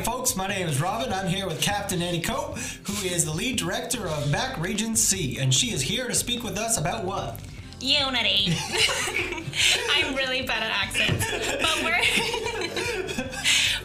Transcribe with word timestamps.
Howdy, 0.00 0.16
folks. 0.16 0.34
My 0.34 0.46
name 0.46 0.66
is 0.66 0.80
Robin. 0.80 1.12
I'm 1.12 1.26
here 1.26 1.46
with 1.46 1.60
Captain 1.60 2.00
Annie 2.00 2.22
Cope, 2.22 2.56
who 2.84 2.94
is 3.06 3.26
the 3.26 3.32
lead 3.32 3.58
director 3.58 4.08
of 4.08 4.30
Mac 4.30 4.58
Region 4.58 4.96
C, 4.96 5.38
and 5.38 5.52
she 5.52 5.72
is 5.72 5.82
here 5.82 6.08
to 6.08 6.14
speak 6.14 6.42
with 6.42 6.56
us 6.56 6.78
about 6.78 7.04
what? 7.04 7.38
Unity. 7.80 8.56
I'm 9.90 10.14
really 10.14 10.40
bad 10.46 10.62
at 10.62 10.70
accents, 10.70 11.26
but 11.60 11.82
we're 11.82 12.00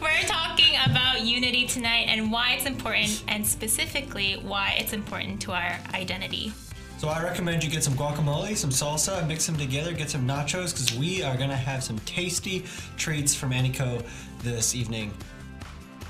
we're 0.00 0.26
talking 0.26 0.78
about 0.86 1.20
unity 1.20 1.66
tonight 1.66 2.06
and 2.08 2.32
why 2.32 2.54
it's 2.54 2.64
important, 2.64 3.22
and 3.28 3.46
specifically 3.46 4.40
why 4.42 4.76
it's 4.78 4.94
important 4.94 5.42
to 5.42 5.52
our 5.52 5.78
identity. 5.92 6.50
So 6.96 7.08
I 7.08 7.22
recommend 7.22 7.62
you 7.62 7.68
get 7.68 7.84
some 7.84 7.92
guacamole, 7.92 8.56
some 8.56 8.70
salsa, 8.70 9.26
mix 9.28 9.44
them 9.44 9.58
together, 9.58 9.92
get 9.92 10.08
some 10.08 10.26
nachos, 10.26 10.72
because 10.72 10.94
we 10.98 11.22
are 11.22 11.36
going 11.36 11.50
to 11.50 11.56
have 11.56 11.84
some 11.84 11.98
tasty 12.00 12.64
treats 12.96 13.34
from 13.34 13.52
Annie 13.52 13.70
Coe 13.70 14.02
this 14.42 14.74
evening. 14.74 15.12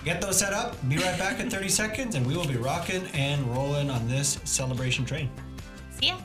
Get 0.07 0.21
those 0.21 0.39
set 0.39 0.53
up. 0.53 0.77
Be 0.89 0.99
right 0.99 1.19
back 1.19 1.41
in 1.41 1.51
30 1.51 1.69
seconds, 1.69 2.15
and 2.15 2.25
we 2.25 2.37
will 2.37 2.47
be 2.47 2.55
rocking 2.55 3.05
and 3.13 3.45
rolling 3.53 3.91
on 3.91 4.07
this 4.09 4.39
celebration 4.45 5.05
train. 5.05 5.29
See 5.99 6.07
ya. 6.07 6.17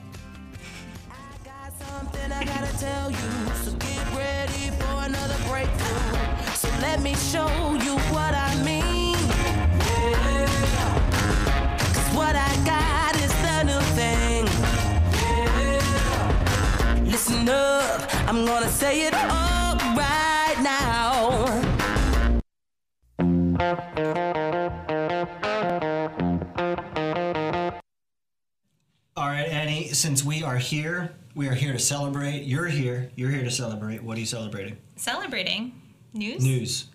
Something 1.79 2.31
I 2.31 2.43
gotta 2.43 2.77
tell 2.77 3.09
you. 3.09 3.17
So 3.63 3.71
get 3.73 4.05
ready 4.15 4.69
for 4.79 5.03
another 5.03 5.35
breakthrough. 5.49 6.53
So 6.53 6.69
let 6.79 7.01
me 7.01 7.15
show 7.15 7.49
you 7.83 7.97
what 8.13 8.35
I 8.35 8.55
mean. 8.63 9.17
Yeah. 9.89 10.45
'Cause 11.79 12.09
what 12.13 12.35
I 12.35 12.55
got 12.63 13.15
is 13.15 13.33
the 13.45 13.63
new 13.63 13.81
thing. 13.97 14.45
Yeah. 15.25 17.01
Listen 17.03 17.49
up, 17.49 18.13
I'm 18.29 18.45
gonna 18.45 18.69
say 18.69 19.07
it 19.07 19.13
all 19.15 19.50
All 23.71 23.77
right, 29.27 29.47
Annie, 29.47 29.87
since 29.93 30.25
we 30.25 30.43
are 30.43 30.57
here, 30.57 31.13
we 31.35 31.47
are 31.47 31.53
here 31.53 31.71
to 31.71 31.79
celebrate. 31.79 32.43
You're 32.43 32.65
here. 32.65 33.11
You're 33.15 33.29
here 33.29 33.45
to 33.45 33.51
celebrate. 33.51 34.03
What 34.03 34.17
are 34.17 34.19
you 34.19 34.25
celebrating? 34.25 34.77
Celebrating 34.97 35.81
news. 36.11 36.43
News. 36.43 36.87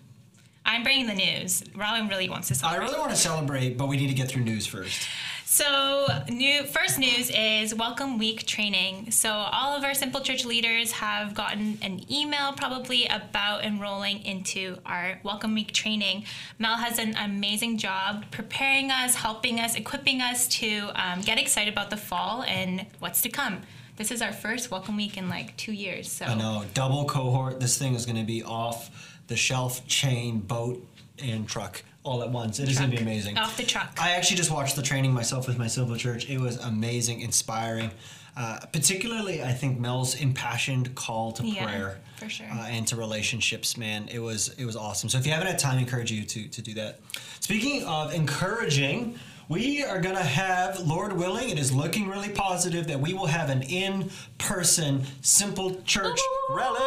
I'm 0.67 0.83
bringing 0.83 1.07
the 1.07 1.15
news. 1.15 1.63
Robin 1.75 2.07
really 2.09 2.29
wants 2.29 2.49
to 2.49 2.67
I 2.67 2.75
really 2.75 2.99
want 2.99 3.09
to 3.09 3.17
celebrate, 3.17 3.75
but 3.79 3.87
we 3.87 3.97
need 3.97 4.09
to 4.09 4.13
get 4.13 4.27
through 4.29 4.43
news 4.43 4.67
first. 4.67 5.07
So, 5.49 6.07
new 6.27 6.65
first 6.65 6.99
news 6.99 7.31
is 7.33 7.73
Welcome 7.73 8.17
Week 8.17 8.45
training. 8.45 9.11
So, 9.11 9.31
all 9.31 9.77
of 9.77 9.85
our 9.85 9.93
Simple 9.93 10.19
Church 10.19 10.43
leaders 10.43 10.91
have 10.91 11.33
gotten 11.33 11.77
an 11.81 12.03
email 12.11 12.51
probably 12.51 13.05
about 13.05 13.63
enrolling 13.63 14.25
into 14.25 14.77
our 14.85 15.21
Welcome 15.23 15.53
Week 15.53 15.71
training. 15.71 16.25
Mel 16.59 16.75
has 16.75 16.99
an 16.99 17.15
amazing 17.15 17.77
job 17.77 18.25
preparing 18.29 18.91
us, 18.91 19.15
helping 19.15 19.57
us, 19.61 19.75
equipping 19.75 20.19
us 20.19 20.49
to 20.49 20.91
um, 20.95 21.21
get 21.21 21.39
excited 21.39 21.71
about 21.71 21.91
the 21.91 21.97
fall 21.97 22.43
and 22.43 22.85
what's 22.99 23.21
to 23.21 23.29
come. 23.29 23.61
This 23.95 24.11
is 24.11 24.21
our 24.21 24.33
first 24.33 24.69
Welcome 24.69 24.97
Week 24.97 25.15
in 25.15 25.29
like 25.29 25.55
two 25.55 25.71
years. 25.71 26.11
So, 26.11 26.25
I 26.25 26.35
know, 26.35 26.65
double 26.73 27.05
cohort. 27.05 27.61
This 27.61 27.77
thing 27.77 27.95
is 27.95 28.05
going 28.05 28.17
to 28.17 28.25
be 28.25 28.43
off 28.43 29.15
the 29.27 29.37
shelf, 29.37 29.87
chain, 29.87 30.39
boat, 30.39 30.85
and 31.19 31.47
truck 31.47 31.83
all 32.07 32.23
at 32.23 32.31
once. 32.31 32.59
It 32.59 32.69
is 32.69 32.77
going 32.79 32.89
to 32.91 32.95
be 32.97 33.01
amazing. 33.03 33.37
Off 33.37 33.57
the 33.57 33.63
truck. 33.63 33.97
I 34.01 34.11
actually 34.11 34.37
just 34.37 34.49
watched 34.51 34.75
the 34.75 34.81
training 34.81 35.11
myself 35.13 35.47
with 35.47 35.57
my 35.59 35.67
Simple 35.67 35.95
Church. 35.97 36.29
It 36.29 36.39
was 36.39 36.57
amazing, 36.57 37.19
inspiring. 37.21 37.91
Uh, 38.35 38.59
particularly, 38.71 39.43
I 39.43 39.51
think 39.51 39.79
Mel's 39.79 40.13
impassioned 40.15 40.93
call 40.95 41.31
to 41.33 41.43
Yeah, 41.45 41.65
prayer 41.65 41.99
for 42.17 42.29
sure. 42.29 42.45
uh, 42.51 42.67
and 42.67 42.87
to 42.87 42.95
relationships. 42.95 43.77
Man, 43.77 44.07
it 44.11 44.19
was 44.19 44.49
it 44.59 44.65
was 44.65 44.75
awesome. 44.75 45.09
So 45.09 45.17
if 45.17 45.25
you 45.25 45.31
haven't 45.33 45.47
had 45.47 45.57
time, 45.59 45.77
I 45.77 45.81
encourage 45.81 46.11
you 46.11 46.23
to 46.23 46.47
to 46.47 46.61
do 46.61 46.73
that. 46.75 46.99
Speaking 47.39 47.83
of 47.83 48.13
encouraging. 48.13 49.19
We 49.49 49.81
are 49.81 50.01
going 50.01 50.17
to 50.17 50.23
have, 50.23 50.77
Lord 50.81 51.13
willing, 51.13 51.49
it 51.49 51.57
is 51.57 51.71
looking 51.71 52.09
really 52.09 52.27
positive 52.27 52.87
that 52.87 52.99
we 52.99 53.13
will 53.13 53.27
have 53.27 53.49
an 53.49 53.61
in 53.61 54.09
person 54.37 55.03
Simple 55.21 55.81
Church 55.83 56.19
rally. 56.49 56.81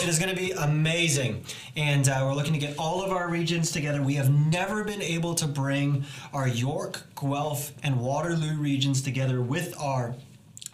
It 0.00 0.08
is 0.08 0.18
going 0.18 0.34
to 0.34 0.40
be 0.40 0.52
amazing. 0.52 1.44
And 1.76 2.08
uh, 2.08 2.22
we're 2.24 2.34
looking 2.34 2.54
to 2.54 2.58
get 2.58 2.78
all 2.78 3.02
of 3.02 3.12
our 3.12 3.28
regions 3.28 3.72
together. 3.72 4.00
We 4.00 4.14
have 4.14 4.30
never 4.30 4.84
been 4.84 5.02
able 5.02 5.34
to 5.34 5.46
bring 5.46 6.06
our 6.32 6.48
York, 6.48 7.02
Guelph, 7.14 7.72
and 7.82 8.00
Waterloo 8.00 8.56
regions 8.56 9.02
together 9.02 9.42
with 9.42 9.78
our 9.78 10.14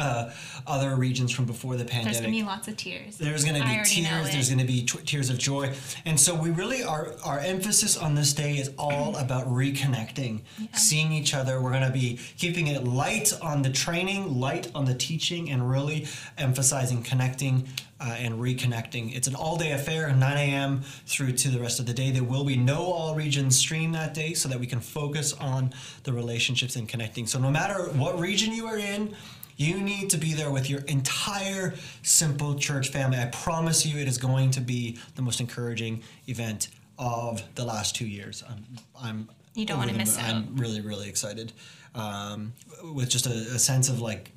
uh, 0.03 0.31
other 0.67 0.97
regions 0.97 1.31
from 1.31 1.45
before 1.45 1.77
the 1.77 1.85
pandemic. 1.85 2.05
there's 2.05 2.21
going 2.21 2.33
to 2.33 2.39
be 2.41 2.43
lots 2.45 2.69
of 2.69 2.77
tears. 2.77 3.17
There's 3.19 3.45
going 3.45 3.61
to 3.61 3.67
be 3.67 3.81
tears. 3.85 4.33
There's 4.33 4.49
going 4.49 4.59
to 4.59 4.67
be 4.67 4.85
tw- 4.85 5.07
tears 5.07 5.31
of 5.31 5.39
joy, 5.39 5.73
and 6.05 6.19
so 6.19 6.35
we 6.35 6.51
really 6.51 6.83
are. 6.83 7.13
Our 7.25 7.39
emphasis 7.39 7.97
on 7.97 8.15
this 8.15 8.33
day 8.33 8.59
is 8.59 8.71
all 8.79 9.17
about 9.25 9.47
reconnecting, 9.47 10.41
seeing 10.75 11.13
each 11.13 11.35
other. 11.35 11.61
We're 11.61 11.71
going 11.71 11.87
to 11.87 11.91
be 11.91 12.19
keeping 12.37 12.67
it 12.67 12.85
light 12.85 13.33
on 13.41 13.63
the 13.63 13.71
training, 13.71 14.41
light 14.41 14.71
on 14.75 14.85
the 14.85 14.95
teaching, 14.95 15.51
and 15.51 15.71
really 15.71 16.07
emphasizing 16.37 17.03
connecting 17.03 17.69
uh, 18.01 18.17
and 18.19 18.35
reconnecting. 18.35 19.15
It's 19.15 19.29
an 19.29 19.35
all-day 19.35 19.73
affair, 19.73 20.13
9 20.13 20.37
a.m. 20.37 20.83
through 21.07 21.33
to 21.33 21.49
the 21.49 21.61
rest 21.61 21.79
of 21.79 21.87
the 21.87 21.93
day. 21.95 22.11
There 22.11 22.25
will 22.25 22.45
be 22.45 22.57
no 22.57 22.83
all 22.83 23.15
regions 23.15 23.57
stream 23.57 23.93
that 23.93 24.15
day, 24.15 24.35
so 24.35 24.49
that 24.49 24.59
we 24.59 24.67
can 24.67 24.81
focus 24.81 25.33
on 25.35 25.73
the 26.03 26.13
relationships 26.13 26.75
and 26.77 26.89
connecting. 26.89 27.27
So 27.27 27.39
no 27.39 27.51
matter 27.51 27.85
what 27.91 28.19
region 28.19 28.53
you 28.53 28.67
are 28.67 28.79
in. 28.79 29.15
You 29.63 29.81
need 29.81 30.11
to 30.11 30.19
be 30.19 30.35
there 30.35 30.51
with 30.51 30.69
your 30.69 30.81
entire 30.83 31.75
Simple 32.03 32.57
Church 32.57 32.89
family. 32.89 33.19
I 33.19 33.27
promise 33.27 33.87
you, 33.87 33.99
it 33.99 34.09
is 34.09 34.19
going 34.19 34.51
to 34.53 34.61
be 34.61 34.99
the 35.15 35.23
most 35.23 35.41
encouraging 35.41 36.03
event 36.27 36.69
of 36.99 37.43
the 37.55 37.65
last 37.65 37.95
two 37.95 38.07
years. 38.07 38.43
I'm, 38.49 38.65
I'm 39.01 39.29
You 39.55 39.65
don't 39.65 39.79
wanna 39.79 39.93
miss 39.93 40.17
moon. 40.17 40.27
out. 40.27 40.35
I'm 40.35 40.57
really, 40.57 40.81
really 40.81 41.09
excited 41.09 41.53
um, 41.95 42.53
with 42.95 43.09
just 43.09 43.27
a, 43.27 43.31
a 43.31 43.59
sense 43.59 43.89
of 43.89 44.01
like 44.01 44.33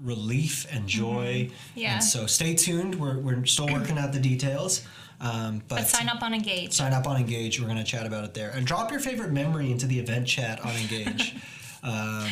relief 0.00 0.66
and 0.70 0.88
joy. 0.88 1.48
Mm-hmm. 1.50 1.78
Yeah. 1.78 1.94
And 1.94 2.04
so 2.04 2.26
stay 2.26 2.54
tuned. 2.54 2.94
We're, 2.94 3.18
we're 3.18 3.44
still 3.46 3.68
working 3.68 3.98
out 3.98 4.12
the 4.12 4.20
details. 4.20 4.84
Um, 5.20 5.62
but, 5.66 5.76
but 5.76 5.88
sign 5.88 6.08
up 6.08 6.22
on 6.22 6.32
Engage. 6.32 6.72
sign 6.72 6.92
up 6.92 7.06
on 7.06 7.16
Engage. 7.16 7.60
We're 7.60 7.66
going 7.66 7.78
to 7.78 7.84
chat 7.84 8.06
about 8.06 8.24
it 8.24 8.34
there. 8.34 8.50
And 8.50 8.66
drop 8.66 8.90
your 8.90 9.00
favorite 9.00 9.32
memory 9.32 9.70
into 9.72 9.86
the 9.86 9.98
event 9.98 10.26
chat 10.28 10.64
on 10.64 10.74
Engage. 10.76 11.34
um, 11.82 12.28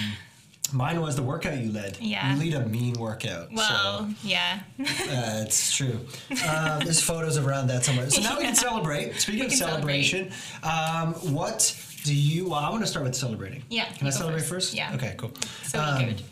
mine 0.72 1.00
was 1.00 1.16
the 1.16 1.22
workout 1.22 1.58
you 1.58 1.70
led. 1.72 1.98
Yeah. 2.00 2.32
You 2.34 2.40
lead 2.40 2.54
a 2.54 2.66
mean 2.66 2.94
workout. 2.94 3.52
Well, 3.52 4.10
yeah. 4.22 4.60
so 4.78 4.82
uh, 4.84 5.42
it's 5.44 5.74
true. 5.74 6.00
Um, 6.48 6.80
there's 6.80 7.02
photos 7.02 7.36
around 7.38 7.68
that 7.68 7.84
somewhere. 7.84 8.10
So 8.10 8.20
now 8.22 8.36
we 8.38 8.44
can 8.44 8.54
celebrate. 8.54 9.14
Speaking 9.20 9.40
We 9.40 9.46
of 9.46 9.52
celebrate. 9.52 10.04
celebration, 10.04 10.32
um, 10.62 11.14
what 11.34 11.74
do 12.04 12.14
you? 12.14 12.46
Well, 12.50 12.58
I 12.60 12.70
want 12.70 12.82
to 12.82 12.86
start 12.86 13.04
with 13.04 13.14
celebrating. 13.14 13.62
Yeah, 13.68 13.86
Can 13.92 14.06
I 14.06 14.10
celebrate 14.10 14.40
first. 14.40 14.50
first? 14.70 14.74
Yeah. 14.74 14.94
Okay. 14.94 15.14
Cool. 15.16 15.32
So 15.64 15.80
Um, 15.80 16.04
good. 16.04 16.22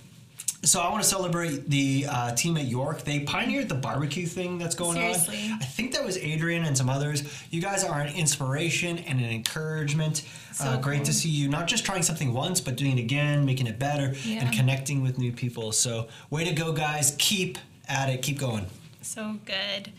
So 0.64 0.80
I 0.80 0.90
want 0.90 1.02
to 1.02 1.08
celebrate 1.08 1.68
the 1.68 2.06
uh, 2.08 2.34
team 2.34 2.56
at 2.56 2.64
York. 2.64 3.02
They 3.02 3.20
pioneered 3.20 3.68
the 3.68 3.74
barbecue 3.74 4.26
thing 4.26 4.58
that's 4.58 4.74
going 4.74 4.96
Seriously. 4.96 5.50
on. 5.52 5.58
I 5.60 5.64
think 5.64 5.92
that 5.92 6.04
was 6.04 6.16
Adrian 6.18 6.64
and 6.64 6.76
some 6.76 6.88
others. 6.88 7.22
You 7.50 7.60
guys 7.60 7.84
are 7.84 8.00
an 8.00 8.14
inspiration 8.14 8.98
and 8.98 9.20
an 9.20 9.30
encouragement. 9.30 10.22
uh, 10.50 10.54
So 10.54 10.78
great 10.78 11.04
to 11.04 11.12
see 11.12 11.28
you 11.28 11.48
not 11.48 11.66
just 11.66 11.84
trying 11.84 12.02
something 12.02 12.32
once, 12.32 12.60
but 12.60 12.76
doing 12.76 12.98
it 12.98 13.00
again, 13.02 13.44
making 13.44 13.66
it 13.66 13.78
better, 13.78 14.14
Yeah. 14.24 14.40
and 14.44 14.52
connecting 14.52 15.02
with 15.02 15.18
new 15.18 15.32
people. 15.32 15.72
So 15.72 16.08
way 16.30 16.44
to 16.44 16.52
go, 16.52 16.72
guys! 16.72 17.14
Keep 17.18 17.58
at 17.88 18.08
it. 18.08 18.22
Keep 18.22 18.38
going. 18.38 18.66
So 19.02 19.36
good. 19.44 19.92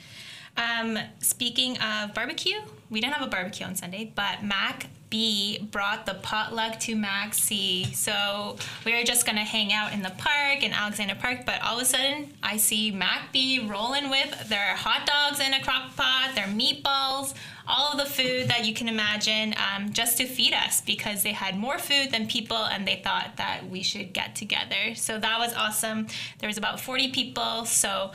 Um, 0.58 0.98
speaking 1.20 1.78
of 1.80 2.14
barbecue, 2.14 2.58
we 2.90 3.02
didn't 3.02 3.14
have 3.14 3.28
a 3.28 3.30
barbecue 3.30 3.66
on 3.66 3.76
Sunday, 3.76 4.12
but 4.16 4.42
Mac 4.44 4.88
B 5.10 5.68
brought 5.72 6.06
the 6.06 6.16
potluck 6.16 6.80
to 6.82 6.96
Mac 6.96 7.34
C. 7.34 7.86
So 7.94 8.58
we 8.86 8.94
were 8.94 9.04
just 9.04 9.26
gonna 9.26 9.44
hang 9.44 9.72
out 9.74 9.94
in 9.94 10.02
the 10.02 10.14
park 10.18 10.64
in 10.64 10.74
Alexander 10.74 11.16
Park, 11.16 11.46
but 11.46 11.62
all 11.62 11.78
of 11.78 11.82
a 11.82 11.86
sudden 11.86 12.34
I 12.44 12.58
see 12.58 12.92
Mac 12.92 13.32
B 13.32 13.60
rolling 13.60 14.10
with 14.10 14.50
their 14.50 14.76
hot 14.76 15.06
dogs 15.06 15.40
in 15.40 15.54
a 15.54 15.64
crock 15.64 15.96
pot, 15.96 16.32
their 16.36 16.48
meatballs, 16.48 17.34
all 17.68 17.92
of 17.92 17.98
the 17.98 18.06
food 18.06 18.48
that 18.48 18.66
you 18.66 18.74
can 18.74 18.88
imagine, 18.88 19.56
um, 19.58 19.92
just 19.92 20.18
to 20.18 20.26
feed 20.26 20.54
us 20.54 20.82
because 20.82 21.24
they 21.24 21.32
had 21.32 21.58
more 21.58 21.80
food 21.80 22.12
than 22.12 22.28
people 22.28 22.58
and 22.58 22.88
they 22.88 23.02
thought 23.04 23.38
that 23.38 23.68
we 23.70 23.82
should 23.82 24.14
get 24.14 24.36
together. 24.36 24.96
So 24.96 25.20
that 25.20 25.40
was 25.40 25.54
awesome. 25.54 26.08
There 26.40 26.48
was 26.48 26.58
about 26.58 26.80
40 26.80 27.12
people. 27.12 27.66
So 27.66 28.12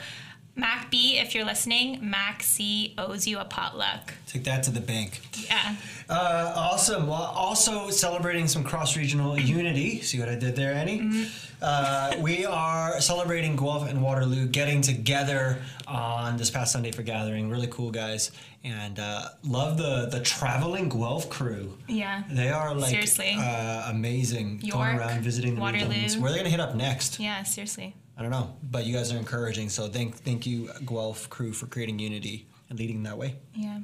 Mac 0.55 0.91
B, 0.91 1.17
if 1.17 1.33
you're 1.33 1.45
listening, 1.45 1.97
Mac 2.07 2.43
C 2.43 2.93
owes 2.97 3.25
you 3.25 3.39
a 3.39 3.45
potluck. 3.45 4.13
Take 4.27 4.43
that 4.43 4.63
to 4.63 4.71
the 4.71 4.81
bank. 4.81 5.21
Yeah. 5.47 5.75
Uh, 6.09 6.53
awesome. 6.55 7.07
Well, 7.07 7.21
also 7.23 7.89
celebrating 7.89 8.47
some 8.47 8.63
cross 8.63 8.97
regional 8.97 9.39
unity. 9.39 10.01
See 10.01 10.19
what 10.19 10.27
I 10.29 10.35
did 10.35 10.55
there, 10.57 10.73
Annie? 10.73 11.27
Uh, 11.61 12.15
we 12.19 12.45
are 12.45 12.99
celebrating 12.99 13.55
Guelph 13.55 13.87
and 13.89 14.01
Waterloo 14.01 14.47
getting 14.47 14.81
together 14.81 15.61
on 15.87 16.35
this 16.37 16.49
past 16.49 16.73
Sunday 16.73 16.91
for 16.91 17.03
gathering. 17.03 17.49
Really 17.49 17.67
cool 17.67 17.91
guys, 17.91 18.31
and 18.63 18.99
uh, 18.99 19.29
love 19.43 19.77
the 19.77 20.07
the 20.11 20.19
traveling 20.21 20.89
Guelph 20.89 21.29
crew. 21.29 21.77
Yeah. 21.87 22.23
They 22.29 22.49
are 22.49 22.73
like 22.75 22.89
Seriously. 22.89 23.35
uh, 23.37 23.89
amazing. 23.89 24.63
going 24.69 24.97
around 24.97 25.21
visiting 25.21 25.55
the 25.55 25.61
Waterloo. 25.61 25.87
regions. 25.89 26.17
Where 26.17 26.29
are 26.29 26.33
they 26.33 26.39
gonna 26.39 26.49
hit 26.49 26.59
up 26.59 26.75
next? 26.75 27.19
Yeah, 27.19 27.43
seriously. 27.43 27.95
I 28.17 28.21
don't 28.21 28.31
know, 28.31 28.55
but 28.71 28.85
you 28.85 28.93
guys 28.93 29.11
are 29.11 29.17
encouraging. 29.17 29.69
So 29.69 29.87
thank 29.87 30.15
thank 30.17 30.45
you 30.45 30.69
Guelph 30.85 31.29
crew 31.29 31.53
for 31.53 31.65
creating 31.67 31.99
unity 31.99 32.47
and 32.69 32.77
leading 32.77 33.03
that 33.03 33.17
way. 33.17 33.35
Yeah. 33.55 33.79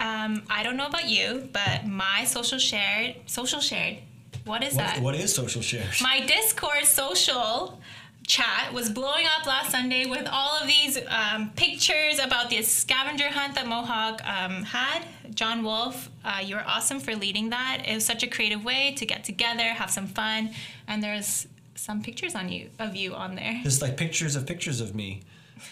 Um, 0.00 0.42
I 0.50 0.62
don't 0.62 0.76
know 0.76 0.86
about 0.86 1.08
you, 1.08 1.48
but 1.52 1.86
my 1.86 2.24
social 2.24 2.58
shared, 2.58 3.16
social 3.26 3.60
shared, 3.60 3.98
what 4.44 4.62
is 4.62 4.74
What, 4.74 4.78
that? 4.78 5.02
what 5.02 5.14
is 5.14 5.34
social 5.34 5.62
share? 5.62 5.86
my 6.02 6.20
Discord 6.26 6.84
social 6.84 7.80
chat 8.26 8.72
was 8.72 8.88
blowing 8.90 9.26
up 9.38 9.46
last 9.46 9.70
Sunday 9.70 10.06
with 10.06 10.26
all 10.30 10.56
of 10.60 10.66
these 10.66 10.98
um, 11.08 11.50
pictures 11.56 12.18
about 12.18 12.50
this 12.50 12.72
scavenger 12.72 13.28
hunt 13.28 13.54
that 13.54 13.66
Mohawk 13.66 14.20
um, 14.26 14.62
had. 14.64 15.04
John 15.34 15.62
Wolf, 15.62 16.10
uh, 16.24 16.40
you 16.44 16.56
were 16.56 16.64
awesome 16.66 17.00
for 17.00 17.14
leading 17.14 17.50
that. 17.50 17.82
It 17.86 17.94
was 17.94 18.04
such 18.04 18.22
a 18.22 18.26
creative 18.26 18.64
way 18.64 18.94
to 18.96 19.04
get 19.06 19.24
together, 19.24 19.62
have 19.64 19.90
some 19.90 20.06
fun, 20.06 20.50
and 20.88 21.02
there's 21.02 21.46
some 21.74 22.02
pictures 22.02 22.34
on 22.34 22.48
you 22.48 22.70
of 22.78 22.96
you 22.96 23.14
on 23.14 23.34
there. 23.34 23.60
Just 23.62 23.82
like 23.82 23.96
pictures 23.96 24.36
of 24.36 24.46
pictures 24.46 24.80
of 24.80 24.94
me. 24.94 25.22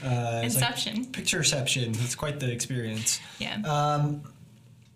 Uh, 0.02 0.42
it's 0.44 0.60
like 0.60 0.70
Inception. 0.70 1.04
Pictureception. 1.06 2.02
It's 2.04 2.14
quite 2.14 2.40
the 2.40 2.50
experience. 2.50 3.20
Yeah. 3.38 3.60
Um, 3.64 4.22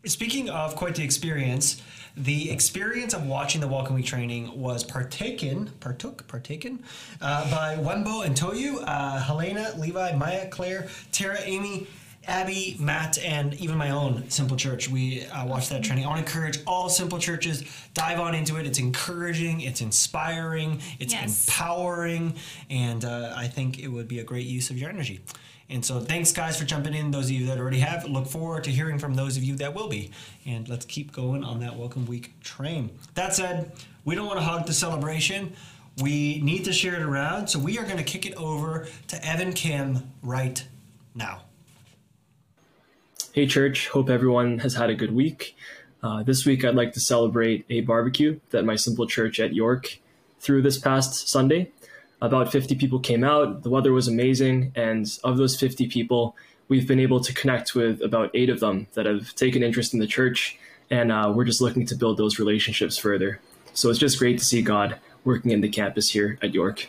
Speaking 0.06 0.48
of 0.50 0.76
quite 0.76 0.94
the 0.94 1.02
experience, 1.02 1.82
the 2.16 2.52
experience 2.52 3.12
of 3.12 3.26
watching 3.26 3.60
the 3.60 3.66
Welcome 3.66 3.96
Week 3.96 4.06
training 4.06 4.56
was 4.56 4.84
partaken, 4.84 5.72
partook, 5.80 6.28
partaken 6.28 6.84
uh, 7.20 7.50
by 7.50 7.74
Wembo 7.74 8.24
and 8.24 8.36
Toyu, 8.36 8.84
uh, 8.86 9.20
Helena, 9.20 9.74
Levi, 9.76 10.14
Maya, 10.14 10.46
Claire, 10.48 10.86
Tara, 11.10 11.40
Amy, 11.40 11.88
Abby, 12.26 12.76
Matt, 12.80 13.18
and 13.18 13.54
even 13.54 13.76
my 13.78 13.90
own 13.90 14.28
Simple 14.30 14.56
Church. 14.56 14.88
We 14.88 15.24
uh, 15.26 15.46
watched 15.46 15.70
that 15.70 15.84
training. 15.84 16.04
I 16.04 16.08
want 16.08 16.26
to 16.26 16.32
encourage 16.32 16.58
all 16.66 16.88
Simple 16.88 17.18
Churches 17.18 17.62
dive 17.94 18.18
on 18.18 18.34
into 18.34 18.56
it. 18.56 18.66
It's 18.66 18.78
encouraging, 18.80 19.60
it's 19.60 19.80
inspiring, 19.80 20.80
it's 20.98 21.12
Yes. 21.12 21.46
empowering, 21.46 22.34
and 22.68 23.04
uh, 23.04 23.32
I 23.36 23.46
think 23.46 23.78
it 23.78 23.88
would 23.88 24.08
be 24.08 24.18
a 24.18 24.24
great 24.24 24.46
use 24.46 24.70
of 24.70 24.78
your 24.78 24.90
energy. 24.90 25.20
And 25.68 25.84
so, 25.84 25.98
thanks, 26.00 26.30
guys, 26.32 26.56
for 26.58 26.64
jumping 26.64 26.94
in. 26.94 27.10
Those 27.10 27.24
of 27.26 27.32
you 27.32 27.46
that 27.46 27.58
already 27.58 27.80
have, 27.80 28.04
look 28.04 28.26
forward 28.28 28.62
to 28.64 28.70
hearing 28.70 28.98
from 29.00 29.14
those 29.14 29.36
of 29.36 29.42
you 29.42 29.56
that 29.56 29.74
will 29.74 29.88
be. 29.88 30.12
And 30.44 30.68
let's 30.68 30.84
keep 30.84 31.12
going 31.12 31.42
on 31.42 31.58
that 31.60 31.76
Welcome 31.76 32.06
Week 32.06 32.32
train. 32.40 32.90
That 33.14 33.34
said, 33.34 33.72
we 34.04 34.14
don't 34.14 34.26
want 34.26 34.38
to 34.38 34.44
hog 34.44 34.66
the 34.66 34.72
celebration. 34.72 35.54
We 36.00 36.40
need 36.40 36.64
to 36.66 36.72
share 36.72 36.94
it 36.94 37.02
around. 37.02 37.48
So, 37.48 37.58
we 37.58 37.78
are 37.78 37.84
going 37.84 37.96
to 37.96 38.04
kick 38.04 38.26
it 38.26 38.34
over 38.34 38.86
to 39.08 39.26
Evan 39.28 39.52
Kim 39.52 40.12
right 40.22 40.64
now. 41.16 41.42
Hey, 43.36 43.46
church. 43.46 43.88
Hope 43.88 44.08
everyone 44.08 44.60
has 44.60 44.76
had 44.76 44.88
a 44.88 44.94
good 44.94 45.14
week. 45.14 45.54
Uh, 46.02 46.22
this 46.22 46.46
week, 46.46 46.64
I'd 46.64 46.74
like 46.74 46.94
to 46.94 47.00
celebrate 47.00 47.66
a 47.68 47.82
barbecue 47.82 48.40
that 48.48 48.64
my 48.64 48.76
simple 48.76 49.06
church 49.06 49.38
at 49.38 49.52
York 49.52 49.98
threw 50.40 50.62
this 50.62 50.78
past 50.78 51.28
Sunday. 51.28 51.70
About 52.22 52.50
50 52.50 52.76
people 52.76 52.98
came 52.98 53.22
out. 53.22 53.62
The 53.62 53.68
weather 53.68 53.92
was 53.92 54.08
amazing. 54.08 54.72
And 54.74 55.06
of 55.22 55.36
those 55.36 55.54
50 55.54 55.86
people, 55.88 56.34
we've 56.68 56.88
been 56.88 56.98
able 56.98 57.20
to 57.20 57.34
connect 57.34 57.74
with 57.74 58.00
about 58.00 58.30
eight 58.32 58.48
of 58.48 58.60
them 58.60 58.86
that 58.94 59.04
have 59.04 59.34
taken 59.34 59.62
interest 59.62 59.92
in 59.92 60.00
the 60.00 60.06
church. 60.06 60.58
And 60.90 61.12
uh, 61.12 61.30
we're 61.36 61.44
just 61.44 61.60
looking 61.60 61.84
to 61.88 61.94
build 61.94 62.16
those 62.16 62.38
relationships 62.38 62.96
further. 62.96 63.38
So 63.74 63.90
it's 63.90 63.98
just 63.98 64.18
great 64.18 64.38
to 64.38 64.46
see 64.46 64.62
God 64.62 64.98
working 65.24 65.50
in 65.50 65.60
the 65.60 65.68
campus 65.68 66.08
here 66.08 66.38
at 66.40 66.54
York. 66.54 66.88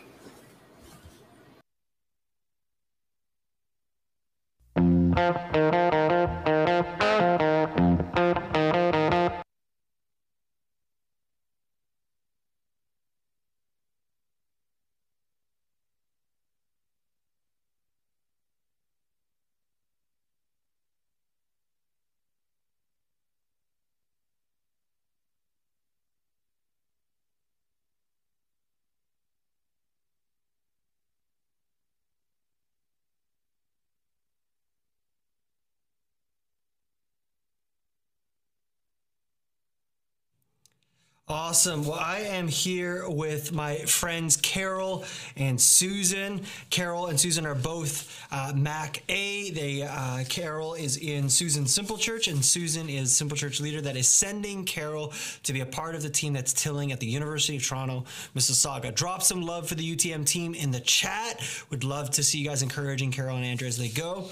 Awesome. 41.29 41.83
Well, 41.85 41.99
I 41.99 42.19
am 42.19 42.47
here 42.47 43.03
with 43.09 43.51
my 43.51 43.79
friends 43.79 44.37
Carol 44.37 45.03
and 45.35 45.59
Susan. 45.59 46.45
Carol 46.69 47.07
and 47.07 47.19
Susan 47.19 47.45
are 47.45 47.53
both 47.53 48.25
uh, 48.31 48.53
Mac 48.55 49.03
A. 49.09 49.51
They 49.51 49.81
uh, 49.81 50.23
Carol 50.29 50.75
is 50.75 50.95
in 50.95 51.27
Susan 51.27 51.67
Simple 51.67 51.97
Church, 51.97 52.29
and 52.29 52.45
Susan 52.45 52.87
is 52.87 53.13
Simple 53.13 53.35
Church 53.35 53.59
leader 53.59 53.81
that 53.81 53.97
is 53.97 54.07
sending 54.07 54.63
Carol 54.63 55.11
to 55.43 55.51
be 55.51 55.59
a 55.59 55.65
part 55.65 55.95
of 55.95 56.01
the 56.01 56.09
team 56.09 56.31
that's 56.31 56.53
tilling 56.53 56.93
at 56.93 57.01
the 57.01 57.07
University 57.07 57.57
of 57.57 57.67
Toronto, 57.67 58.05
Mississauga. 58.33 58.95
Drop 58.95 59.21
some 59.21 59.41
love 59.41 59.67
for 59.67 59.75
the 59.75 59.97
UTM 59.97 60.25
team 60.25 60.53
in 60.53 60.71
the 60.71 60.79
chat. 60.79 61.45
Would 61.71 61.83
love 61.83 62.09
to 62.11 62.23
see 62.23 62.37
you 62.37 62.47
guys 62.47 62.61
encouraging 62.61 63.11
Carol 63.11 63.35
and 63.35 63.43
Andrew 63.43 63.67
as 63.67 63.77
they 63.77 63.89
go. 63.89 64.29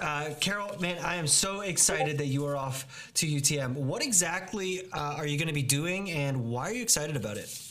Uh, 0.00 0.30
Carol, 0.40 0.78
man, 0.80 0.96
I 1.04 1.16
am 1.16 1.26
so 1.26 1.60
excited 1.60 2.16
that 2.18 2.26
you 2.26 2.46
are 2.46 2.56
off 2.56 3.12
to 3.14 3.26
UTM. 3.26 3.74
What 3.74 4.02
exactly 4.02 4.88
uh, 4.92 5.14
are 5.16 5.26
you 5.26 5.36
going 5.36 5.48
to 5.48 5.54
be 5.54 5.62
doing, 5.62 6.10
and 6.10 6.46
why 6.46 6.70
are 6.70 6.72
you 6.72 6.82
excited 6.82 7.16
about 7.16 7.36
it? 7.36 7.62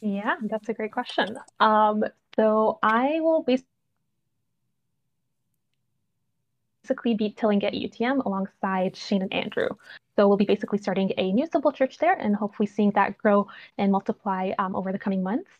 Yeah, 0.00 0.36
that's 0.42 0.68
a 0.68 0.74
great 0.74 0.92
question. 0.92 1.36
Um, 1.58 2.04
so 2.36 2.78
I 2.80 3.18
will 3.20 3.44
basically 6.84 7.14
be 7.14 7.30
tilling 7.30 7.64
at 7.64 7.72
UTM 7.72 8.24
alongside 8.24 8.94
Shane 8.94 9.22
and 9.22 9.32
Andrew. 9.32 9.70
So 10.16 10.26
we'll 10.26 10.38
be 10.38 10.46
basically 10.46 10.78
starting 10.78 11.12
a 11.18 11.32
new 11.32 11.46
simple 11.46 11.72
church 11.72 11.98
there 11.98 12.14
and 12.14 12.34
hopefully 12.34 12.66
seeing 12.66 12.90
that 12.92 13.18
grow 13.18 13.46
and 13.76 13.92
multiply 13.92 14.52
um, 14.58 14.74
over 14.74 14.90
the 14.90 14.98
coming 14.98 15.22
months. 15.22 15.50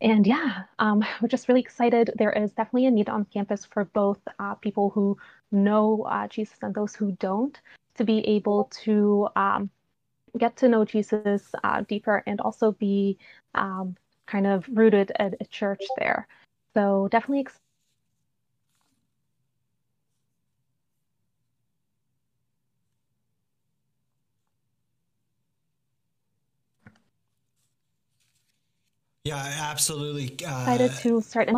And 0.00 0.26
yeah, 0.26 0.64
um, 0.78 1.02
we're 1.22 1.28
just 1.28 1.48
really 1.48 1.62
excited. 1.62 2.12
There 2.16 2.32
is 2.32 2.52
definitely 2.52 2.86
a 2.86 2.90
need 2.90 3.08
on 3.08 3.24
campus 3.26 3.64
for 3.64 3.86
both 3.86 4.20
uh, 4.38 4.54
people 4.56 4.90
who 4.90 5.16
know 5.50 6.02
uh, 6.08 6.28
Jesus 6.28 6.58
and 6.62 6.74
those 6.74 6.94
who 6.94 7.12
don't 7.12 7.58
to 7.96 8.04
be 8.04 8.18
able 8.26 8.64
to 8.84 9.28
um, 9.36 9.70
get 10.36 10.56
to 10.58 10.68
know 10.68 10.84
Jesus 10.84 11.54
uh, 11.62 11.82
deeper 11.88 12.22
and 12.26 12.40
also 12.40 12.72
be 12.72 13.18
um, 13.54 13.96
kind 14.26 14.46
of 14.46 14.66
rooted 14.72 15.12
at 15.18 15.34
a 15.40 15.44
church 15.46 15.82
there. 15.96 16.26
So 16.74 17.08
definitely 17.10 17.40
Yeah, 29.24 29.36
absolutely. 29.36 30.26
Uh, 30.46 30.60
excited 30.60 30.92
to 31.00 31.22
start. 31.22 31.48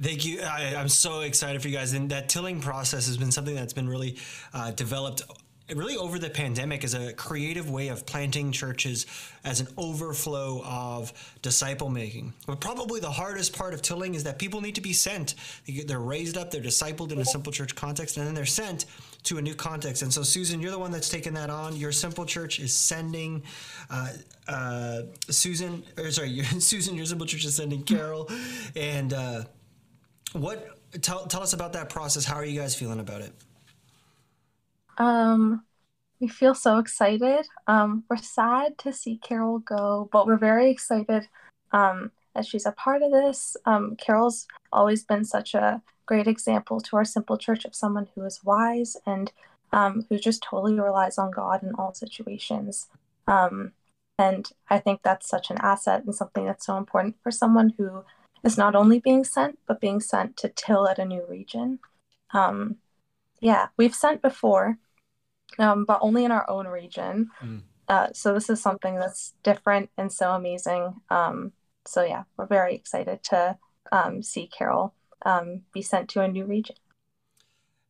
Thank 0.00 0.26
you. 0.26 0.42
I, 0.42 0.74
I'm 0.76 0.90
so 0.90 1.20
excited 1.20 1.62
for 1.62 1.68
you 1.68 1.76
guys. 1.76 1.94
And 1.94 2.10
that 2.10 2.28
tilling 2.28 2.60
process 2.60 3.06
has 3.06 3.16
been 3.16 3.32
something 3.32 3.54
that's 3.54 3.72
been 3.72 3.88
really 3.88 4.18
uh, 4.52 4.70
developed 4.72 5.22
really 5.74 5.96
over 5.96 6.18
the 6.18 6.28
pandemic 6.30 6.84
as 6.84 6.92
a 6.94 7.14
creative 7.14 7.70
way 7.70 7.88
of 7.88 8.04
planting 8.04 8.52
churches 8.52 9.06
as 9.44 9.60
an 9.60 9.68
overflow 9.78 10.62
of 10.64 11.12
disciple 11.40 11.88
making. 11.88 12.34
But 12.46 12.60
probably 12.60 13.00
the 13.00 13.10
hardest 13.10 13.56
part 13.56 13.72
of 13.72 13.80
tilling 13.80 14.14
is 14.14 14.24
that 14.24 14.38
people 14.38 14.60
need 14.60 14.74
to 14.76 14.80
be 14.80 14.92
sent. 14.92 15.34
They're 15.66 15.98
raised 15.98 16.36
up, 16.36 16.50
they're 16.50 16.62
discipled 16.62 17.12
in 17.12 17.18
a 17.18 17.24
simple 17.24 17.52
church 17.52 17.74
context, 17.74 18.16
and 18.16 18.26
then 18.26 18.34
they're 18.34 18.46
sent 18.46 18.86
to 19.24 19.38
a 19.38 19.42
new 19.42 19.54
context. 19.54 20.02
And 20.02 20.12
so, 20.12 20.22
Susan, 20.22 20.60
you're 20.60 20.70
the 20.70 20.78
one 20.78 20.90
that's 20.90 21.08
taken 21.08 21.34
that 21.34 21.50
on. 21.50 21.76
Your 21.76 21.92
simple 21.92 22.24
church 22.24 22.60
is 22.60 22.72
sending 22.72 23.42
uh, 23.90 24.12
uh, 24.46 25.02
Susan, 25.28 25.82
or 25.96 26.10
sorry, 26.10 26.42
Susan, 26.60 26.94
your 26.94 27.06
simple 27.06 27.26
church 27.26 27.44
is 27.44 27.56
sending 27.56 27.82
Carol. 27.82 28.30
And 28.76 29.12
uh, 29.12 29.44
what, 30.32 30.78
tell, 31.02 31.26
tell 31.26 31.42
us 31.42 31.52
about 31.52 31.72
that 31.74 31.88
process. 31.88 32.24
How 32.24 32.36
are 32.36 32.44
you 32.44 32.58
guys 32.58 32.74
feeling 32.74 33.00
about 33.00 33.22
it? 33.22 33.32
Um, 34.98 35.64
we 36.20 36.28
feel 36.28 36.54
so 36.54 36.78
excited. 36.78 37.46
Um, 37.66 38.04
we're 38.08 38.16
sad 38.16 38.78
to 38.78 38.92
see 38.92 39.18
Carol 39.18 39.60
go, 39.60 40.08
but 40.12 40.26
we're 40.26 40.36
very 40.36 40.70
excited 40.70 41.28
um, 41.72 42.10
as 42.34 42.48
she's 42.48 42.66
a 42.66 42.72
part 42.72 43.02
of 43.02 43.12
this. 43.12 43.56
Um, 43.64 43.96
Carol's 43.96 44.46
always 44.72 45.04
been 45.04 45.24
such 45.24 45.54
a 45.54 45.82
great 46.08 46.26
example 46.26 46.80
to 46.80 46.96
our 46.96 47.04
simple 47.04 47.36
church 47.36 47.66
of 47.66 47.74
someone 47.74 48.08
who 48.14 48.24
is 48.24 48.42
wise 48.42 48.96
and 49.04 49.30
um, 49.72 50.06
who 50.08 50.18
just 50.18 50.42
totally 50.42 50.74
relies 50.80 51.18
on 51.18 51.30
God 51.30 51.62
in 51.62 51.74
all 51.74 51.92
situations. 51.92 52.88
Um, 53.26 53.72
and 54.18 54.50
I 54.70 54.78
think 54.78 55.02
that's 55.02 55.28
such 55.28 55.50
an 55.50 55.58
asset 55.60 56.04
and 56.04 56.14
something 56.14 56.46
that's 56.46 56.64
so 56.64 56.78
important 56.78 57.16
for 57.22 57.30
someone 57.30 57.74
who 57.76 58.04
is 58.42 58.56
not 58.56 58.74
only 58.74 58.98
being 58.98 59.22
sent, 59.22 59.58
but 59.68 59.82
being 59.82 60.00
sent 60.00 60.38
to 60.38 60.48
till 60.48 60.88
at 60.88 60.98
a 60.98 61.04
new 61.04 61.24
region. 61.28 61.78
Um, 62.32 62.76
yeah, 63.40 63.68
we've 63.76 63.94
sent 63.94 64.22
before, 64.22 64.78
um, 65.58 65.84
but 65.84 65.98
only 66.00 66.24
in 66.24 66.32
our 66.32 66.48
own 66.48 66.66
region. 66.66 67.28
Mm. 67.42 67.62
Uh, 67.86 68.08
so 68.14 68.32
this 68.32 68.48
is 68.48 68.62
something 68.62 68.94
that's 68.94 69.34
different 69.42 69.90
and 69.98 70.10
so 70.10 70.32
amazing. 70.32 70.94
Um, 71.10 71.52
so 71.86 72.02
yeah, 72.02 72.24
we're 72.36 72.46
very 72.46 72.74
excited 72.74 73.22
to 73.24 73.58
um, 73.92 74.22
see 74.22 74.46
Carol 74.46 74.94
um, 75.24 75.62
be 75.72 75.82
sent 75.82 76.08
to 76.10 76.22
a 76.22 76.28
new 76.28 76.44
region. 76.44 76.76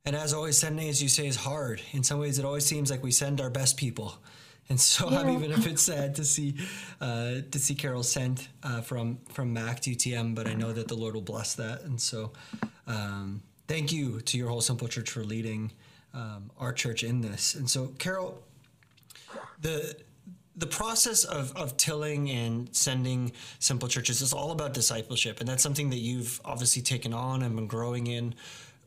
And 0.04 0.16
as 0.16 0.32
always, 0.32 0.56
sending, 0.56 0.88
as 0.88 1.02
you 1.02 1.08
say, 1.08 1.26
is 1.26 1.36
hard. 1.36 1.82
In 1.92 2.02
some 2.02 2.18
ways, 2.18 2.38
it 2.38 2.44
always 2.44 2.64
seems 2.64 2.90
like 2.90 3.02
we 3.02 3.10
send 3.10 3.40
our 3.40 3.50
best 3.50 3.76
people. 3.76 4.18
And 4.68 4.80
so, 4.80 5.10
yeah. 5.10 5.30
even 5.30 5.50
if 5.50 5.66
it's 5.66 5.82
sad 5.82 6.14
to 6.16 6.24
see 6.24 6.54
uh, 7.00 7.40
to 7.50 7.58
see 7.58 7.74
Carol 7.74 8.02
sent 8.02 8.48
uh, 8.62 8.80
from 8.80 9.18
from 9.32 9.52
Mac 9.52 9.80
to 9.80 9.90
UTM, 9.90 10.34
but 10.34 10.46
I 10.46 10.54
know 10.54 10.72
that 10.72 10.88
the 10.88 10.94
Lord 10.94 11.14
will 11.14 11.22
bless 11.22 11.54
that. 11.54 11.82
And 11.82 12.00
so, 12.00 12.32
um, 12.86 13.42
thank 13.66 13.92
you 13.92 14.20
to 14.22 14.38
your 14.38 14.48
whole 14.48 14.60
Simple 14.60 14.88
Church 14.88 15.10
for 15.10 15.24
leading 15.24 15.72
um, 16.14 16.50
our 16.58 16.72
church 16.72 17.02
in 17.02 17.20
this. 17.20 17.54
And 17.54 17.68
so, 17.68 17.88
Carol, 17.98 18.42
the 19.60 19.96
the 20.58 20.66
process 20.66 21.24
of, 21.24 21.56
of 21.56 21.76
tilling 21.76 22.30
and 22.30 22.68
sending 22.74 23.32
simple 23.60 23.88
churches 23.88 24.20
is 24.20 24.32
all 24.32 24.50
about 24.50 24.74
discipleship 24.74 25.38
and 25.38 25.48
that's 25.48 25.62
something 25.62 25.88
that 25.90 25.98
you've 25.98 26.40
obviously 26.44 26.82
taken 26.82 27.14
on 27.14 27.42
and 27.42 27.54
been 27.54 27.68
growing 27.68 28.08
in. 28.08 28.34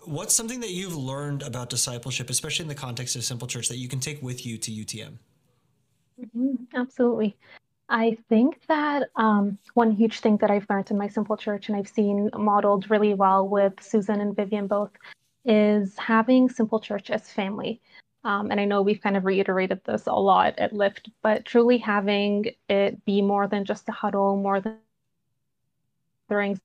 What's 0.04 0.36
something 0.36 0.60
that 0.60 0.72
you've 0.72 0.96
learned 0.96 1.44
about 1.44 1.70
discipleship 1.70 2.30
especially 2.30 2.64
in 2.64 2.70
the 2.70 2.76
context 2.76 3.16
of 3.16 3.24
simple 3.24 3.48
church 3.48 3.70
that 3.70 3.78
you 3.78 3.88
can 3.88 4.00
take 4.00 4.22
with 4.22 4.46
you 4.46 4.58
to 4.58 4.72
utm 4.72 5.14
mm-hmm, 6.20 6.56
absolutely. 6.76 7.38
I 7.88 8.18
think 8.30 8.62
that 8.68 9.10
um, 9.18 9.58
one 9.74 9.92
huge 9.92 10.20
thing 10.20 10.38
that 10.38 10.52
i've 10.52 10.66
learned 10.70 10.92
in 10.92 10.98
my 10.98 11.08
simple 11.08 11.38
church 11.38 11.70
and 11.70 11.78
i've 11.78 11.88
seen 11.88 12.30
modeled 12.34 12.90
really 12.90 13.14
well 13.14 13.48
with 13.48 13.74
susan 13.82 14.20
and 14.22 14.36
vivian 14.36 14.68
both 14.68 14.92
is 15.46 15.98
having 15.98 16.50
simple 16.50 16.80
church 16.80 17.10
as 17.10 17.30
family 17.32 17.82
um, 18.24 18.52
and 18.52 18.60
I 18.60 18.66
know 18.66 18.82
we've 18.82 19.02
kind 19.02 19.18
of 19.18 19.26
reiterated 19.26 19.82
this 19.84 20.06
a 20.08 20.14
lot 20.14 20.58
at 20.60 20.74
Lift, 20.74 21.10
but 21.22 21.46
truly 21.46 21.78
having 21.78 22.46
it 22.70 23.04
be 23.06 23.22
more 23.22 23.48
than 23.48 23.66
just 23.66 23.90
a 23.90 23.92
huddle, 23.92 24.38
more 24.38 24.62
than 24.62 24.78
during 26.30 26.60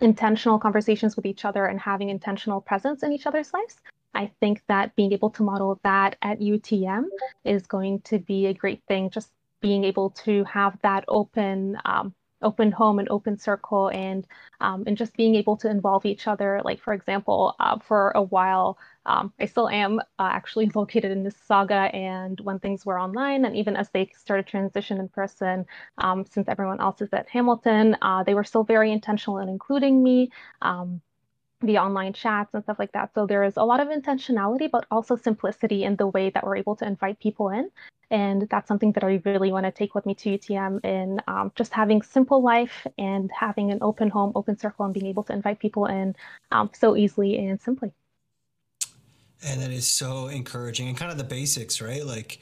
intentional 0.00 0.58
conversations 0.58 1.16
with 1.16 1.26
each 1.26 1.44
other 1.44 1.66
and 1.66 1.78
having 1.80 2.08
intentional 2.08 2.60
presence 2.60 3.02
in 3.02 3.12
each 3.12 3.26
other's 3.26 3.52
lives. 3.54 3.76
I 4.14 4.30
think 4.40 4.62
that 4.66 4.96
being 4.96 5.12
able 5.12 5.30
to 5.30 5.42
model 5.42 5.78
that 5.84 6.16
at 6.22 6.40
UTM 6.40 7.04
is 7.44 7.66
going 7.66 8.00
to 8.02 8.18
be 8.18 8.46
a 8.46 8.54
great 8.54 8.82
thing. 8.88 9.10
Just 9.10 9.30
being 9.60 9.84
able 9.84 10.10
to 10.10 10.44
have 10.44 10.78
that 10.82 11.04
open 11.08 11.78
um, 11.84 12.14
open 12.42 12.70
home 12.72 12.98
and 12.98 13.08
open 13.10 13.36
circle 13.36 13.88
and 13.88 14.26
um, 14.60 14.84
and 14.86 14.96
just 14.96 15.16
being 15.16 15.34
able 15.34 15.56
to 15.56 15.70
involve 15.70 16.06
each 16.06 16.26
other. 16.26 16.60
Like 16.64 16.80
for 16.80 16.92
example 16.92 17.54
uh, 17.60 17.78
for 17.78 18.10
a 18.14 18.22
while 18.22 18.78
um, 19.06 19.32
i 19.40 19.46
still 19.46 19.68
am 19.68 19.98
uh, 20.00 20.02
actually 20.18 20.70
located 20.74 21.10
in 21.10 21.24
mississauga 21.24 21.92
and 21.94 22.40
when 22.40 22.58
things 22.58 22.84
were 22.84 23.00
online 23.00 23.44
and 23.44 23.56
even 23.56 23.76
as 23.76 23.88
they 23.90 24.10
started 24.16 24.46
transition 24.46 24.98
in 24.98 25.08
person 25.08 25.64
um, 25.98 26.24
since 26.26 26.48
everyone 26.48 26.80
else 26.80 27.00
is 27.00 27.08
at 27.12 27.28
hamilton 27.28 27.96
uh, 28.02 28.22
they 28.22 28.34
were 28.34 28.44
still 28.44 28.64
very 28.64 28.92
intentional 28.92 29.38
in 29.38 29.48
including 29.48 30.02
me. 30.02 30.30
Um, 30.62 31.00
the 31.60 31.78
online 31.78 32.12
chats 32.12 32.54
and 32.54 32.62
stuff 32.62 32.78
like 32.78 32.92
that. 32.92 33.10
So 33.14 33.26
there 33.26 33.42
is 33.42 33.56
a 33.56 33.64
lot 33.64 33.80
of 33.80 33.88
intentionality, 33.88 34.70
but 34.70 34.86
also 34.90 35.16
simplicity 35.16 35.84
in 35.84 35.96
the 35.96 36.06
way 36.06 36.30
that 36.30 36.44
we're 36.44 36.56
able 36.56 36.76
to 36.76 36.86
invite 36.86 37.18
people 37.18 37.50
in. 37.50 37.70
And 38.10 38.48
that's 38.48 38.68
something 38.68 38.92
that 38.92 39.04
I 39.04 39.20
really 39.24 39.52
want 39.52 39.66
to 39.66 39.72
take 39.72 39.94
with 39.94 40.06
me 40.06 40.14
to 40.14 40.38
UTM 40.38 40.84
in 40.84 41.20
um, 41.26 41.52
just 41.56 41.72
having 41.72 42.00
simple 42.00 42.42
life 42.42 42.86
and 42.96 43.30
having 43.38 43.70
an 43.70 43.78
open 43.82 44.08
home, 44.08 44.32
open 44.34 44.56
circle, 44.56 44.84
and 44.84 44.94
being 44.94 45.06
able 45.06 45.24
to 45.24 45.32
invite 45.32 45.58
people 45.58 45.86
in 45.86 46.16
um, 46.50 46.70
so 46.72 46.96
easily 46.96 47.36
and 47.36 47.60
simply. 47.60 47.92
And 49.44 49.60
that 49.60 49.70
is 49.70 49.86
so 49.86 50.28
encouraging 50.28 50.88
and 50.88 50.96
kind 50.96 51.12
of 51.12 51.18
the 51.18 51.24
basics, 51.24 51.80
right? 51.82 52.04
Like 52.04 52.40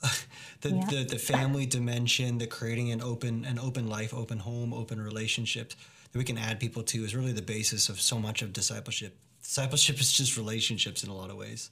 the, 0.60 0.70
yeah. 0.70 0.84
the, 0.86 1.04
the 1.04 1.18
family 1.18 1.66
dimension, 1.66 2.38
the 2.38 2.46
creating 2.46 2.92
an 2.92 3.02
open, 3.02 3.44
an 3.44 3.58
open 3.58 3.88
life, 3.88 4.14
open 4.14 4.38
home, 4.38 4.72
open 4.72 5.00
relationships 5.00 5.74
that 6.12 6.18
we 6.18 6.24
can 6.24 6.38
add 6.38 6.60
people 6.60 6.82
to 6.84 7.04
is 7.04 7.14
really 7.14 7.32
the 7.32 7.42
basis 7.42 7.88
of 7.88 8.00
so 8.00 8.18
much 8.18 8.42
of 8.42 8.52
discipleship. 8.52 9.16
Discipleship 9.42 10.00
is 10.00 10.12
just 10.12 10.36
relationships 10.36 11.04
in 11.04 11.10
a 11.10 11.14
lot 11.14 11.30
of 11.30 11.36
ways, 11.36 11.70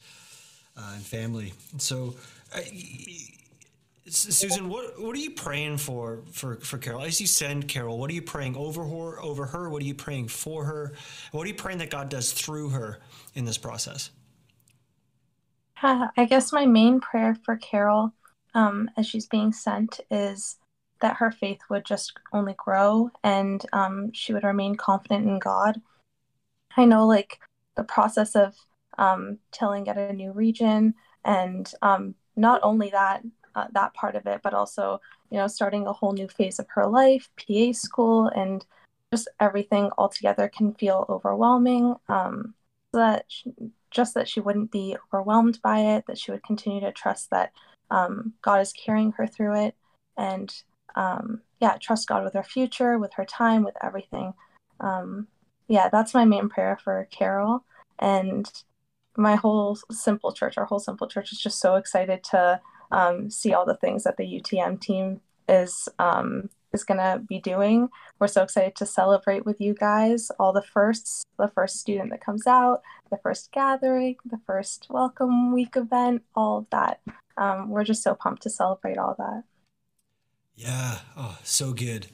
uh, 0.76 0.92
and 0.94 1.04
family. 1.04 1.52
So, 1.78 2.14
uh, 2.54 2.60
Susan, 4.08 4.68
what 4.68 5.00
what 5.00 5.16
are 5.16 5.20
you 5.20 5.32
praying 5.32 5.78
for 5.78 6.22
for 6.30 6.56
for 6.56 6.78
Carol? 6.78 7.02
As 7.02 7.20
you 7.20 7.26
send 7.26 7.66
Carol, 7.66 7.98
what 7.98 8.08
are 8.10 8.14
you 8.14 8.22
praying 8.22 8.56
over 8.56 8.84
her? 8.84 9.20
Over 9.20 9.46
her, 9.46 9.68
what 9.68 9.82
are 9.82 9.86
you 9.86 9.94
praying 9.94 10.28
for 10.28 10.64
her? 10.64 10.92
What 11.32 11.44
are 11.44 11.48
you 11.48 11.54
praying 11.54 11.78
that 11.78 11.90
God 11.90 12.08
does 12.08 12.32
through 12.32 12.70
her 12.70 13.00
in 13.34 13.44
this 13.44 13.58
process? 13.58 14.10
Uh, 15.82 16.08
I 16.16 16.24
guess 16.24 16.52
my 16.52 16.66
main 16.66 17.00
prayer 17.00 17.36
for 17.44 17.56
Carol, 17.56 18.12
um, 18.54 18.90
as 18.96 19.06
she's 19.06 19.26
being 19.26 19.52
sent, 19.52 20.00
is 20.10 20.56
that 21.00 21.16
her 21.16 21.30
faith 21.30 21.60
would 21.68 21.84
just 21.84 22.12
only 22.32 22.54
grow 22.56 23.10
and 23.22 23.64
um, 23.72 24.12
she 24.12 24.32
would 24.32 24.44
remain 24.44 24.74
confident 24.74 25.26
in 25.26 25.38
God. 25.38 25.80
I 26.76 26.84
know, 26.84 27.06
like, 27.06 27.38
the 27.76 27.84
process 27.84 28.34
of 28.34 28.54
um, 28.98 29.38
tilling 29.52 29.88
at 29.88 29.98
a 29.98 30.12
new 30.12 30.32
region, 30.32 30.94
and 31.24 31.70
um, 31.82 32.14
not 32.36 32.60
only 32.62 32.90
that, 32.90 33.22
uh, 33.54 33.66
that 33.72 33.94
part 33.94 34.14
of 34.14 34.26
it, 34.26 34.40
but 34.42 34.54
also, 34.54 35.00
you 35.30 35.38
know, 35.38 35.46
starting 35.46 35.86
a 35.86 35.92
whole 35.92 36.12
new 36.12 36.28
phase 36.28 36.58
of 36.58 36.66
her 36.70 36.86
life, 36.86 37.28
PA 37.36 37.72
school, 37.72 38.28
and 38.28 38.64
just 39.12 39.28
everything 39.40 39.90
altogether 39.98 40.48
can 40.48 40.74
feel 40.74 41.06
overwhelming. 41.08 41.94
Um, 42.08 42.54
so 42.92 43.00
that 43.00 43.24
she, 43.28 43.52
just 43.90 44.14
that 44.14 44.28
she 44.28 44.40
wouldn't 44.40 44.70
be 44.70 44.96
overwhelmed 45.06 45.60
by 45.62 45.80
it, 45.80 46.04
that 46.06 46.18
she 46.18 46.30
would 46.30 46.42
continue 46.42 46.80
to 46.80 46.92
trust 46.92 47.30
that 47.30 47.52
um, 47.90 48.34
God 48.42 48.60
is 48.60 48.72
carrying 48.72 49.12
her 49.12 49.26
through 49.26 49.66
it, 49.66 49.74
and 50.16 50.52
um, 50.96 51.42
yeah, 51.60 51.76
trust 51.80 52.08
God 52.08 52.24
with 52.24 52.34
her 52.34 52.42
future, 52.42 52.98
with 52.98 53.14
her 53.14 53.24
time, 53.24 53.64
with 53.64 53.76
everything. 53.82 54.34
Um, 54.80 55.28
yeah, 55.68 55.88
that's 55.90 56.14
my 56.14 56.24
main 56.24 56.48
prayer 56.48 56.78
for 56.82 57.06
Carol. 57.10 57.64
And 57.98 58.50
my 59.16 59.36
whole 59.36 59.78
simple 59.90 60.32
church, 60.32 60.58
our 60.58 60.64
whole 60.64 60.78
simple 60.78 61.06
church 61.06 61.32
is 61.32 61.40
just 61.40 61.60
so 61.60 61.76
excited 61.76 62.22
to 62.24 62.60
um, 62.90 63.30
see 63.30 63.52
all 63.52 63.64
the 63.64 63.76
things 63.76 64.04
that 64.04 64.16
the 64.16 64.24
UTM 64.24 64.80
team 64.80 65.20
is 65.48 65.88
um, 65.98 66.50
is 66.72 66.84
going 66.84 66.98
to 66.98 67.20
be 67.26 67.40
doing. 67.40 67.88
We're 68.18 68.28
so 68.28 68.42
excited 68.42 68.76
to 68.76 68.86
celebrate 68.86 69.46
with 69.46 69.60
you 69.60 69.74
guys 69.74 70.30
all 70.38 70.52
the 70.52 70.62
firsts, 70.62 71.24
the 71.38 71.48
first 71.48 71.80
student 71.80 72.10
that 72.10 72.24
comes 72.24 72.46
out, 72.46 72.82
the 73.10 73.18
first 73.18 73.50
gathering, 73.52 74.16
the 74.24 74.40
first 74.46 74.86
welcome 74.90 75.52
week 75.52 75.76
event, 75.76 76.22
all 76.34 76.58
of 76.58 76.66
that. 76.70 77.00
Um, 77.36 77.70
we're 77.70 77.84
just 77.84 78.02
so 78.02 78.14
pumped 78.14 78.42
to 78.42 78.50
celebrate 78.50 78.98
all 78.98 79.14
that. 79.18 79.44
Yeah. 80.56 80.98
Oh, 81.16 81.36
so 81.44 81.72
good. 81.72 82.06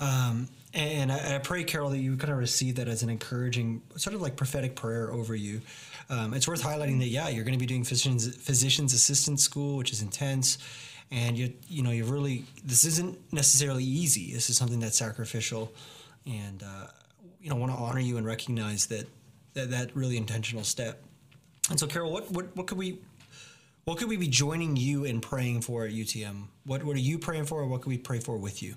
Um, 0.00 0.48
and 0.72 1.12
I, 1.12 1.36
I, 1.36 1.38
pray, 1.38 1.64
Carol, 1.64 1.90
that 1.90 1.98
you 1.98 2.16
kind 2.16 2.32
of 2.32 2.38
receive 2.38 2.76
that 2.76 2.88
as 2.88 3.02
an 3.02 3.10
encouraging, 3.10 3.82
sort 3.96 4.14
of 4.14 4.22
like 4.22 4.36
prophetic 4.36 4.74
prayer 4.74 5.12
over 5.12 5.34
you. 5.34 5.60
Um, 6.08 6.32
it's 6.32 6.48
worth 6.48 6.62
highlighting 6.62 6.98
that, 7.00 7.08
yeah, 7.08 7.28
you're 7.28 7.44
going 7.44 7.58
to 7.58 7.58
be 7.58 7.66
doing 7.66 7.84
physician's, 7.84 8.34
physician's 8.36 8.94
assistant 8.94 9.40
school, 9.40 9.76
which 9.76 9.92
is 9.92 10.00
intense. 10.00 10.58
And 11.10 11.36
you, 11.36 11.52
you 11.68 11.82
know, 11.82 11.90
you 11.90 12.04
really, 12.04 12.44
this 12.64 12.84
isn't 12.84 13.18
necessarily 13.32 13.84
easy. 13.84 14.32
This 14.32 14.48
is 14.48 14.56
something 14.56 14.80
that's 14.80 14.96
sacrificial. 14.96 15.72
And, 16.24 16.62
uh, 16.62 16.86
you 17.40 17.50
know, 17.50 17.56
want 17.56 17.72
to 17.72 17.78
honor 17.78 18.00
you 18.00 18.16
and 18.16 18.26
recognize 18.26 18.86
that, 18.86 19.06
that, 19.54 19.70
that 19.70 19.94
really 19.94 20.16
intentional 20.16 20.64
step. 20.64 21.02
And 21.68 21.78
so, 21.78 21.86
Carol, 21.86 22.12
what, 22.12 22.30
what, 22.30 22.56
what 22.56 22.66
could 22.66 22.78
we 22.78 23.00
what 23.90 23.98
could 23.98 24.08
we 24.08 24.16
be 24.16 24.28
joining 24.28 24.76
you 24.76 25.02
in 25.02 25.20
praying 25.20 25.60
for 25.60 25.84
at 25.84 25.90
UTM? 25.90 26.46
What, 26.64 26.84
what 26.84 26.94
are 26.94 27.00
you 27.00 27.18
praying 27.18 27.46
for, 27.46 27.58
or 27.60 27.66
what 27.66 27.82
could 27.82 27.88
we 27.88 27.98
pray 27.98 28.20
for 28.20 28.36
with 28.38 28.62
you? 28.62 28.76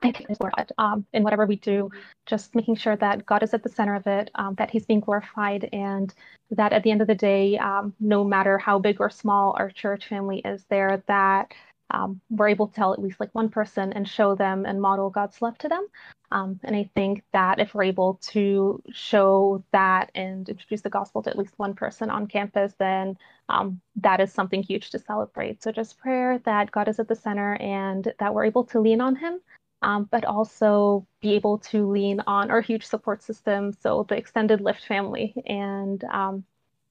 I 0.00 0.12
think 0.12 0.30
Lord, 0.40 0.54
um, 0.78 1.04
in 1.12 1.22
whatever 1.22 1.44
we 1.44 1.56
do, 1.56 1.90
just 2.24 2.54
making 2.54 2.76
sure 2.76 2.96
that 2.96 3.26
God 3.26 3.42
is 3.42 3.52
at 3.52 3.62
the 3.62 3.68
center 3.68 3.96
of 3.96 4.06
it, 4.06 4.30
um, 4.36 4.54
that 4.54 4.70
He's 4.70 4.86
being 4.86 5.00
glorified, 5.00 5.68
and 5.74 6.14
that 6.50 6.72
at 6.72 6.82
the 6.82 6.90
end 6.90 7.02
of 7.02 7.06
the 7.06 7.14
day, 7.14 7.58
um, 7.58 7.92
no 8.00 8.24
matter 8.24 8.56
how 8.56 8.78
big 8.78 8.98
or 8.98 9.10
small 9.10 9.54
our 9.58 9.68
church 9.68 10.08
family 10.08 10.38
is 10.38 10.64
there, 10.70 11.02
that 11.06 11.52
um, 11.90 12.20
we're 12.30 12.48
able 12.48 12.68
to 12.68 12.74
tell 12.74 12.92
at 12.92 13.02
least 13.02 13.20
like 13.20 13.34
one 13.34 13.48
person 13.48 13.92
and 13.92 14.08
show 14.08 14.34
them 14.34 14.64
and 14.64 14.80
model 14.80 15.10
God's 15.10 15.40
love 15.42 15.58
to 15.58 15.68
them. 15.68 15.86
Um, 16.32 16.60
and 16.62 16.76
I 16.76 16.88
think 16.94 17.24
that 17.32 17.58
if 17.58 17.74
we're 17.74 17.84
able 17.84 18.20
to 18.28 18.80
show 18.92 19.64
that 19.72 20.10
and 20.14 20.48
introduce 20.48 20.80
the 20.82 20.90
gospel 20.90 21.22
to 21.22 21.30
at 21.30 21.38
least 21.38 21.58
one 21.58 21.74
person 21.74 22.08
on 22.08 22.28
campus, 22.28 22.72
then 22.78 23.18
um, 23.48 23.80
that 23.96 24.20
is 24.20 24.32
something 24.32 24.62
huge 24.62 24.90
to 24.90 24.98
celebrate. 24.98 25.62
So 25.62 25.72
just 25.72 25.98
prayer 25.98 26.38
that 26.44 26.70
God 26.70 26.88
is 26.88 27.00
at 27.00 27.08
the 27.08 27.16
center 27.16 27.56
and 27.56 28.12
that 28.20 28.32
we're 28.32 28.44
able 28.44 28.64
to 28.66 28.80
lean 28.80 29.00
on 29.00 29.16
Him, 29.16 29.40
um, 29.82 30.08
but 30.10 30.24
also 30.24 31.04
be 31.20 31.34
able 31.34 31.58
to 31.58 31.90
lean 31.90 32.20
on 32.28 32.50
our 32.50 32.60
huge 32.60 32.86
support 32.86 33.22
system. 33.22 33.72
So 33.72 34.06
the 34.08 34.16
extended 34.16 34.60
Lift 34.60 34.84
family. 34.84 35.34
And 35.46 36.04
um, 36.04 36.44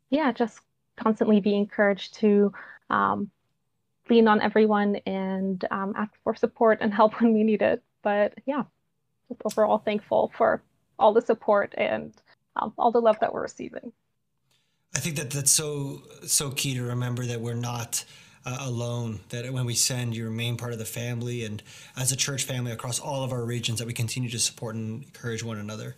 yeah, 0.10 0.34
just 0.34 0.60
constantly 0.98 1.40
be 1.40 1.56
encouraged 1.56 2.16
to 2.16 2.52
um, 2.90 3.32
lean 4.10 4.28
on 4.28 4.42
everyone 4.42 4.98
and 5.06 5.64
um, 5.72 5.94
ask 5.96 6.12
for 6.24 6.36
support 6.36 6.80
and 6.82 6.94
help 6.94 7.14
when 7.22 7.34
we 7.34 7.44
need 7.44 7.62
it. 7.62 7.84
But 8.02 8.34
yeah, 8.46 8.64
just 9.28 9.42
overall 9.46 9.80
thankful 9.80 10.32
for 10.38 10.62
all 10.98 11.14
the 11.14 11.22
support 11.22 11.74
and 11.78 12.14
um, 12.56 12.74
all 12.78 12.92
the 12.92 13.02
love 13.02 13.18
that 13.22 13.34
we're 13.34 13.42
receiving. 13.42 13.92
I 14.96 15.00
think 15.00 15.18
that 15.18 15.30
that's 15.30 15.52
so 15.52 16.02
so 16.26 16.50
key 16.52 16.74
to 16.76 16.84
remember 16.84 17.26
that 17.28 17.40
we're 17.40 17.54
not 17.54 18.04
uh, 18.46 18.58
alone. 18.62 19.20
That 19.30 19.52
when 19.54 19.66
we 19.66 19.76
send, 19.76 20.16
you 20.16 20.26
remain 20.26 20.58
part 20.58 20.74
of 20.74 20.80
the 20.80 20.86
family, 20.86 21.46
and 21.46 21.62
as 21.96 22.12
a 22.12 22.16
church 22.16 22.44
family 22.44 22.72
across 22.72 23.00
all 23.00 23.24
of 23.24 23.32
our 23.32 23.44
regions, 23.44 23.80
that 23.80 23.86
we 23.86 23.94
continue 23.94 24.30
to 24.30 24.40
support 24.40 24.76
and 24.76 25.04
encourage 25.04 25.44
one 25.44 25.58
another. 25.58 25.96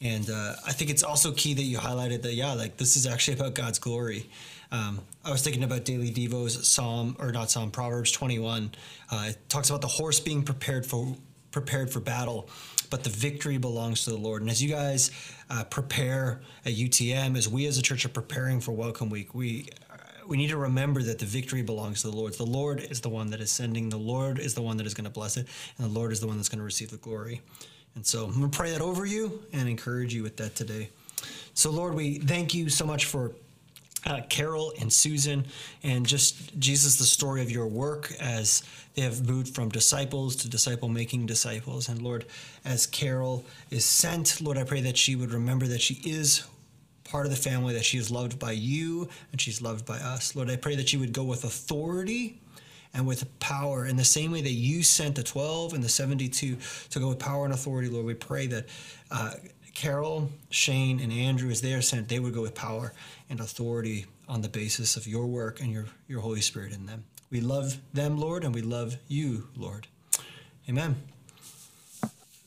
And 0.00 0.28
uh, 0.28 0.54
I 0.66 0.72
think 0.72 0.90
it's 0.90 1.02
also 1.02 1.32
key 1.32 1.54
that 1.54 1.62
you 1.62 1.78
highlighted 1.78 2.22
that, 2.22 2.34
yeah, 2.34 2.52
like 2.52 2.76
this 2.76 2.96
is 2.96 3.06
actually 3.06 3.38
about 3.38 3.54
God's 3.54 3.78
glory. 3.78 4.28
Um, 4.74 5.02
I 5.24 5.30
was 5.30 5.40
thinking 5.42 5.62
about 5.62 5.84
Daily 5.84 6.10
Devo's 6.10 6.66
Psalm, 6.66 7.14
or 7.20 7.30
not 7.30 7.48
Psalm, 7.48 7.70
Proverbs 7.70 8.10
21. 8.10 8.72
Uh, 9.08 9.26
it 9.28 9.48
talks 9.48 9.70
about 9.70 9.82
the 9.82 9.86
horse 9.86 10.18
being 10.18 10.42
prepared 10.42 10.84
for 10.84 11.14
prepared 11.52 11.92
for 11.92 12.00
battle, 12.00 12.48
but 12.90 13.04
the 13.04 13.10
victory 13.10 13.56
belongs 13.56 14.02
to 14.02 14.10
the 14.10 14.16
Lord. 14.16 14.42
And 14.42 14.50
as 14.50 14.60
you 14.60 14.68
guys 14.68 15.12
uh, 15.48 15.62
prepare 15.62 16.40
at 16.64 16.72
UTM, 16.72 17.36
as 17.36 17.48
we 17.48 17.66
as 17.66 17.78
a 17.78 17.82
church 17.82 18.04
are 18.04 18.08
preparing 18.08 18.60
for 18.60 18.72
Welcome 18.72 19.10
Week, 19.10 19.32
we 19.32 19.68
uh, 19.88 19.96
we 20.26 20.36
need 20.36 20.50
to 20.50 20.56
remember 20.56 21.04
that 21.04 21.20
the 21.20 21.26
victory 21.26 21.62
belongs 21.62 22.02
to 22.02 22.10
the 22.10 22.16
Lord. 22.16 22.34
The 22.34 22.44
Lord 22.44 22.80
is 22.80 23.00
the 23.00 23.10
one 23.10 23.30
that 23.30 23.40
is 23.40 23.52
sending. 23.52 23.90
The 23.90 23.96
Lord 23.96 24.40
is 24.40 24.54
the 24.54 24.62
one 24.62 24.76
that 24.78 24.88
is 24.88 24.94
going 24.94 25.04
to 25.04 25.10
bless 25.10 25.36
it, 25.36 25.46
and 25.78 25.86
the 25.88 25.96
Lord 25.96 26.10
is 26.10 26.18
the 26.18 26.26
one 26.26 26.36
that's 26.36 26.48
going 26.48 26.58
to 26.58 26.64
receive 26.64 26.90
the 26.90 26.96
glory. 26.96 27.42
And 27.94 28.04
so 28.04 28.24
I'm 28.24 28.32
going 28.32 28.50
to 28.50 28.56
pray 28.56 28.72
that 28.72 28.80
over 28.80 29.06
you 29.06 29.44
and 29.52 29.68
encourage 29.68 30.12
you 30.12 30.24
with 30.24 30.36
that 30.38 30.56
today. 30.56 30.90
So, 31.54 31.70
Lord, 31.70 31.94
we 31.94 32.18
thank 32.18 32.52
you 32.52 32.68
so 32.68 32.84
much 32.84 33.04
for 33.04 33.30
uh, 34.06 34.20
Carol 34.28 34.72
and 34.80 34.92
Susan, 34.92 35.46
and 35.82 36.06
just 36.06 36.58
Jesus, 36.58 36.96
the 36.96 37.04
story 37.04 37.42
of 37.42 37.50
your 37.50 37.66
work 37.66 38.12
as 38.20 38.62
they 38.94 39.02
have 39.02 39.26
moved 39.28 39.54
from 39.54 39.68
disciples 39.68 40.36
to 40.36 40.48
disciple 40.48 40.88
making 40.88 41.26
disciples. 41.26 41.88
And 41.88 42.02
Lord, 42.02 42.26
as 42.64 42.86
Carol 42.86 43.44
is 43.70 43.84
sent, 43.84 44.40
Lord, 44.40 44.58
I 44.58 44.64
pray 44.64 44.82
that 44.82 44.96
she 44.96 45.16
would 45.16 45.32
remember 45.32 45.66
that 45.66 45.80
she 45.80 45.94
is 46.04 46.44
part 47.04 47.26
of 47.26 47.30
the 47.30 47.36
family, 47.36 47.74
that 47.74 47.84
she 47.84 47.98
is 47.98 48.10
loved 48.10 48.38
by 48.38 48.52
you 48.52 49.08
and 49.32 49.40
she's 49.40 49.60
loved 49.60 49.84
by 49.84 49.98
us. 49.98 50.34
Lord, 50.34 50.50
I 50.50 50.56
pray 50.56 50.76
that 50.76 50.88
she 50.88 50.96
would 50.96 51.12
go 51.12 51.24
with 51.24 51.44
authority 51.44 52.40
and 52.94 53.06
with 53.06 53.38
power 53.40 53.86
in 53.86 53.96
the 53.96 54.04
same 54.04 54.30
way 54.30 54.40
that 54.40 54.50
you 54.50 54.82
sent 54.82 55.16
the 55.16 55.22
12 55.22 55.74
and 55.74 55.82
the 55.82 55.88
72 55.88 56.56
to 56.90 56.98
go 56.98 57.08
with 57.08 57.18
power 57.18 57.44
and 57.44 57.52
authority, 57.52 57.88
Lord. 57.88 58.06
We 58.06 58.14
pray 58.14 58.46
that. 58.48 58.66
Uh, 59.10 59.32
Carol, 59.74 60.30
Shane, 60.50 61.00
and 61.00 61.12
Andrew, 61.12 61.50
as 61.50 61.60
they 61.60 61.74
are 61.74 61.82
sent, 61.82 62.08
they 62.08 62.20
would 62.20 62.32
go 62.32 62.42
with 62.42 62.54
power 62.54 62.92
and 63.28 63.40
authority 63.40 64.06
on 64.28 64.40
the 64.40 64.48
basis 64.48 64.96
of 64.96 65.06
your 65.06 65.26
work 65.26 65.60
and 65.60 65.70
your, 65.70 65.86
your 66.08 66.20
Holy 66.20 66.40
Spirit 66.40 66.72
in 66.72 66.86
them. 66.86 67.04
We 67.30 67.40
love 67.40 67.76
them, 67.92 68.16
Lord, 68.16 68.44
and 68.44 68.54
we 68.54 68.62
love 68.62 68.96
you, 69.08 69.48
Lord. 69.56 69.88
Amen. 70.68 70.96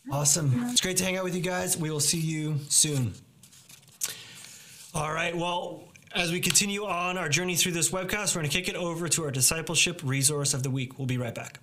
Awesome. 0.10 0.64
It's 0.70 0.82
great 0.82 0.98
to 0.98 1.04
hang 1.04 1.18
out 1.18 1.26
with 1.26 1.36
you 1.36 1.42
guys. 1.42 1.78
We 1.78 1.92
will 1.92 2.00
see 2.00 2.20
you 2.20 2.60
soon. 2.70 3.14
All 4.96 5.12
right. 5.12 5.36
Well, 5.36 5.84
as 6.16 6.32
we 6.32 6.40
continue 6.40 6.86
on 6.86 7.18
our 7.18 7.28
journey 7.28 7.56
through 7.56 7.74
this 7.74 7.92
webcast, 7.92 8.34
we're 8.36 8.42
going 8.42 8.50
to 8.50 8.58
kick 8.58 8.70
it 8.70 8.76
over 8.76 9.10
to 9.10 9.26
our 9.26 9.32
discipleship 9.32 10.02
resource 10.04 10.54
of 10.54 10.64
the 10.64 10.72
week. 10.72 10.98
We'll 10.98 11.08
be 11.08 11.18
right 11.18 11.36
back. 11.36 11.60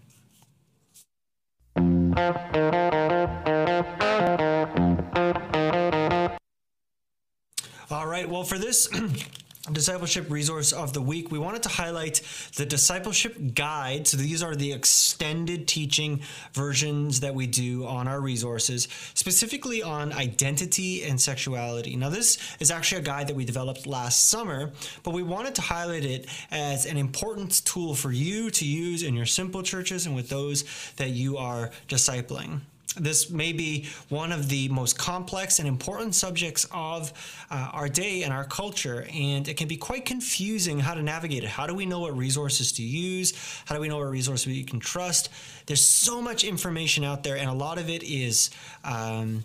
All 7.90 8.06
right. 8.06 8.28
Well, 8.28 8.44
for 8.44 8.56
this 8.58 8.88
discipleship 9.72 10.30
resource 10.30 10.72
of 10.72 10.94
the 10.94 11.02
week, 11.02 11.30
we 11.30 11.38
wanted 11.38 11.62
to 11.64 11.68
highlight 11.68 12.22
the 12.56 12.64
discipleship 12.64 13.54
guide. 13.54 14.06
So 14.06 14.16
these 14.16 14.42
are 14.42 14.56
the 14.56 14.72
extended 14.72 15.68
teaching 15.68 16.22
versions 16.54 17.20
that 17.20 17.34
we 17.34 17.46
do 17.46 17.86
on 17.86 18.08
our 18.08 18.22
resources, 18.22 18.88
specifically 19.12 19.82
on 19.82 20.14
identity 20.14 21.04
and 21.04 21.20
sexuality. 21.20 21.94
Now, 21.94 22.08
this 22.08 22.38
is 22.58 22.70
actually 22.70 23.02
a 23.02 23.04
guide 23.04 23.28
that 23.28 23.36
we 23.36 23.44
developed 23.44 23.86
last 23.86 24.30
summer, 24.30 24.72
but 25.02 25.12
we 25.12 25.22
wanted 25.22 25.54
to 25.56 25.62
highlight 25.62 26.06
it 26.06 26.26
as 26.50 26.86
an 26.86 26.96
important 26.96 27.64
tool 27.66 27.94
for 27.94 28.10
you 28.10 28.50
to 28.50 28.66
use 28.66 29.02
in 29.02 29.14
your 29.14 29.26
simple 29.26 29.62
churches 29.62 30.06
and 30.06 30.16
with 30.16 30.30
those 30.30 30.64
that 30.96 31.10
you 31.10 31.36
are 31.36 31.70
discipling 31.88 32.60
this 32.94 33.30
may 33.30 33.52
be 33.52 33.88
one 34.08 34.32
of 34.32 34.48
the 34.48 34.68
most 34.68 34.98
complex 34.98 35.58
and 35.58 35.68
important 35.68 36.14
subjects 36.14 36.66
of 36.72 37.12
uh, 37.50 37.70
our 37.72 37.88
day 37.88 38.22
and 38.22 38.32
our 38.32 38.44
culture, 38.44 39.06
and 39.12 39.48
it 39.48 39.56
can 39.56 39.68
be 39.68 39.76
quite 39.76 40.04
confusing 40.04 40.78
how 40.78 40.94
to 40.94 41.02
navigate 41.02 41.44
it. 41.44 41.50
How 41.50 41.66
do 41.66 41.74
we 41.74 41.86
know 41.86 42.00
what 42.00 42.16
resources 42.16 42.72
to 42.72 42.82
use? 42.82 43.32
How 43.66 43.74
do 43.74 43.80
we 43.80 43.88
know 43.88 43.98
what 43.98 44.10
resources 44.10 44.46
we 44.46 44.62
can 44.64 44.80
trust? 44.80 45.30
There's 45.66 45.84
so 45.84 46.22
much 46.22 46.44
information 46.44 47.04
out 47.04 47.22
there, 47.22 47.36
and 47.36 47.48
a 47.48 47.54
lot 47.54 47.78
of 47.78 47.88
it 47.88 48.02
is. 48.02 48.50
Um, 48.84 49.44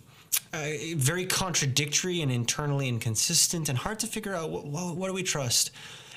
uh, 0.54 0.70
very 0.96 1.26
contradictory 1.26 2.22
and 2.22 2.32
internally 2.32 2.88
inconsistent, 2.88 3.70
and 3.70 3.78
hard 3.78 4.00
to 4.00 4.08
figure 4.08 4.34
out 4.34 4.50
what, 4.50 4.66
what, 4.66 4.96
what 4.96 5.08
do 5.08 5.14
we 5.14 5.24
trust. 5.24 5.72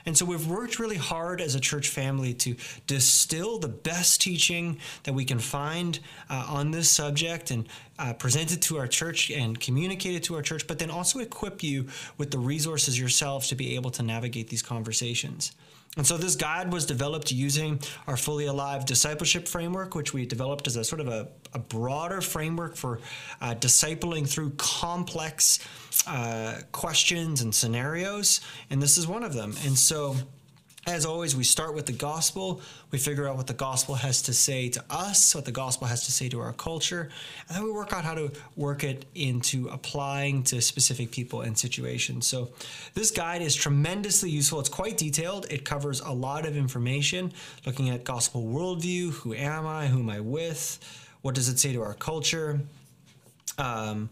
And 0.07 0.17
so 0.17 0.25
we've 0.25 0.47
worked 0.47 0.79
really 0.79 0.97
hard 0.97 1.41
as 1.41 1.55
a 1.55 1.61
church 1.61 1.89
family 1.89 2.35
to 2.35 2.57
distill 2.87 3.59
the 3.59 3.69
best 3.69 4.21
teaching 4.21 4.79
that 5.05 5.15
we 5.15 5.25
can 5.25 5.39
find 5.39 5.99
uh, 6.29 6.47
on 6.49 6.71
this 6.71 6.91
subject 6.91 7.51
and 7.51 7.69
uh, 7.99 8.13
present 8.15 8.53
it 8.53 8.63
to 8.63 8.79
our 8.79 8.87
church 8.87 9.31
and 9.31 9.59
communicate 9.61 10.15
it 10.15 10.25
to 10.25 10.35
our 10.35 10.43
church, 10.43 10.67
but 10.67 10.79
then 10.79 10.91
also 10.91 11.21
equip 11.21 11.63
you 11.63 11.87
with 12.19 12.31
the 12.31 12.39
resources 12.39 12.99
yourselves 12.99 13.49
to 13.49 13.55
be 13.55 13.75
able 13.77 13.91
to 13.91 14.03
navigate 14.03 14.49
these 14.49 14.63
conversations. 14.63 15.53
And 15.97 16.07
so 16.07 16.17
this 16.17 16.37
guide 16.37 16.73
was 16.73 16.87
developed 16.87 17.33
using 17.33 17.79
our 18.07 18.17
Fully 18.17 18.47
Alive 18.47 18.87
discipleship 18.87 19.47
framework, 19.47 19.95
which 19.95 20.15
we 20.15 20.25
developed 20.25 20.67
as 20.67 20.77
a 20.77 20.85
sort 20.85 21.01
of 21.01 21.09
a, 21.09 21.29
a 21.53 21.59
broader 21.59 22.23
framework 22.23 22.77
for 22.77 23.01
uh, 23.43 23.55
discipling 23.55 24.27
through 24.27 24.51
complex 24.57 25.59
uh, 26.07 26.61
questions 26.73 27.43
and 27.43 27.55
scenarios. 27.55 28.41
And 28.71 28.81
this 28.81 28.97
is 28.97 29.07
one 29.07 29.23
of 29.23 29.35
them. 29.35 29.55
And 29.67 29.77
so 29.77 30.17
as 30.87 31.07
always, 31.07 31.37
we 31.37 31.45
start 31.45 31.75
with 31.75 31.87
the 31.87 31.93
gospel. 31.93 32.61
We 32.91 32.99
figure 32.99 33.29
out 33.29 33.37
what 33.37 33.47
the 33.47 33.55
gospel 33.55 33.95
has 33.95 34.21
to 34.23 34.33
say 34.33 34.69
to 34.71 34.85
us, 34.91 35.33
what 35.33 35.45
the 35.45 35.53
gospel 35.53 35.87
has 35.87 36.07
to 36.07 36.13
say 36.13 36.29
to 36.31 36.41
our 36.41 36.53
culture, 36.53 37.09
and 37.49 37.57
then 37.57 37.65
we 37.65 37.71
work 37.71 37.93
out 37.93 38.05
how 38.05 38.15
to 38.15 38.33
work 38.57 38.83
it 38.83 39.05
into 39.15 39.69
applying 39.69 40.43
to 40.45 40.61
specific 40.61 41.13
people 41.13 41.43
and 41.43 41.57
situations. 41.57 42.27
So, 42.27 42.51
this 42.95 43.13
guide 43.13 43.43
is 43.43 43.55
tremendously 43.55 44.31
useful. 44.31 44.59
It's 44.59 44.69
quite 44.69 44.97
detailed, 44.97 45.47
it 45.51 45.65
covers 45.65 46.01
a 46.01 46.11
lot 46.11 46.47
of 46.47 46.57
information 46.57 47.33
looking 47.65 47.91
at 47.91 48.03
gospel 48.03 48.43
worldview 48.43 49.13
who 49.13 49.35
am 49.35 49.67
I, 49.67 49.87
who 49.87 50.01
am 50.01 50.11
I 50.11 50.19
with, 50.19 50.81
what 51.23 51.37
does 51.37 51.49
it 51.49 51.61
say 51.61 51.73
to 51.75 51.83
our 51.83 51.95
culture. 51.95 52.61
Um, 53.57 54.11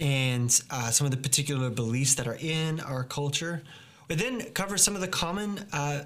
and 0.00 0.58
uh, 0.70 0.90
some 0.90 1.04
of 1.04 1.10
the 1.10 1.18
particular 1.18 1.68
beliefs 1.68 2.14
that 2.14 2.26
are 2.26 2.38
in 2.40 2.80
our 2.80 3.04
culture. 3.04 3.62
But 4.10 4.18
then 4.18 4.40
cover 4.54 4.76
some 4.76 4.96
of 4.96 5.00
the 5.00 5.06
common 5.06 5.64
uh, 5.72 6.02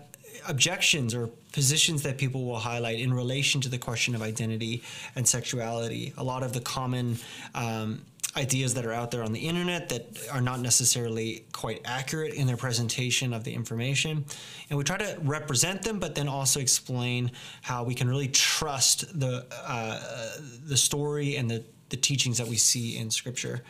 objections 0.46 1.14
or 1.14 1.28
positions 1.52 2.02
that 2.02 2.18
people 2.18 2.44
will 2.44 2.58
highlight 2.58 3.00
in 3.00 3.14
relation 3.14 3.62
to 3.62 3.70
the 3.70 3.78
question 3.78 4.14
of 4.14 4.20
identity 4.20 4.82
and 5.16 5.26
sexuality. 5.26 6.12
A 6.18 6.22
lot 6.22 6.42
of 6.42 6.52
the 6.52 6.60
common 6.60 7.16
um, 7.54 8.02
ideas 8.36 8.74
that 8.74 8.84
are 8.84 8.92
out 8.92 9.10
there 9.10 9.22
on 9.22 9.32
the 9.32 9.40
internet 9.40 9.88
that 9.88 10.18
are 10.30 10.42
not 10.42 10.60
necessarily 10.60 11.46
quite 11.52 11.80
accurate 11.86 12.34
in 12.34 12.46
their 12.46 12.58
presentation 12.58 13.32
of 13.32 13.42
the 13.42 13.54
information. 13.54 14.26
And 14.68 14.76
we 14.76 14.84
try 14.84 14.98
to 14.98 15.16
represent 15.22 15.80
them, 15.80 15.98
but 15.98 16.14
then 16.14 16.28
also 16.28 16.60
explain 16.60 17.30
how 17.62 17.84
we 17.84 17.94
can 17.94 18.06
really 18.06 18.28
trust 18.28 19.18
the, 19.18 19.46
uh, 19.50 20.36
the 20.66 20.76
story 20.76 21.36
and 21.36 21.50
the, 21.50 21.64
the 21.88 21.96
teachings 21.96 22.36
that 22.36 22.48
we 22.48 22.56
see 22.56 22.98
in 22.98 23.10
Scripture. 23.10 23.62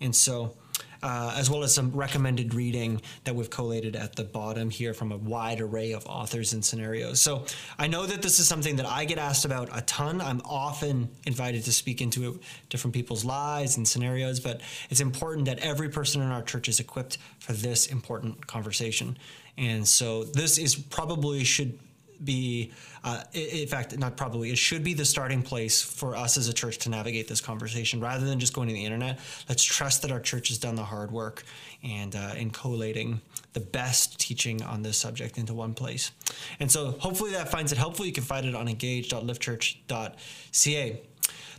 And 0.00 0.14
so, 0.14 0.54
uh, 1.02 1.34
as 1.36 1.50
well 1.50 1.62
as 1.62 1.74
some 1.74 1.90
recommended 1.92 2.54
reading 2.54 3.00
that 3.24 3.34
we've 3.34 3.50
collated 3.50 3.96
at 3.96 4.16
the 4.16 4.24
bottom 4.24 4.70
here 4.70 4.94
from 4.94 5.12
a 5.12 5.16
wide 5.16 5.60
array 5.60 5.92
of 5.92 6.06
authors 6.06 6.52
and 6.52 6.64
scenarios. 6.64 7.20
So 7.20 7.44
I 7.78 7.86
know 7.86 8.06
that 8.06 8.22
this 8.22 8.38
is 8.38 8.48
something 8.48 8.76
that 8.76 8.86
I 8.86 9.04
get 9.04 9.18
asked 9.18 9.44
about 9.44 9.68
a 9.76 9.82
ton. 9.82 10.20
I'm 10.20 10.40
often 10.44 11.08
invited 11.26 11.64
to 11.64 11.72
speak 11.72 12.00
into 12.00 12.40
different 12.68 12.94
people's 12.94 13.24
lives 13.24 13.76
and 13.76 13.86
scenarios, 13.86 14.40
but 14.40 14.60
it's 14.90 15.00
important 15.00 15.46
that 15.46 15.58
every 15.60 15.88
person 15.88 16.22
in 16.22 16.28
our 16.28 16.42
church 16.42 16.68
is 16.68 16.80
equipped 16.80 17.18
for 17.38 17.52
this 17.52 17.86
important 17.86 18.46
conversation. 18.46 19.16
And 19.56 19.86
so 19.86 20.24
this 20.24 20.58
is 20.58 20.74
probably 20.74 21.44
should 21.44 21.78
be, 22.24 22.72
uh, 23.04 23.22
in 23.32 23.68
fact, 23.68 23.96
not 23.98 24.16
probably, 24.16 24.50
it 24.50 24.58
should 24.58 24.82
be 24.84 24.94
the 24.94 25.04
starting 25.04 25.42
place 25.42 25.82
for 25.82 26.16
us 26.16 26.36
as 26.36 26.48
a 26.48 26.52
church 26.52 26.78
to 26.78 26.90
navigate 26.90 27.28
this 27.28 27.40
conversation 27.40 28.00
rather 28.00 28.26
than 28.26 28.40
just 28.40 28.52
going 28.52 28.68
to 28.68 28.74
the 28.74 28.84
internet. 28.84 29.18
Let's 29.48 29.64
trust 29.64 30.02
that 30.02 30.12
our 30.12 30.20
church 30.20 30.48
has 30.48 30.58
done 30.58 30.74
the 30.74 30.84
hard 30.84 31.10
work 31.10 31.44
and 31.82 32.14
uh, 32.14 32.34
in 32.36 32.50
collating 32.50 33.22
the 33.52 33.60
best 33.60 34.20
teaching 34.20 34.62
on 34.62 34.82
this 34.82 34.96
subject 34.96 35.36
into 35.38 35.54
one 35.54 35.74
place. 35.74 36.12
And 36.60 36.70
so 36.70 36.92
hopefully 36.92 37.32
that 37.32 37.50
finds 37.50 37.72
it 37.72 37.78
helpful. 37.78 38.06
You 38.06 38.12
can 38.12 38.22
find 38.24 38.46
it 38.46 38.54
on 38.54 38.68
engage.liftchurch.ca. 38.68 41.02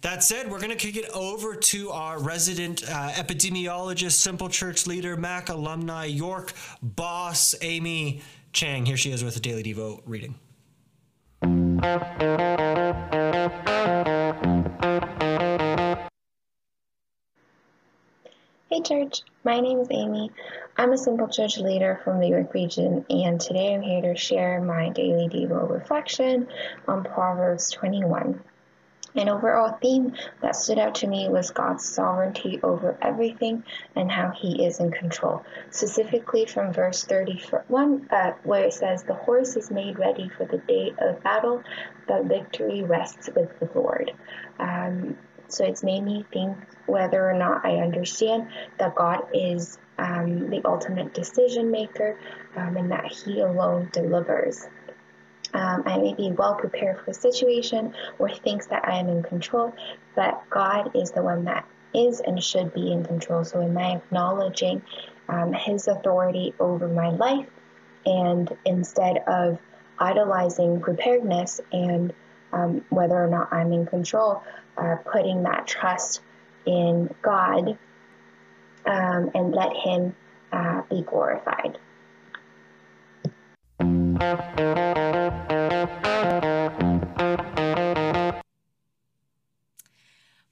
That 0.01 0.23
said, 0.23 0.49
we're 0.49 0.59
going 0.59 0.71
to 0.71 0.75
kick 0.75 0.95
it 0.95 1.09
over 1.11 1.55
to 1.55 1.91
our 1.91 2.19
resident 2.19 2.83
uh, 2.83 3.11
epidemiologist, 3.11 4.13
Simple 4.13 4.49
Church 4.49 4.87
leader, 4.87 5.15
Mac 5.15 5.49
alumni, 5.49 6.05
York 6.05 6.53
boss, 6.81 7.53
Amy 7.61 8.23
Chang. 8.51 8.85
Here 8.85 8.97
she 8.97 9.11
is 9.11 9.23
with 9.23 9.37
a 9.37 9.39
Daily 9.39 9.63
Devo 9.63 10.01
reading. 10.05 10.35
Hey 11.81 11.89
Church. 18.83 19.21
My 19.43 19.59
name 19.59 19.79
is 19.79 19.87
Amy. 19.89 20.29
I'm 20.77 20.93
a 20.93 20.97
Simple 20.97 21.27
Church 21.27 21.57
leader 21.57 21.99
from 22.03 22.19
the 22.19 22.27
York 22.27 22.53
region, 22.53 23.03
and 23.09 23.41
today 23.41 23.73
I'm 23.73 23.81
here 23.81 24.03
to 24.03 24.15
share 24.15 24.61
my 24.61 24.89
daily 24.89 25.27
Devo 25.27 25.67
reflection 25.67 26.47
on 26.87 27.03
Proverbs 27.03 27.71
21. 27.71 28.43
An 29.13 29.27
overall 29.27 29.77
theme 29.81 30.13
that 30.41 30.55
stood 30.55 30.79
out 30.79 30.95
to 30.95 31.07
me 31.07 31.27
was 31.27 31.51
God's 31.51 31.83
sovereignty 31.83 32.59
over 32.63 32.97
everything 33.01 33.63
and 33.95 34.09
how 34.09 34.31
He 34.31 34.65
is 34.65 34.79
in 34.79 34.91
control. 34.91 35.43
Specifically 35.69 36.45
from 36.45 36.71
verse 36.71 37.03
31, 37.03 38.07
uh, 38.09 38.31
where 38.43 38.63
it 38.63 38.73
says, 38.73 39.03
The 39.03 39.13
horse 39.13 39.57
is 39.57 39.69
made 39.69 39.99
ready 39.99 40.29
for 40.29 40.45
the 40.45 40.59
day 40.59 40.93
of 40.97 41.21
battle, 41.23 41.61
but 42.07 42.25
victory 42.25 42.83
rests 42.83 43.29
with 43.35 43.59
the 43.59 43.69
Lord. 43.77 44.13
Um, 44.59 45.17
so 45.49 45.65
it's 45.65 45.83
made 45.83 46.03
me 46.03 46.25
think 46.31 46.57
whether 46.85 47.29
or 47.29 47.33
not 47.33 47.65
I 47.65 47.77
understand 47.77 48.47
that 48.77 48.95
God 48.95 49.27
is 49.33 49.77
um, 49.97 50.49
the 50.49 50.61
ultimate 50.63 51.13
decision 51.13 51.69
maker 51.69 52.17
um, 52.55 52.77
and 52.77 52.91
that 52.91 53.11
He 53.11 53.41
alone 53.41 53.89
delivers. 53.91 54.65
Um, 55.53 55.83
I 55.85 55.97
may 55.97 56.13
be 56.13 56.31
well 56.31 56.55
prepared 56.55 57.01
for 57.01 57.11
a 57.11 57.13
situation 57.13 57.93
or 58.19 58.29
thinks 58.29 58.67
that 58.67 58.87
I 58.87 58.99
am 58.99 59.09
in 59.09 59.23
control, 59.23 59.73
but 60.15 60.41
God 60.49 60.95
is 60.95 61.11
the 61.11 61.21
one 61.21 61.45
that 61.45 61.67
is 61.93 62.21
and 62.21 62.41
should 62.41 62.73
be 62.73 62.91
in 62.91 63.03
control. 63.03 63.43
So, 63.43 63.61
am 63.61 63.77
I 63.77 63.95
acknowledging 63.97 64.81
um, 65.27 65.53
His 65.53 65.87
authority 65.87 66.53
over 66.59 66.87
my 66.87 67.09
life? 67.09 67.47
And 68.05 68.49
instead 68.65 69.23
of 69.27 69.59
idolizing 69.99 70.81
preparedness 70.81 71.61
and 71.71 72.13
um, 72.53 72.85
whether 72.89 73.15
or 73.15 73.27
not 73.27 73.51
I'm 73.51 73.71
in 73.71 73.85
control, 73.85 74.43
uh, 74.77 74.95
putting 75.11 75.43
that 75.43 75.67
trust 75.67 76.21
in 76.65 77.13
God 77.21 77.77
um, 78.85 79.31
and 79.35 79.51
let 79.51 79.73
Him 79.73 80.15
uh, 80.51 80.81
be 80.89 81.01
glorified. 81.01 81.77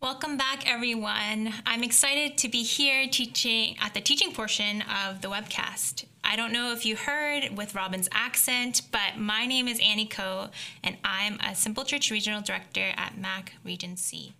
Welcome 0.01 0.37
back, 0.37 0.67
everyone. 0.67 1.53
I'm 1.67 1.83
excited 1.83 2.35
to 2.39 2.49
be 2.49 2.63
here 2.63 3.07
teaching 3.07 3.75
at 3.79 3.93
the 3.93 4.01
teaching 4.01 4.33
portion 4.33 4.83
of 5.05 5.21
the 5.21 5.27
webcast. 5.27 6.05
I 6.23 6.35
don't 6.35 6.51
know 6.51 6.71
if 6.71 6.83
you 6.83 6.95
heard 6.95 7.55
with 7.55 7.75
Robin's 7.75 8.09
accent, 8.11 8.81
but 8.91 9.19
my 9.19 9.45
name 9.45 9.67
is 9.67 9.79
Annie 9.83 10.07
Coe, 10.07 10.47
and 10.83 10.97
I'm 11.03 11.37
a 11.47 11.53
Simple 11.53 11.83
Church 11.83 12.09
Regional 12.09 12.41
Director 12.41 12.89
at 12.97 13.19
MAC 13.19 13.53
Region 13.63 13.97
C. 13.97 14.33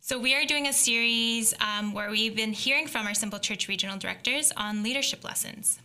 So, 0.00 0.16
we 0.16 0.32
are 0.32 0.44
doing 0.44 0.68
a 0.68 0.72
series 0.72 1.54
um, 1.60 1.92
where 1.92 2.08
we've 2.08 2.36
been 2.36 2.52
hearing 2.52 2.86
from 2.86 3.08
our 3.08 3.14
Simple 3.14 3.40
Church 3.40 3.66
Regional 3.66 3.98
Directors 3.98 4.52
on 4.56 4.84
leadership 4.84 5.24
lessons. 5.24 5.80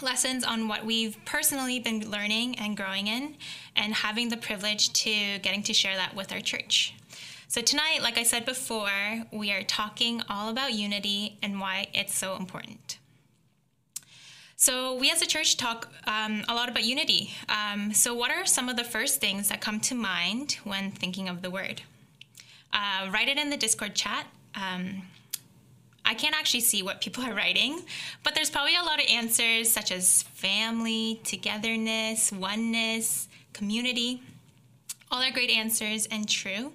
Lessons 0.00 0.44
on 0.44 0.68
what 0.68 0.84
we've 0.84 1.16
personally 1.24 1.78
been 1.78 2.10
learning 2.10 2.58
and 2.58 2.76
growing 2.76 3.08
in, 3.08 3.36
and 3.76 3.92
having 3.94 4.28
the 4.28 4.36
privilege 4.36 4.92
to 4.92 5.38
getting 5.40 5.62
to 5.64 5.74
share 5.74 5.96
that 5.96 6.14
with 6.14 6.32
our 6.32 6.40
church. 6.40 6.94
So, 7.48 7.60
tonight, 7.60 8.00
like 8.00 8.16
I 8.16 8.22
said 8.22 8.46
before, 8.46 9.24
we 9.30 9.52
are 9.52 9.62
talking 9.62 10.22
all 10.30 10.48
about 10.48 10.72
unity 10.72 11.36
and 11.42 11.60
why 11.60 11.88
it's 11.92 12.14
so 12.14 12.36
important. 12.36 12.98
So, 14.56 14.94
we 14.94 15.10
as 15.10 15.20
a 15.20 15.26
church 15.26 15.56
talk 15.58 15.92
um, 16.06 16.44
a 16.48 16.54
lot 16.54 16.70
about 16.70 16.84
unity. 16.84 17.32
Um, 17.48 17.92
so, 17.92 18.14
what 18.14 18.30
are 18.30 18.46
some 18.46 18.70
of 18.70 18.76
the 18.76 18.84
first 18.84 19.20
things 19.20 19.50
that 19.50 19.60
come 19.60 19.80
to 19.80 19.94
mind 19.94 20.58
when 20.64 20.92
thinking 20.92 21.28
of 21.28 21.42
the 21.42 21.50
word? 21.50 21.82
Uh, 22.72 23.10
write 23.10 23.28
it 23.28 23.36
in 23.36 23.50
the 23.50 23.58
Discord 23.58 23.94
chat. 23.94 24.26
Um, 24.54 25.02
I 26.04 26.14
can't 26.14 26.34
actually 26.34 26.60
see 26.60 26.82
what 26.82 27.00
people 27.00 27.24
are 27.24 27.34
writing, 27.34 27.80
but 28.22 28.34
there's 28.34 28.50
probably 28.50 28.76
a 28.76 28.82
lot 28.82 29.00
of 29.00 29.08
answers 29.08 29.70
such 29.70 29.92
as 29.92 30.22
family, 30.22 31.20
togetherness, 31.24 32.32
oneness, 32.32 33.28
community. 33.52 34.22
All 35.10 35.22
are 35.22 35.30
great 35.30 35.50
answers 35.50 36.06
and 36.06 36.28
true. 36.28 36.72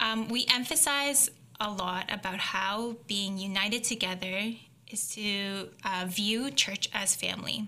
Um, 0.00 0.28
we 0.28 0.46
emphasize 0.52 1.30
a 1.60 1.70
lot 1.70 2.06
about 2.12 2.38
how 2.38 2.96
being 3.06 3.36
united 3.36 3.84
together 3.84 4.52
is 4.90 5.08
to 5.10 5.68
uh, 5.84 6.06
view 6.06 6.50
church 6.50 6.88
as 6.94 7.14
family, 7.16 7.66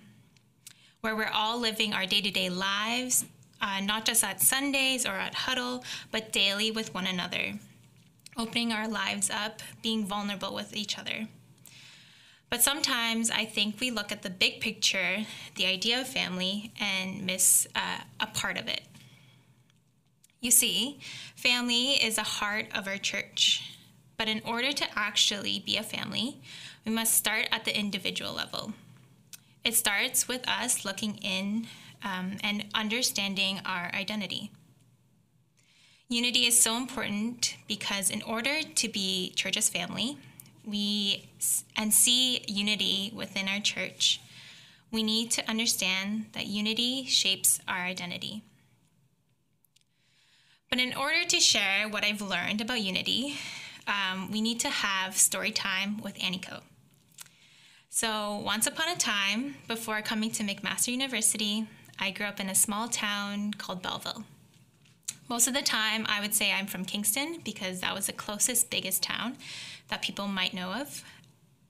where 1.00 1.16
we're 1.16 1.30
all 1.34 1.58
living 1.58 1.92
our 1.92 2.06
day 2.06 2.20
to 2.20 2.30
day 2.30 2.48
lives, 2.48 3.24
uh, 3.60 3.80
not 3.80 4.04
just 4.04 4.24
at 4.24 4.40
Sundays 4.40 5.04
or 5.04 5.12
at 5.12 5.34
huddle, 5.34 5.84
but 6.10 6.32
daily 6.32 6.70
with 6.70 6.94
one 6.94 7.06
another, 7.06 7.54
opening 8.36 8.72
our 8.72 8.88
lives 8.88 9.30
up, 9.30 9.62
being 9.82 10.06
vulnerable 10.06 10.54
with 10.54 10.74
each 10.74 10.98
other. 10.98 11.28
But 12.50 12.62
sometimes 12.62 13.30
I 13.30 13.44
think 13.44 13.78
we 13.80 13.90
look 13.90 14.10
at 14.10 14.22
the 14.22 14.30
big 14.30 14.60
picture, 14.60 15.24
the 15.54 15.66
idea 15.66 16.00
of 16.00 16.08
family, 16.08 16.72
and 16.80 17.24
miss 17.24 17.66
uh, 17.76 17.98
a 18.18 18.26
part 18.26 18.58
of 18.58 18.66
it. 18.66 18.82
You 20.40 20.50
see, 20.50 20.98
family 21.36 21.92
is 21.92 22.18
a 22.18 22.22
heart 22.22 22.66
of 22.74 22.88
our 22.88 22.96
church. 22.96 23.62
But 24.16 24.28
in 24.28 24.42
order 24.44 24.72
to 24.72 24.86
actually 24.96 25.60
be 25.60 25.76
a 25.76 25.82
family, 25.82 26.40
we 26.84 26.92
must 26.92 27.14
start 27.14 27.48
at 27.52 27.64
the 27.64 27.78
individual 27.78 28.32
level. 28.32 28.72
It 29.64 29.74
starts 29.74 30.26
with 30.26 30.46
us 30.48 30.84
looking 30.84 31.16
in 31.18 31.66
um, 32.02 32.38
and 32.42 32.64
understanding 32.74 33.60
our 33.64 33.90
identity. 33.94 34.50
Unity 36.12 36.48
is 36.48 36.60
so 36.60 36.76
important 36.76 37.54
because 37.68 38.10
in 38.10 38.20
order 38.22 38.62
to 38.64 38.88
be 38.88 39.32
church's 39.36 39.68
family, 39.68 40.18
we 40.66 41.28
and 41.76 41.94
see 41.94 42.42
unity 42.48 43.12
within 43.14 43.46
our 43.46 43.60
church, 43.60 44.20
we 44.90 45.04
need 45.04 45.30
to 45.30 45.48
understand 45.48 46.26
that 46.32 46.46
unity 46.46 47.04
shapes 47.04 47.60
our 47.68 47.84
identity. 47.84 48.42
But 50.68 50.80
in 50.80 50.94
order 50.94 51.24
to 51.28 51.38
share 51.38 51.88
what 51.88 52.02
I've 52.02 52.20
learned 52.20 52.60
about 52.60 52.80
unity, 52.80 53.36
um, 53.86 54.32
we 54.32 54.40
need 54.40 54.58
to 54.60 54.68
have 54.68 55.16
story 55.16 55.52
time 55.52 56.02
with 56.02 56.20
Annie 56.20 56.38
Coe. 56.38 56.64
So, 57.88 58.42
once 58.44 58.66
upon 58.66 58.88
a 58.88 58.96
time, 58.96 59.54
before 59.68 60.02
coming 60.02 60.32
to 60.32 60.42
McMaster 60.42 60.88
University, 60.88 61.68
I 62.00 62.10
grew 62.10 62.26
up 62.26 62.40
in 62.40 62.48
a 62.48 62.54
small 62.56 62.88
town 62.88 63.52
called 63.54 63.80
Belleville. 63.80 64.24
Most 65.28 65.46
of 65.46 65.54
the 65.54 65.62
time, 65.62 66.06
I 66.08 66.20
would 66.20 66.34
say 66.34 66.52
I'm 66.52 66.66
from 66.66 66.84
Kingston 66.84 67.38
because 67.44 67.80
that 67.80 67.94
was 67.94 68.06
the 68.06 68.12
closest, 68.12 68.70
biggest 68.70 69.02
town 69.02 69.36
that 69.88 70.02
people 70.02 70.26
might 70.26 70.54
know 70.54 70.72
of. 70.72 71.04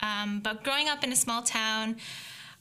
Um, 0.01 0.41
but 0.41 0.65
growing 0.65 0.89
up 0.89 1.05
in 1.05 1.13
a 1.13 1.17
small 1.17 1.43
town, 1.43 1.97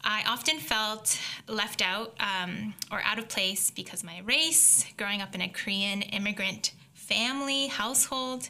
I 0.04 0.24
often 0.28 0.60
felt 0.60 1.20
left 1.48 1.82
out 1.82 2.16
um, 2.20 2.74
or 2.92 3.02
out 3.02 3.20
of 3.20 3.28
place 3.28 3.72
because 3.72 4.04
my 4.04 4.20
race, 4.26 4.86
growing 4.98 5.22
up 5.22 5.36
in 5.36 5.42
a 5.42 5.50
Korean 5.50 6.02
immigrant 6.02 6.72
family, 6.94 7.68
household, 7.68 8.50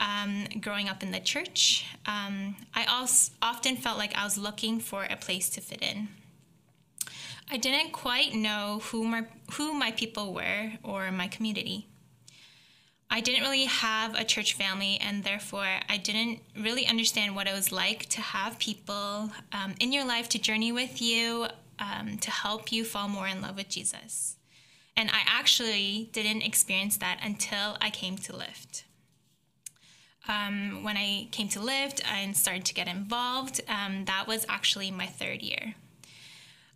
um, 0.00 0.46
growing 0.60 0.88
up 0.88 1.02
in 1.02 1.10
the 1.12 1.20
church, 1.20 1.86
um, 2.06 2.56
I 2.74 2.84
also 2.84 3.32
often 3.40 3.76
felt 3.76 3.98
like 3.98 4.16
I 4.16 4.24
was 4.24 4.36
looking 4.36 4.80
for 4.80 5.04
a 5.04 5.16
place 5.16 5.48
to 5.50 5.60
fit 5.60 5.82
in. 5.82 6.08
I 7.52 7.58
didn't 7.58 7.92
quite 7.92 8.34
know 8.34 8.80
who 8.84 9.04
my, 9.04 9.26
who 9.52 9.74
my 9.74 9.90
people 9.90 10.32
were 10.32 10.72
or 10.82 11.12
my 11.12 11.28
community. 11.28 11.86
I 13.10 13.20
didn't 13.20 13.42
really 13.42 13.66
have 13.66 14.14
a 14.14 14.24
church 14.24 14.54
family, 14.54 14.96
and 15.02 15.22
therefore 15.22 15.66
I 15.86 15.98
didn't 15.98 16.40
really 16.58 16.86
understand 16.86 17.36
what 17.36 17.46
it 17.46 17.52
was 17.52 17.70
like 17.70 18.08
to 18.08 18.22
have 18.22 18.58
people 18.58 19.30
um, 19.52 19.74
in 19.80 19.92
your 19.92 20.06
life 20.06 20.30
to 20.30 20.38
journey 20.38 20.72
with 20.72 21.02
you, 21.02 21.46
um, 21.78 22.16
to 22.22 22.30
help 22.30 22.72
you 22.72 22.86
fall 22.86 23.06
more 23.06 23.28
in 23.28 23.42
love 23.42 23.56
with 23.56 23.68
Jesus. 23.68 24.36
And 24.96 25.10
I 25.10 25.20
actually 25.26 26.08
didn't 26.14 26.40
experience 26.40 26.96
that 26.96 27.20
until 27.22 27.76
I 27.82 27.90
came 27.90 28.16
to 28.16 28.34
Lift. 28.34 28.84
Um, 30.26 30.82
when 30.84 30.96
I 30.96 31.28
came 31.32 31.48
to 31.48 31.60
Lift 31.60 32.00
and 32.10 32.34
started 32.34 32.64
to 32.64 32.72
get 32.72 32.88
involved, 32.88 33.60
um, 33.68 34.06
that 34.06 34.26
was 34.26 34.46
actually 34.48 34.90
my 34.90 35.06
third 35.06 35.42
year. 35.42 35.74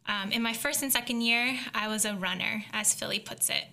Um, 0.09 0.31
in 0.31 0.43
my 0.43 0.53
first 0.53 0.83
and 0.83 0.93
second 0.93 1.23
year, 1.23 1.59
I 1.75 1.89
was 1.89 2.05
a 2.05 2.15
runner, 2.15 2.65
as 2.73 2.95
Philly 2.95 3.19
puts 3.19 3.51
it. 3.51 3.65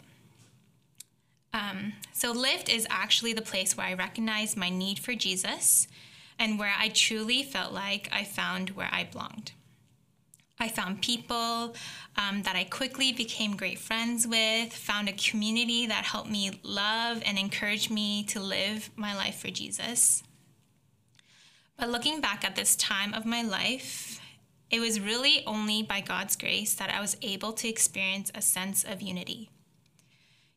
Um, 1.53 1.93
so, 2.11 2.31
Lift 2.31 2.69
is 2.69 2.87
actually 2.89 3.33
the 3.33 3.41
place 3.41 3.77
where 3.77 3.85
I 3.85 3.93
recognized 3.93 4.57
my 4.57 4.69
need 4.69 4.97
for 4.97 5.13
Jesus 5.13 5.87
and 6.39 6.57
where 6.57 6.73
I 6.77 6.89
truly 6.89 7.43
felt 7.43 7.73
like 7.73 8.09
I 8.11 8.23
found 8.23 8.71
where 8.71 8.89
I 8.91 9.03
belonged. 9.03 9.51
I 10.59 10.69
found 10.69 11.01
people 11.01 11.75
um, 12.15 12.43
that 12.43 12.55
I 12.55 12.63
quickly 12.63 13.11
became 13.11 13.57
great 13.57 13.79
friends 13.79 14.25
with, 14.25 14.71
found 14.71 15.09
a 15.09 15.13
community 15.13 15.87
that 15.87 16.05
helped 16.05 16.29
me 16.29 16.59
love 16.63 17.21
and 17.25 17.37
encourage 17.37 17.89
me 17.89 18.23
to 18.25 18.39
live 18.39 18.89
my 18.95 19.15
life 19.15 19.39
for 19.39 19.49
Jesus. 19.49 20.23
But 21.77 21.89
looking 21.89 22.21
back 22.21 22.45
at 22.45 22.55
this 22.55 22.75
time 22.75 23.13
of 23.13 23.25
my 23.25 23.41
life, 23.41 24.21
it 24.73 24.79
was 24.79 24.99
really 24.99 25.43
only 25.45 25.83
by 25.83 26.01
God's 26.01 26.35
grace 26.35 26.73
that 26.73 26.89
I 26.89 26.99
was 26.99 27.15
able 27.21 27.53
to 27.53 27.69
experience 27.69 28.31
a 28.33 28.41
sense 28.41 28.83
of 28.83 29.03
unity. 29.03 29.51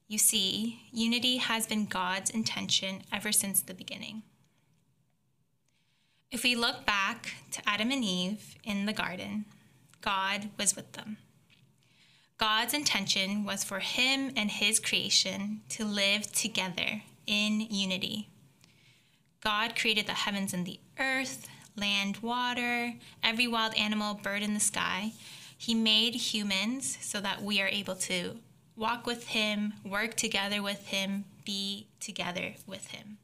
You 0.08 0.16
see, 0.16 0.80
unity 0.90 1.36
has 1.36 1.66
been 1.66 1.84
God's 1.84 2.30
intention 2.30 3.02
ever 3.12 3.30
since 3.30 3.60
the 3.60 3.74
beginning. 3.74 4.22
If 6.30 6.44
we 6.44 6.56
look 6.56 6.86
back 6.86 7.34
to 7.50 7.68
Adam 7.68 7.90
and 7.90 8.02
Eve 8.02 8.54
in 8.64 8.86
the 8.86 8.94
garden, 8.94 9.44
God 10.00 10.48
was 10.58 10.74
with 10.74 10.92
them. 10.92 11.18
God's 12.38 12.72
intention 12.72 13.44
was 13.44 13.64
for 13.64 13.80
him 13.80 14.32
and 14.34 14.50
his 14.50 14.80
creation 14.80 15.60
to 15.68 15.84
live 15.84 16.32
together 16.32 17.02
in 17.26 17.60
unity. 17.60 18.30
God 19.42 19.76
created 19.76 20.06
the 20.06 20.12
heavens 20.12 20.54
and 20.54 20.64
the 20.64 20.80
earth, 20.98 21.48
land, 21.76 22.18
water, 22.18 22.94
every 23.22 23.46
wild 23.46 23.74
animal, 23.74 24.14
bird 24.14 24.42
in 24.42 24.54
the 24.54 24.60
sky. 24.60 25.12
He 25.56 25.74
made 25.74 26.14
humans 26.14 26.98
so 27.00 27.20
that 27.20 27.42
we 27.42 27.60
are 27.60 27.68
able 27.68 27.96
to 27.96 28.36
walk 28.76 29.06
with 29.06 29.28
Him, 29.28 29.74
work 29.84 30.14
together 30.14 30.62
with 30.62 30.86
Him, 30.88 31.24
be 31.44 31.86
together 32.00 32.54
with 32.66 32.88
Him. 32.88 33.18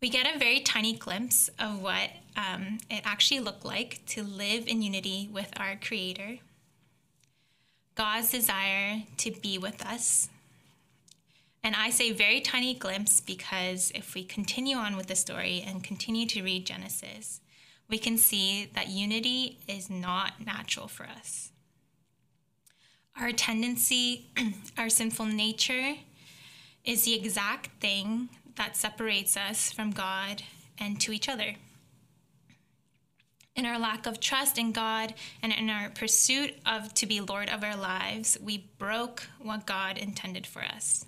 We 0.00 0.08
get 0.08 0.34
a 0.34 0.38
very 0.38 0.60
tiny 0.60 0.94
glimpse 0.94 1.50
of 1.58 1.82
what 1.82 2.10
um, 2.36 2.78
it 2.88 3.02
actually 3.04 3.40
looked 3.40 3.66
like 3.66 4.00
to 4.06 4.22
live 4.22 4.66
in 4.66 4.80
unity 4.80 5.28
with 5.30 5.50
our 5.58 5.76
Creator. 5.76 6.38
God's 7.96 8.30
desire 8.30 9.02
to 9.18 9.30
be 9.30 9.58
with 9.58 9.84
us. 9.84 10.30
And 11.62 11.76
I 11.76 11.90
say 11.90 12.12
very 12.12 12.40
tiny 12.40 12.74
glimpse 12.74 13.20
because 13.20 13.92
if 13.94 14.14
we 14.14 14.24
continue 14.24 14.76
on 14.76 14.96
with 14.96 15.08
the 15.08 15.16
story 15.16 15.62
and 15.66 15.84
continue 15.84 16.26
to 16.28 16.42
read 16.42 16.66
Genesis, 16.66 17.40
we 17.88 17.98
can 17.98 18.16
see 18.16 18.70
that 18.74 18.88
unity 18.88 19.58
is 19.68 19.90
not 19.90 20.44
natural 20.44 20.88
for 20.88 21.04
us. 21.04 21.50
Our 23.20 23.32
tendency, 23.32 24.26
our 24.78 24.88
sinful 24.88 25.26
nature, 25.26 25.94
is 26.84 27.04
the 27.04 27.14
exact 27.14 27.80
thing 27.80 28.30
that 28.56 28.76
separates 28.76 29.36
us 29.36 29.70
from 29.72 29.90
God 29.90 30.42
and 30.78 31.00
to 31.00 31.12
each 31.12 31.28
other. 31.28 31.56
In 33.56 33.66
our 33.66 33.78
lack 33.78 34.06
of 34.06 34.20
trust 34.20 34.56
in 34.56 34.72
God 34.72 35.12
and 35.42 35.52
in 35.52 35.68
our 35.68 35.90
pursuit 35.90 36.54
of 36.64 36.94
to 36.94 37.04
be 37.04 37.20
Lord 37.20 37.50
of 37.50 37.62
our 37.62 37.76
lives, 37.76 38.38
we 38.40 38.70
broke 38.78 39.28
what 39.42 39.66
God 39.66 39.98
intended 39.98 40.46
for 40.46 40.62
us. 40.62 41.04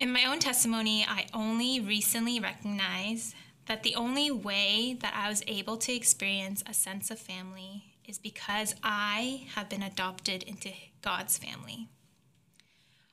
In 0.00 0.14
my 0.14 0.24
own 0.24 0.38
testimony, 0.38 1.04
I 1.06 1.26
only 1.34 1.78
recently 1.78 2.40
recognized 2.40 3.34
that 3.66 3.82
the 3.82 3.94
only 3.94 4.30
way 4.30 4.96
that 5.02 5.12
I 5.14 5.28
was 5.28 5.42
able 5.46 5.76
to 5.76 5.92
experience 5.92 6.62
a 6.66 6.72
sense 6.72 7.10
of 7.10 7.18
family 7.18 7.84
is 8.08 8.18
because 8.18 8.74
I 8.82 9.46
have 9.54 9.68
been 9.68 9.82
adopted 9.82 10.42
into 10.44 10.70
God's 11.02 11.36
family. 11.36 11.88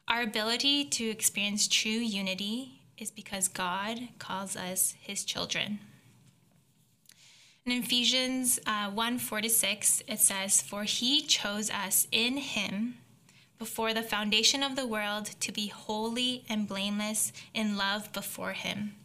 Our 0.07 0.21
ability 0.21 0.85
to 0.85 1.09
experience 1.09 1.67
true 1.67 1.91
unity 1.91 2.79
is 2.97 3.11
because 3.11 3.49
God 3.49 3.99
calls 4.17 4.55
us 4.55 4.95
his 5.01 5.25
children. 5.25 5.79
In 7.65 7.73
Ephesians 7.73 8.59
uh, 8.65 8.89
1 8.91 9.19
4 9.19 9.41
to 9.41 9.49
6, 9.49 10.03
it 10.07 10.19
says, 10.19 10.61
For 10.61 10.83
he 10.83 11.21
chose 11.21 11.69
us 11.69 12.07
in 12.13 12.37
him 12.37 12.99
before 13.57 13.93
the 13.93 14.03
foundation 14.03 14.63
of 14.63 14.75
the 14.75 14.87
world 14.87 15.31
to 15.39 15.51
be 15.51 15.67
holy 15.67 16.43
and 16.47 16.67
blameless 16.67 17.31
in 17.53 17.77
love 17.77 18.11
before 18.13 18.53
him. 18.53 18.95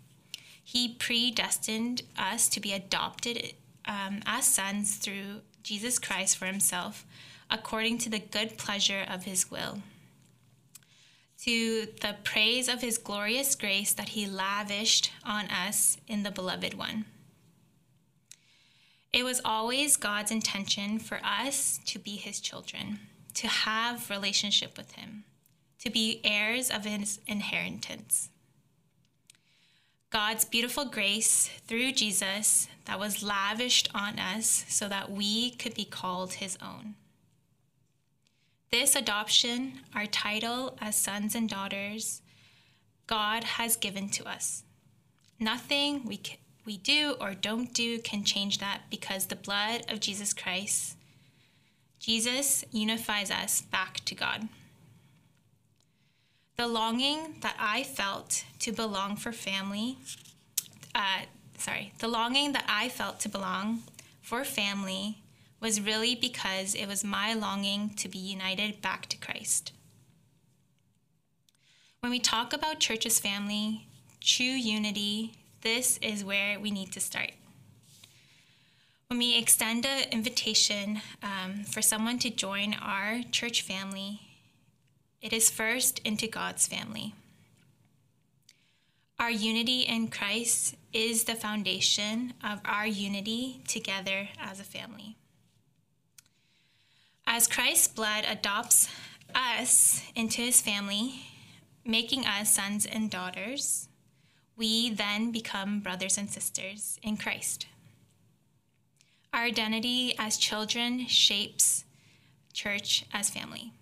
He 0.63 0.89
predestined 0.89 2.03
us 2.19 2.49
to 2.51 2.61
be 2.61 2.73
adopted 2.73 3.55
um, 3.85 4.21
as 4.27 4.45
sons 4.45 4.97
through 4.97 5.41
Jesus 5.63 5.99
Christ 5.99 6.37
for 6.37 6.47
himself, 6.47 7.05
according 7.51 7.99
to 7.99 8.11
the 8.11 8.19
good 8.19 8.59
pleasure 8.59 9.05
of 9.09 9.25
his 9.25 9.51
will. 9.51 9.81
To 11.45 11.89
the 12.01 12.17
praise 12.23 12.69
of 12.69 12.81
his 12.81 12.99
glorious 12.99 13.55
grace 13.55 13.93
that 13.95 14.11
he 14.11 14.27
lavished 14.27 15.11
on 15.25 15.47
us 15.47 15.97
in 16.07 16.23
the 16.23 16.31
beloved 16.31 16.75
one. 16.75 17.05
It 19.13 19.25
was 19.25 19.43
always 19.45 19.97
God's 19.97 20.31
intention 20.31 20.99
for 20.99 21.21
us 21.23 21.81
to 21.87 21.99
be 21.99 22.17
his 22.17 22.41
children, 22.41 23.01
to 23.35 23.49
have 23.49 24.11
relationship 24.11 24.77
with 24.77 24.93
him, 24.93 25.25
to 25.81 25.91
be 25.91 26.21
heirs 26.25 26.71
of 26.71 26.85
his 26.85 27.21
inheritance. 27.27 28.29
God's 30.11 30.45
beautiful 30.45 30.85
grace 30.85 31.49
through 31.67 31.93
Jesus 31.93 32.69
that 32.85 33.01
was 33.01 33.23
lavished 33.23 33.89
on 33.95 34.19
us 34.19 34.67
so 34.69 34.87
that 34.89 35.11
we 35.11 35.53
could 35.53 35.75
be 35.75 35.87
called 35.87 36.35
his 36.35 36.59
own. 36.61 36.97
This 38.71 38.95
adoption, 38.95 39.81
our 39.95 40.07
title 40.07 40.77
as 40.81 40.97
sons 40.97 41.35
and 41.35 41.49
daughters, 41.49 42.21
God 43.07 43.45
has 43.45 43.77
given 43.77 44.09
to 44.11 44.29
us. 44.29 44.65
Nothing 45.39 46.05
we, 46.05 46.19
can, 46.19 46.39
we 46.65 46.77
do 46.77 47.17
or 47.21 47.35
don't 47.35 47.73
do 47.73 47.99
can 47.99 48.25
change 48.25 48.59
that 48.59 48.83
because 48.91 49.27
the 49.27 49.37
blood 49.37 49.83
of 49.91 50.01
Jesus 50.01 50.33
Christ, 50.33 50.97
Jesus 52.03 52.65
unifies 52.73 53.31
us 53.31 53.61
back 53.61 54.01
to 54.07 54.17
God. 54.17 54.49
The 56.57 56.67
longing 56.67 57.37
that 57.43 57.55
I 57.61 57.85
felt 57.85 58.45
to 58.59 58.73
belong 58.73 59.15
for 59.15 59.31
family, 59.31 59.99
uh, 60.97 61.21
sorry, 61.59 61.93
the 62.01 62.09
longing 62.09 62.55
that 62.55 62.65
I 62.69 62.89
felt 62.89 63.21
to 63.21 63.29
belong 63.29 63.85
for 64.21 64.43
family 64.43 65.19
was 65.61 65.81
really 65.81 66.17
because 66.17 66.75
it 66.75 66.89
was 66.89 67.05
my 67.05 67.35
longing 67.35 67.91
to 67.91 68.09
be 68.09 68.19
united 68.19 68.83
back 68.83 69.07
to 69.07 69.17
Christ. 69.17 69.71
When 72.01 72.11
we 72.11 72.19
talk 72.19 72.53
about 72.53 72.81
church 72.81 73.07
as 73.07 73.21
family, 73.21 73.87
true 74.21 74.45
unity, 74.45 75.35
this 75.61 75.99
is 76.03 76.25
where 76.25 76.59
we 76.59 76.73
need 76.73 76.91
to 76.95 77.01
start. 77.01 77.31
When 79.13 79.19
we 79.19 79.37
extend 79.37 79.85
an 79.85 80.05
invitation 80.11 81.03
um, 81.23 81.65
for 81.65 81.83
someone 81.83 82.19
to 82.21 82.31
join 82.31 82.73
our 82.73 83.21
church 83.31 83.61
family, 83.61 84.23
it 85.21 85.35
is 85.35 85.51
first 85.51 85.99
into 85.99 86.27
God's 86.27 86.67
family. 86.67 87.15
Our 89.19 89.31
unity 89.31 89.81
in 89.81 90.09
Christ 90.09 90.77
is 90.95 91.25
the 91.25 91.35
foundation 91.35 92.33
of 92.43 92.63
our 92.65 92.87
unity 92.87 93.61
together 93.69 94.31
as 94.41 94.61
a 94.61 94.65
family. 94.65 95.17
As 97.27 97.47
Christ's 97.47 97.89
blood 97.89 98.25
adopts 98.27 98.89
us 99.35 100.03
into 100.15 100.41
his 100.41 100.63
family, 100.63 101.27
making 101.85 102.25
us 102.25 102.55
sons 102.55 102.87
and 102.87 103.11
daughters, 103.11 103.91
we 104.57 104.89
then 104.89 105.31
become 105.33 105.81
brothers 105.81 106.17
and 106.17 106.31
sisters 106.31 106.99
in 107.03 107.19
Christ. 107.19 107.67
Our 109.33 109.43
identity 109.43 110.15
as 110.19 110.37
children 110.37 111.07
shapes 111.07 111.85
church 112.53 113.05
as 113.13 113.31
family. 113.31 113.73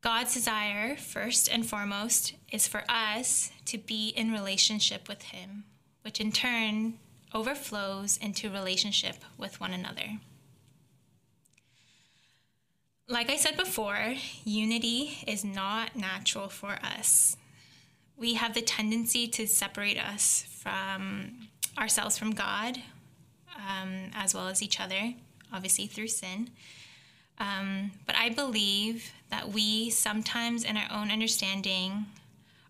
God's 0.00 0.34
desire, 0.34 0.96
first 0.96 1.48
and 1.50 1.66
foremost, 1.66 2.34
is 2.52 2.68
for 2.68 2.84
us 2.88 3.50
to 3.64 3.78
be 3.78 4.08
in 4.10 4.30
relationship 4.30 5.08
with 5.08 5.22
Him, 5.22 5.64
which 6.02 6.20
in 6.20 6.30
turn 6.30 6.98
overflows 7.32 8.16
into 8.18 8.50
relationship 8.50 9.16
with 9.36 9.60
one 9.60 9.72
another. 9.72 10.18
Like 13.08 13.28
I 13.28 13.36
said 13.36 13.56
before, 13.56 14.14
unity 14.44 15.18
is 15.26 15.44
not 15.44 15.96
natural 15.96 16.48
for 16.48 16.78
us. 16.82 17.36
We 18.16 18.34
have 18.34 18.54
the 18.54 18.62
tendency 18.62 19.26
to 19.28 19.46
separate 19.46 19.98
us 19.98 20.44
from 20.62 21.48
ourselves 21.78 22.18
from 22.18 22.32
God, 22.32 22.78
um, 23.56 24.10
as 24.14 24.34
well 24.34 24.48
as 24.48 24.62
each 24.62 24.80
other, 24.80 25.14
obviously 25.52 25.86
through 25.86 26.08
sin. 26.08 26.50
Um, 27.38 27.92
but 28.06 28.14
I 28.16 28.28
believe 28.28 29.10
that 29.30 29.50
we 29.50 29.90
sometimes, 29.90 30.64
in 30.64 30.76
our 30.76 30.88
own 30.90 31.10
understanding, 31.10 32.06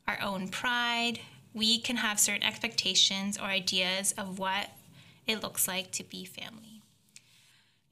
our 0.08 0.20
own 0.22 0.48
pride, 0.48 1.20
we 1.52 1.78
can 1.78 1.96
have 1.96 2.18
certain 2.18 2.42
expectations 2.42 3.38
or 3.38 3.44
ideas 3.44 4.12
of 4.18 4.38
what 4.38 4.70
it 5.26 5.42
looks 5.42 5.68
like 5.68 5.90
to 5.92 6.04
be 6.04 6.24
family. 6.24 6.82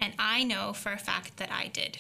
And 0.01 0.15
I 0.19 0.43
know 0.43 0.73
for 0.73 0.93
a 0.93 0.99
fact 0.99 1.37
that 1.37 1.51
I 1.53 1.69
did. 1.69 1.99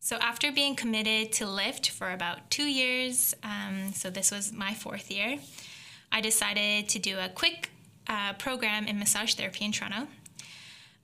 So, 0.00 0.16
after 0.16 0.52
being 0.52 0.76
committed 0.76 1.32
to 1.34 1.46
Lift 1.46 1.88
for 1.88 2.12
about 2.12 2.50
two 2.50 2.64
years, 2.64 3.34
um, 3.42 3.92
so 3.94 4.10
this 4.10 4.30
was 4.30 4.52
my 4.52 4.74
fourth 4.74 5.10
year, 5.10 5.38
I 6.14 6.20
decided 6.20 6.88
to 6.90 7.00
do 7.00 7.18
a 7.18 7.28
quick 7.28 7.70
uh, 8.06 8.34
program 8.34 8.86
in 8.86 9.00
massage 9.00 9.34
therapy 9.34 9.64
in 9.64 9.72
Toronto. 9.72 10.06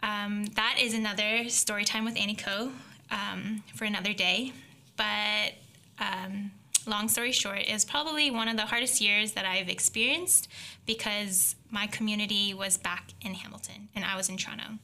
Um, 0.05 0.45
that 0.55 0.77
is 0.81 0.95
another 0.95 1.49
story 1.49 1.85
time 1.85 2.05
with 2.05 2.17
Annie 2.17 2.37
Coe 2.37 2.71
um, 3.11 3.65
for 3.75 3.87
another 3.87 4.13
day. 4.13 4.53
But 4.97 5.55
um, 5.99 6.53
long 6.87 7.09
story 7.09 7.33
short, 7.33 7.65
was 7.73 7.85
probably 7.85 8.31
one 8.31 8.47
of 8.47 8.57
the 8.57 8.67
hardest 8.67 9.01
years 9.01 9.33
that 9.33 9.45
I've 9.45 9.69
experienced 9.69 10.47
because 10.87 11.57
my 11.73 11.89
community 11.89 12.55
was 12.55 12.79
back 12.79 13.11
in 13.21 13.35
Hamilton 13.35 13.89
and 13.97 14.05
I 14.05 14.17
was 14.17 14.29
in 14.29 14.37
Toronto. 14.37 14.79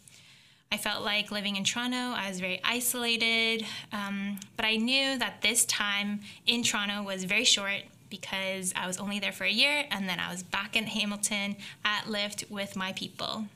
I 0.73 0.77
felt 0.77 1.05
like 1.05 1.31
living 1.31 1.55
in 1.55 1.62
Toronto, 1.62 1.97
I 1.97 2.29
was 2.29 2.41
very 2.41 2.61
isolated, 2.65 3.65
um, 3.93 4.41
but 4.57 4.65
I 4.65 4.75
knew 4.75 5.17
that 5.19 5.41
this 5.41 5.65
time 5.67 6.23
in 6.47 6.65
Toronto 6.65 7.05
was 7.05 7.23
very 7.23 7.45
short 7.45 7.83
because 8.09 8.73
I 8.77 8.87
was 8.87 8.99
only 8.99 9.19
there 9.21 9.33
for 9.33 9.45
a 9.45 9.51
year 9.51 9.85
and 9.90 10.09
then 10.09 10.19
I 10.19 10.31
was 10.31 10.42
back 10.42 10.77
in 10.77 10.85
Hamilton 10.85 11.57
at 11.85 12.09
Lift 12.09 12.45
with 12.51 12.77
my 12.77 12.92
people. 12.92 13.47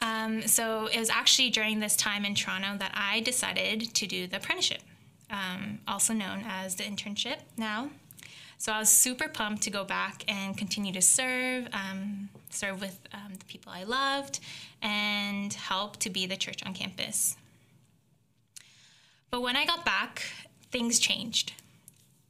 Um, 0.00 0.42
so 0.46 0.86
it 0.86 0.98
was 0.98 1.10
actually 1.10 1.50
during 1.50 1.80
this 1.80 1.96
time 1.96 2.24
in 2.24 2.34
Toronto 2.34 2.76
that 2.78 2.92
I 2.94 3.20
decided 3.20 3.94
to 3.94 4.06
do 4.06 4.26
the 4.26 4.36
apprenticeship, 4.36 4.82
um, 5.30 5.80
also 5.88 6.12
known 6.12 6.44
as 6.46 6.76
the 6.76 6.84
internship 6.84 7.38
now. 7.56 7.90
So 8.58 8.72
I 8.72 8.80
was 8.80 8.88
super 8.88 9.28
pumped 9.28 9.62
to 9.62 9.70
go 9.70 9.84
back 9.84 10.24
and 10.26 10.56
continue 10.56 10.92
to 10.92 11.02
serve, 11.02 11.68
um, 11.72 12.28
serve 12.50 12.80
with 12.80 12.98
um, 13.12 13.34
the 13.38 13.44
people 13.44 13.72
I 13.72 13.84
loved, 13.84 14.40
and 14.82 15.52
help 15.52 15.96
to 15.98 16.10
be 16.10 16.26
the 16.26 16.36
church 16.36 16.64
on 16.64 16.74
campus. 16.74 17.36
But 19.30 19.42
when 19.42 19.56
I 19.56 19.64
got 19.64 19.84
back, 19.84 20.24
things 20.70 20.98
changed. 20.98 21.52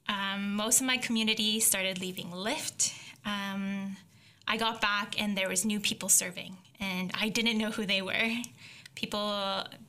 Um, 0.09 0.55
most 0.55 0.81
of 0.81 0.87
my 0.87 0.97
community 0.97 1.61
started 1.61 2.01
leaving 2.01 2.31
Lift. 2.33 2.95
Um, 3.25 3.97
I 4.47 4.57
got 4.57 4.81
back 4.81 5.21
and 5.21 5.37
there 5.37 5.49
was 5.49 5.65
new 5.65 5.81
people 5.81 6.09
serving, 6.09 6.57
and 6.81 7.11
I 7.15 7.29
didn't 7.29 7.59
know 7.59 7.71
who 7.71 7.85
they 7.85 8.01
were. 8.01 8.31
People 8.95 9.29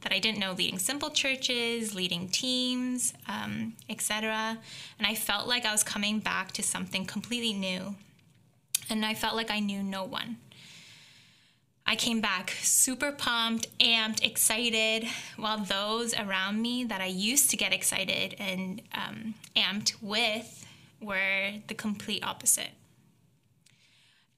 that 0.02 0.12
I 0.12 0.20
didn't 0.20 0.40
know 0.40 0.52
leading 0.52 0.78
simple 0.78 1.10
churches, 1.10 1.96
leading 1.96 2.28
teams, 2.28 3.14
um, 3.28 3.74
etc. 3.90 4.58
And 4.98 5.08
I 5.08 5.16
felt 5.16 5.48
like 5.48 5.66
I 5.66 5.72
was 5.72 5.84
coming 5.84 6.20
back 6.20 6.52
to 6.54 6.64
something 6.64 7.06
completely 7.06 7.54
new, 7.54 7.96
and 8.90 9.06
I 9.06 9.14
felt 9.14 9.36
like 9.36 9.50
I 9.50 9.60
knew 9.60 9.82
no 9.82 10.04
one. 10.04 10.38
I 11.90 11.96
came 11.96 12.22
back 12.22 12.52
super 12.62 13.12
pumped, 13.12 13.76
amped, 13.80 14.24
excited, 14.24 15.08
while 15.38 15.58
those 15.58 16.14
around 16.14 16.62
me 16.62 16.84
that 16.84 17.02
I 17.02 17.08
used 17.08 17.50
to 17.50 17.58
get 17.58 17.74
excited 17.74 18.36
and 18.38 18.84
um, 18.94 19.34
amped 19.56 19.96
with 20.00 20.68
were 21.02 21.50
the 21.68 21.74
complete 21.74 22.24
opposite. 22.24 22.70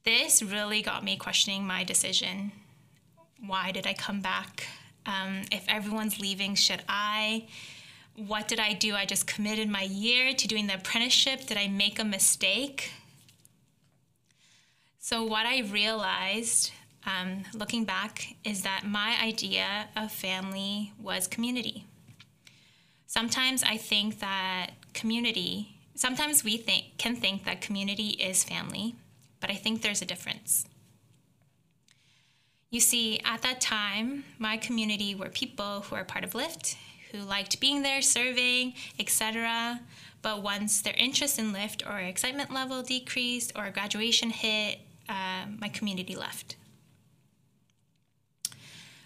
This 0.02 0.42
really 0.42 0.80
got 0.80 1.04
me 1.04 1.18
questioning 1.18 1.66
my 1.66 1.84
decision. 1.84 2.52
Why 3.46 3.70
did 3.70 3.86
I 3.86 3.92
come 3.92 4.22
back? 4.22 4.66
Um, 5.04 5.42
if 5.52 5.66
everyone's 5.68 6.18
leaving, 6.18 6.54
should 6.54 6.82
I? 6.88 7.48
What 8.16 8.48
did 8.48 8.60
I 8.60 8.72
do? 8.72 8.94
I 8.94 9.04
just 9.04 9.26
committed 9.26 9.68
my 9.68 9.82
year 9.82 10.32
to 10.32 10.48
doing 10.48 10.68
the 10.68 10.76
apprenticeship. 10.76 11.46
Did 11.48 11.58
I 11.58 11.68
make 11.68 11.98
a 11.98 12.04
mistake? 12.04 12.92
So, 14.98 15.22
what 15.24 15.44
I 15.44 15.60
realized 15.60 16.72
um, 17.06 17.44
looking 17.54 17.84
back, 17.84 18.36
is 18.44 18.62
that 18.62 18.84
my 18.84 19.16
idea 19.22 19.88
of 19.96 20.12
family 20.12 20.92
was 21.00 21.26
community. 21.26 21.86
Sometimes 23.06 23.62
I 23.62 23.76
think 23.76 24.20
that 24.20 24.70
community, 24.94 25.76
sometimes 25.94 26.44
we 26.44 26.56
think, 26.56 26.96
can 26.98 27.16
think 27.16 27.44
that 27.44 27.60
community 27.60 28.10
is 28.10 28.44
family, 28.44 28.94
but 29.40 29.50
I 29.50 29.54
think 29.54 29.82
there's 29.82 30.00
a 30.02 30.06
difference. 30.06 30.66
You 32.70 32.80
see, 32.80 33.20
at 33.24 33.42
that 33.42 33.60
time, 33.60 34.24
my 34.38 34.56
community 34.56 35.14
were 35.14 35.28
people 35.28 35.82
who 35.82 35.94
are 35.94 36.04
part 36.04 36.24
of 36.24 36.34
Lift, 36.34 36.78
who 37.10 37.18
liked 37.18 37.60
being 37.60 37.82
there, 37.82 38.00
serving, 38.00 38.72
etc. 38.98 39.80
But 40.22 40.42
once 40.42 40.80
their 40.80 40.94
interest 40.96 41.38
in 41.38 41.52
Lift 41.52 41.84
or 41.86 41.98
excitement 41.98 42.50
level 42.50 42.82
decreased 42.82 43.52
or 43.54 43.70
graduation 43.70 44.30
hit, 44.30 44.78
uh, 45.06 45.44
my 45.58 45.68
community 45.68 46.16
left. 46.16 46.56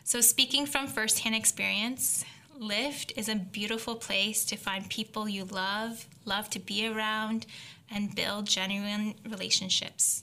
So, 0.07 0.21
speaking 0.21 0.67
from 0.67 0.87
firsthand 0.87 1.35
experience, 1.35 2.25
Lift 2.57 3.13
is 3.17 3.29
a 3.29 3.35
beautiful 3.35 3.97
place 3.97 4.45
to 4.45 4.57
find 4.57 4.89
people 4.89 5.29
you 5.29 5.45
love, 5.45 6.07
love 6.25 6.49
to 6.51 6.61
be 6.61 6.87
around, 6.87 7.45
and 7.91 8.15
build 8.15 8.47
genuine 8.47 9.17
relationships. 9.29 10.23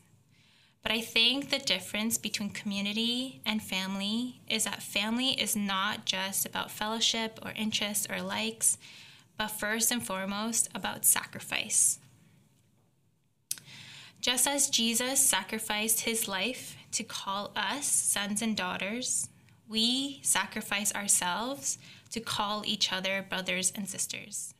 But 0.83 0.93
I 0.93 1.01
think 1.01 1.49
the 1.49 1.59
difference 1.59 2.17
between 2.17 2.51
community 2.51 3.41
and 3.45 3.61
family 3.61 4.39
is 4.47 4.63
that 4.63 4.81
family 4.81 5.31
is 5.31 5.53
not 5.53 6.05
just 6.05 6.45
about 6.45 6.71
fellowship 6.71 7.37
or 7.43 7.51
interests 7.51 8.07
or 8.09 8.21
likes, 8.21 8.77
but 9.37 9.49
first 9.49 9.91
and 9.91 10.01
foremost 10.01 10.69
about 10.73 11.03
sacrifice. 11.03 11.99
Just 14.21 14.47
as 14.47 14.69
Jesus 14.69 15.19
sacrificed 15.19 15.99
his 15.99 16.25
life 16.25 16.77
to 16.93 17.03
call 17.03 17.51
us 17.53 17.85
sons 17.85 18.41
and 18.41 18.55
daughters, 18.55 19.27
we 19.73 20.19
sacrifice 20.21 20.93
ourselves 20.93 21.79
to 22.11 22.19
call 22.19 22.61
each 22.63 22.93
other 22.93 23.25
brothers 23.27 23.73
and 23.75 23.89
sisters. 23.89 24.53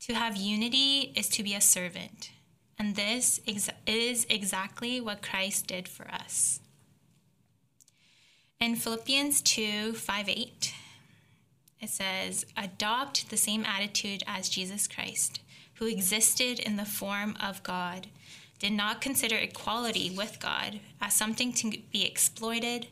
To 0.00 0.14
have 0.14 0.36
unity 0.36 1.12
is 1.14 1.28
to 1.28 1.44
be 1.44 1.54
a 1.54 1.60
servant, 1.60 2.32
and 2.76 2.96
this 2.96 3.40
ex- 3.46 3.70
is 3.86 4.26
exactly 4.28 5.00
what 5.00 5.22
Christ 5.22 5.68
did 5.68 5.86
for 5.86 6.08
us. 6.10 6.58
In 8.58 8.74
Philippians 8.74 9.40
2 9.42 9.92
5 9.92 10.28
8, 10.28 10.74
it 11.80 11.88
says, 11.88 12.44
Adopt 12.56 13.30
the 13.30 13.36
same 13.36 13.64
attitude 13.64 14.24
as 14.26 14.48
Jesus 14.48 14.88
Christ, 14.88 15.38
who 15.74 15.86
existed 15.86 16.58
in 16.58 16.76
the 16.76 16.84
form 16.84 17.36
of 17.40 17.62
God, 17.62 18.08
did 18.58 18.72
not 18.72 19.00
consider 19.00 19.36
equality 19.36 20.10
with 20.10 20.40
God 20.40 20.80
as 21.00 21.14
something 21.14 21.52
to 21.52 21.70
be 21.92 22.04
exploited 22.04 22.88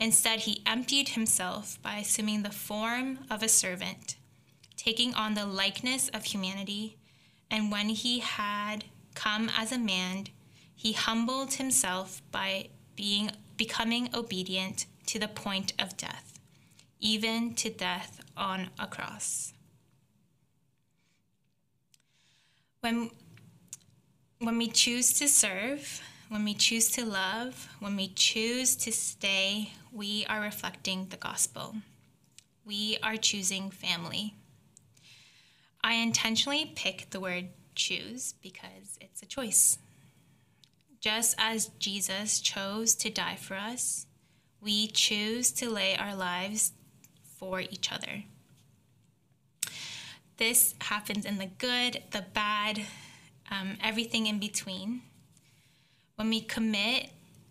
Instead, 0.00 0.40
he 0.40 0.62
emptied 0.64 1.10
himself 1.10 1.80
by 1.82 1.96
assuming 1.96 2.42
the 2.42 2.50
form 2.50 3.18
of 3.30 3.42
a 3.42 3.48
servant, 3.48 4.16
taking 4.76 5.14
on 5.14 5.34
the 5.34 5.44
likeness 5.44 6.08
of 6.08 6.24
humanity, 6.24 6.96
and 7.50 7.70
when 7.70 7.90
he 7.90 8.20
had 8.20 8.84
come 9.14 9.50
as 9.54 9.70
a 9.70 9.78
man, 9.78 10.26
he 10.74 10.92
humbled 10.94 11.54
himself 11.54 12.22
by 12.32 12.66
being 12.96 13.30
becoming 13.58 14.08
obedient 14.14 14.86
to 15.04 15.18
the 15.18 15.28
point 15.28 15.74
of 15.78 15.94
death, 15.98 16.40
even 16.98 17.54
to 17.54 17.68
death 17.68 18.22
on 18.38 18.70
a 18.78 18.86
cross. 18.86 19.52
When 22.80 23.10
when 24.38 24.56
we 24.56 24.68
choose 24.68 25.12
to 25.14 25.28
serve, 25.28 26.00
when 26.30 26.44
we 26.44 26.54
choose 26.54 26.90
to 26.92 27.04
love, 27.04 27.68
when 27.80 27.96
we 27.96 28.08
choose 28.08 28.74
to 28.76 28.90
stay, 28.90 29.72
we 29.92 30.24
are 30.28 30.40
reflecting 30.40 31.06
the 31.08 31.16
gospel. 31.16 31.76
We 32.64 32.98
are 33.02 33.16
choosing 33.16 33.70
family. 33.70 34.34
I 35.82 35.94
intentionally 35.94 36.72
pick 36.74 37.10
the 37.10 37.20
word 37.20 37.48
choose 37.74 38.34
because 38.42 38.98
it's 39.00 39.22
a 39.22 39.26
choice. 39.26 39.78
Just 41.00 41.34
as 41.38 41.70
Jesus 41.78 42.40
chose 42.40 42.94
to 42.96 43.10
die 43.10 43.36
for 43.36 43.54
us, 43.54 44.06
we 44.60 44.86
choose 44.86 45.50
to 45.52 45.70
lay 45.70 45.96
our 45.96 46.14
lives 46.14 46.72
for 47.38 47.60
each 47.60 47.90
other. 47.90 48.24
This 50.36 50.74
happens 50.80 51.24
in 51.24 51.38
the 51.38 51.46
good, 51.46 52.02
the 52.10 52.24
bad, 52.34 52.82
um, 53.50 53.78
everything 53.82 54.26
in 54.26 54.38
between. 54.38 55.02
When 56.16 56.28
we 56.28 56.42
commit 56.42 57.10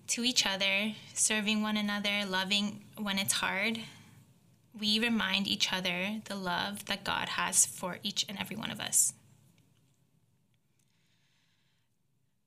to 0.09 0.23
each 0.23 0.45
other, 0.45 0.93
serving 1.13 1.61
one 1.61 1.77
another, 1.77 2.25
loving 2.27 2.81
when 2.97 3.17
it's 3.17 3.33
hard, 3.33 3.79
we 4.77 4.99
remind 4.99 5.47
each 5.47 5.71
other 5.73 6.21
the 6.25 6.35
love 6.35 6.85
that 6.85 7.03
God 7.03 7.29
has 7.29 7.65
for 7.65 7.97
each 8.03 8.25
and 8.27 8.37
every 8.39 8.55
one 8.55 8.71
of 8.71 8.79
us. 8.79 9.13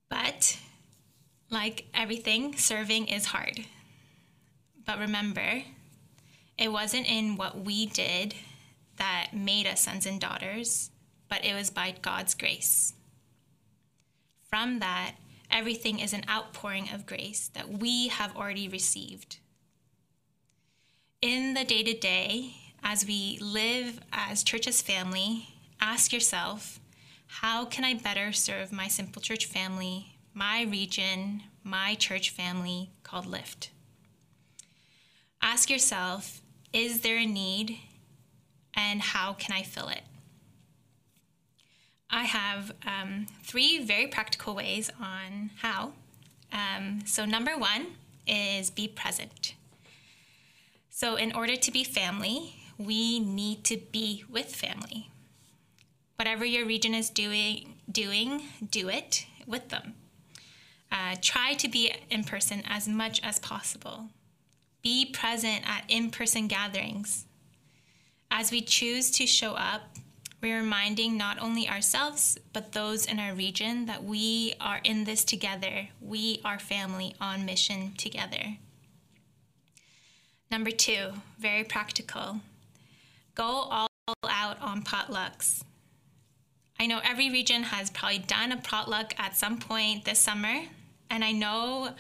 But, 0.08 0.58
like 1.50 1.86
everything, 1.94 2.56
serving 2.56 3.08
is 3.08 3.26
hard. 3.26 3.64
But 4.84 4.98
remember, 4.98 5.62
it 6.58 6.70
wasn't 6.70 7.08
in 7.08 7.36
what 7.36 7.64
we 7.64 7.86
did 7.86 8.34
that 8.96 9.30
made 9.32 9.66
us 9.66 9.80
sons 9.80 10.06
and 10.06 10.20
daughters, 10.20 10.90
but 11.28 11.44
it 11.44 11.54
was 11.54 11.70
by 11.70 11.94
God's 12.02 12.34
grace. 12.34 12.94
From 14.48 14.80
that, 14.80 15.14
everything 15.52 16.00
is 16.00 16.12
an 16.12 16.24
outpouring 16.28 16.88
of 16.92 17.06
grace 17.06 17.50
that 17.54 17.68
we 17.68 18.08
have 18.08 18.36
already 18.36 18.68
received. 18.68 19.36
In 21.20 21.54
the 21.54 21.64
day 21.64 21.82
to 21.84 21.92
day, 21.92 22.54
as 22.82 23.06
we 23.06 23.38
live 23.40 24.00
as 24.12 24.42
church's 24.42 24.82
family, 24.82 25.48
ask 25.80 26.12
yourself 26.12 26.80
how 27.26 27.64
can 27.64 27.84
I 27.84 27.94
better 27.94 28.32
serve 28.32 28.72
my 28.72 28.88
simple 28.88 29.22
church 29.22 29.46
family, 29.46 30.16
my 30.34 30.62
region, 30.62 31.44
my 31.62 31.94
church 31.94 32.30
family 32.30 32.90
called 33.02 33.26
Lift? 33.26 33.70
Ask 35.40 35.70
yourself 35.70 36.40
is 36.72 37.02
there 37.02 37.18
a 37.18 37.26
need 37.26 37.78
and 38.74 39.02
how 39.02 39.34
can 39.34 39.54
I 39.54 39.62
fill 39.62 39.88
it? 39.88 40.02
I 42.12 42.24
have 42.24 42.72
um, 42.86 43.26
three 43.42 43.82
very 43.82 44.06
practical 44.06 44.54
ways 44.54 44.90
on 45.00 45.50
how. 45.56 45.92
Um, 46.52 47.00
so, 47.06 47.24
number 47.24 47.56
one 47.56 47.86
is 48.26 48.70
be 48.70 48.86
present. 48.86 49.54
So, 50.90 51.16
in 51.16 51.32
order 51.32 51.56
to 51.56 51.70
be 51.72 51.84
family, 51.84 52.56
we 52.76 53.18
need 53.18 53.64
to 53.64 53.78
be 53.78 54.24
with 54.30 54.54
family. 54.54 55.08
Whatever 56.16 56.44
your 56.44 56.66
region 56.66 56.94
is 56.94 57.08
doing, 57.08 57.74
doing, 57.90 58.42
do 58.70 58.90
it 58.90 59.26
with 59.46 59.70
them. 59.70 59.94
Uh, 60.92 61.16
try 61.22 61.54
to 61.54 61.68
be 61.68 61.94
in 62.10 62.24
person 62.24 62.62
as 62.68 62.86
much 62.86 63.22
as 63.24 63.38
possible. 63.38 64.10
Be 64.82 65.06
present 65.06 65.62
at 65.66 65.84
in 65.88 66.10
person 66.10 66.46
gatherings. 66.46 67.24
As 68.30 68.50
we 68.50 68.60
choose 68.60 69.10
to 69.12 69.26
show 69.26 69.52
up, 69.54 69.91
we're 70.42 70.58
reminding 70.58 71.16
not 71.16 71.40
only 71.40 71.68
ourselves, 71.68 72.36
but 72.52 72.72
those 72.72 73.06
in 73.06 73.20
our 73.20 73.32
region 73.32 73.86
that 73.86 74.02
we 74.02 74.54
are 74.60 74.80
in 74.82 75.04
this 75.04 75.24
together. 75.24 75.88
We 76.00 76.40
are 76.44 76.58
family 76.58 77.14
on 77.20 77.44
mission 77.44 77.94
together. 77.96 78.56
Number 80.50 80.70
two, 80.70 81.12
very 81.38 81.64
practical 81.64 82.40
go 83.34 83.44
all 83.44 83.88
out 84.28 84.60
on 84.60 84.82
potlucks. 84.82 85.62
I 86.78 86.86
know 86.86 87.00
every 87.04 87.30
region 87.30 87.62
has 87.62 87.90
probably 87.90 88.18
done 88.18 88.52
a 88.52 88.56
potluck 88.56 89.14
at 89.18 89.36
some 89.36 89.58
point 89.58 90.04
this 90.04 90.18
summer, 90.18 90.62
and 91.08 91.24
I 91.24 91.32
know 91.32 91.90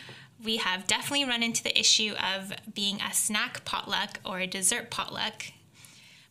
we 0.42 0.56
have 0.56 0.86
definitely 0.86 1.24
run 1.24 1.42
into 1.42 1.62
the 1.62 1.78
issue 1.78 2.14
of 2.14 2.52
being 2.74 3.00
a 3.00 3.14
snack 3.14 3.64
potluck 3.64 4.18
or 4.24 4.40
a 4.40 4.46
dessert 4.46 4.90
potluck. 4.90 5.44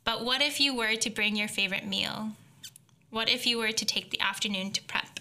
But 0.04 0.26
what 0.26 0.42
if 0.42 0.60
you 0.60 0.76
were 0.76 0.96
to 0.96 1.10
bring 1.10 1.36
your 1.36 1.48
favorite 1.48 1.86
meal? 1.86 2.32
What 3.10 3.30
if 3.30 3.46
you 3.46 3.58
were 3.58 3.72
to 3.72 3.86
take 3.86 4.10
the 4.10 4.22
afternoon 4.22 4.72
to 4.72 4.84
prep? 4.84 5.20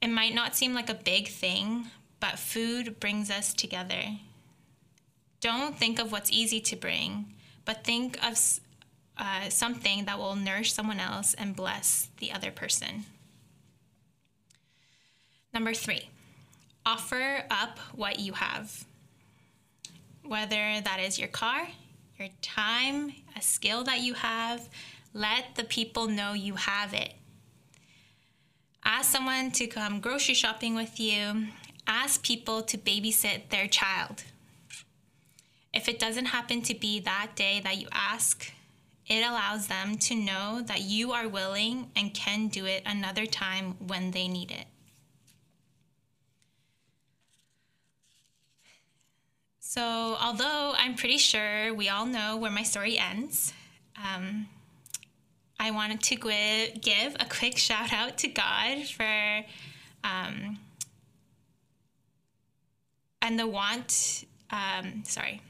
It 0.00 0.08
might 0.08 0.34
not 0.34 0.56
seem 0.56 0.74
like 0.74 0.90
a 0.90 0.94
big 0.94 1.28
thing, 1.28 1.86
but 2.18 2.38
food 2.38 2.98
brings 2.98 3.30
us 3.30 3.54
together. 3.54 4.18
Don't 5.40 5.78
think 5.78 5.98
of 5.98 6.10
what's 6.10 6.30
easy 6.30 6.60
to 6.60 6.76
bring, 6.76 7.26
but 7.64 7.84
think 7.84 8.16
of 8.24 8.38
uh, 9.18 9.48
something 9.48 10.06
that 10.06 10.18
will 10.18 10.34
nourish 10.34 10.72
someone 10.72 10.98
else 10.98 11.34
and 11.34 11.54
bless 11.54 12.08
the 12.18 12.32
other 12.32 12.50
person. 12.50 13.04
Number 15.52 15.74
three, 15.74 16.08
offer 16.86 17.44
up 17.50 17.78
what 17.94 18.18
you 18.18 18.32
have. 18.32 18.84
Whether 20.24 20.80
that 20.80 20.98
is 21.00 21.18
your 21.18 21.28
car, 21.28 21.68
your 22.18 22.28
time, 22.40 23.12
a 23.36 23.42
skill 23.42 23.84
that 23.84 24.00
you 24.00 24.14
have, 24.14 24.68
let 25.14 25.56
the 25.56 25.64
people 25.64 26.08
know 26.08 26.32
you 26.32 26.54
have 26.54 26.94
it. 26.94 27.14
Ask 28.84 29.10
someone 29.10 29.50
to 29.52 29.66
come 29.66 30.00
grocery 30.00 30.34
shopping 30.34 30.74
with 30.74 30.98
you. 30.98 31.48
Ask 31.86 32.22
people 32.22 32.62
to 32.62 32.78
babysit 32.78 33.48
their 33.50 33.68
child. 33.68 34.24
If 35.72 35.88
it 35.88 35.98
doesn't 35.98 36.26
happen 36.26 36.62
to 36.62 36.74
be 36.74 37.00
that 37.00 37.30
day 37.34 37.60
that 37.64 37.78
you 37.78 37.88
ask, 37.92 38.52
it 39.06 39.24
allows 39.24 39.66
them 39.66 39.96
to 39.98 40.14
know 40.14 40.62
that 40.66 40.82
you 40.82 41.12
are 41.12 41.28
willing 41.28 41.90
and 41.96 42.14
can 42.14 42.48
do 42.48 42.66
it 42.66 42.82
another 42.86 43.26
time 43.26 43.76
when 43.78 44.10
they 44.10 44.28
need 44.28 44.50
it. 44.50 44.66
So, 49.74 50.18
although 50.20 50.74
I'm 50.76 50.96
pretty 50.96 51.16
sure 51.16 51.72
we 51.72 51.88
all 51.88 52.04
know 52.04 52.36
where 52.36 52.50
my 52.50 52.62
story 52.62 52.98
ends, 52.98 53.54
um, 53.96 54.46
I 55.58 55.70
wanted 55.70 56.02
to 56.02 56.72
give 56.78 57.16
a 57.18 57.24
quick 57.24 57.56
shout 57.56 57.90
out 57.90 58.18
to 58.18 58.28
God 58.28 58.84
for 58.84 59.40
um, 60.04 60.58
and 63.22 63.38
the 63.38 63.46
want. 63.46 64.26
Um, 64.50 65.04
sorry. 65.06 65.40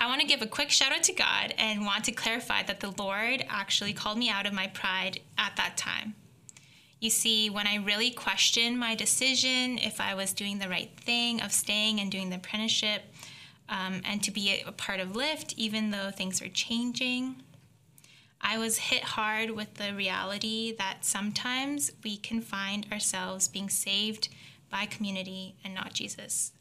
I 0.00 0.08
want 0.08 0.20
to 0.20 0.26
give 0.26 0.42
a 0.42 0.48
quick 0.48 0.70
shout 0.70 0.90
out 0.90 1.04
to 1.04 1.12
God 1.12 1.54
and 1.58 1.86
want 1.86 2.02
to 2.06 2.10
clarify 2.10 2.64
that 2.64 2.80
the 2.80 2.90
Lord 2.90 3.44
actually 3.48 3.92
called 3.92 4.18
me 4.18 4.30
out 4.30 4.46
of 4.46 4.52
my 4.52 4.66
pride 4.66 5.20
at 5.38 5.52
that 5.58 5.76
time. 5.76 6.16
You 6.98 7.10
see, 7.10 7.50
when 7.50 7.66
I 7.66 7.76
really 7.76 8.12
questioned 8.12 8.78
my 8.78 8.94
decision, 8.94 9.78
if 9.78 10.00
I 10.00 10.14
was 10.14 10.32
doing 10.32 10.60
the 10.60 10.68
right 10.68 10.90
thing 11.00 11.40
of 11.40 11.52
staying 11.52 11.98
and 11.98 12.12
doing 12.12 12.30
the 12.30 12.36
apprenticeship, 12.36 13.02
um, 13.72 14.02
and 14.04 14.22
to 14.22 14.30
be 14.30 14.62
a 14.66 14.70
part 14.70 15.00
of 15.00 15.16
Lift, 15.16 15.54
even 15.56 15.90
though 15.90 16.10
things 16.10 16.42
were 16.42 16.48
changing, 16.48 17.36
I 18.38 18.58
was 18.58 18.76
hit 18.76 19.02
hard 19.02 19.52
with 19.52 19.74
the 19.74 19.94
reality 19.94 20.76
that 20.76 21.06
sometimes 21.06 21.90
we 22.04 22.18
can 22.18 22.42
find 22.42 22.86
ourselves 22.92 23.48
being 23.48 23.70
saved 23.70 24.28
by 24.70 24.84
community 24.84 25.54
and 25.64 25.74
not 25.74 25.94
Jesus. 25.94 26.52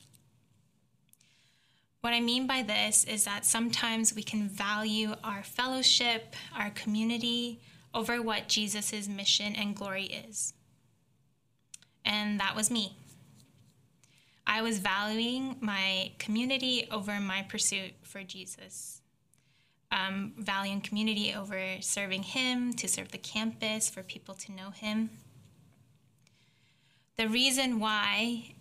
What 1.99 2.13
I 2.13 2.21
mean 2.21 2.47
by 2.47 2.63
this 2.63 3.03
is 3.03 3.25
that 3.25 3.45
sometimes 3.45 4.15
we 4.15 4.23
can 4.23 4.47
value 4.47 5.13
our 5.21 5.43
fellowship, 5.43 6.35
our 6.57 6.69
community, 6.69 7.59
over 7.93 8.21
what 8.21 8.47
Jesus' 8.47 9.09
mission 9.09 9.53
and 9.55 9.75
glory 9.75 10.05
is. 10.05 10.53
And 12.05 12.39
that 12.39 12.55
was 12.55 12.71
me. 12.71 12.95
I 14.51 14.61
was 14.61 14.79
valuing 14.79 15.55
my 15.61 16.11
community 16.19 16.85
over 16.91 17.21
my 17.21 17.43
pursuit 17.43 17.93
for 18.03 18.21
Jesus. 18.21 18.99
Um, 19.93 20.33
valuing 20.37 20.81
community 20.81 21.33
over 21.33 21.77
serving 21.79 22.23
Him, 22.23 22.73
to 22.73 22.89
serve 22.89 23.11
the 23.11 23.17
campus, 23.17 23.89
for 23.89 24.03
people 24.03 24.35
to 24.35 24.51
know 24.51 24.71
Him. 24.71 25.09
The 27.15 27.29
reason 27.29 27.79
why, 27.79 28.51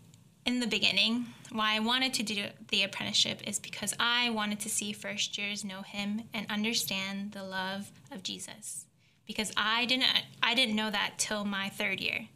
in 0.47 0.61
the 0.61 0.69
beginning, 0.69 1.27
why 1.51 1.75
I 1.75 1.81
wanted 1.81 2.15
to 2.15 2.23
do 2.23 2.47
the 2.69 2.85
apprenticeship 2.85 3.41
is 3.45 3.59
because 3.59 3.93
I 3.99 4.31
wanted 4.31 4.61
to 4.61 4.69
see 4.69 4.93
first 4.93 5.37
years 5.37 5.65
know 5.65 5.83
Him 5.83 6.23
and 6.33 6.47
understand 6.49 7.33
the 7.33 7.43
love 7.43 7.91
of 8.13 8.23
Jesus 8.23 8.87
because 9.27 9.53
I 9.57 9.87
didn't 9.87 10.07
I 10.41 10.55
didn't 10.55 10.77
know 10.77 10.91
that 10.91 11.15
till 11.19 11.45
my 11.45 11.69
third 11.69 12.01
year. 12.01 12.29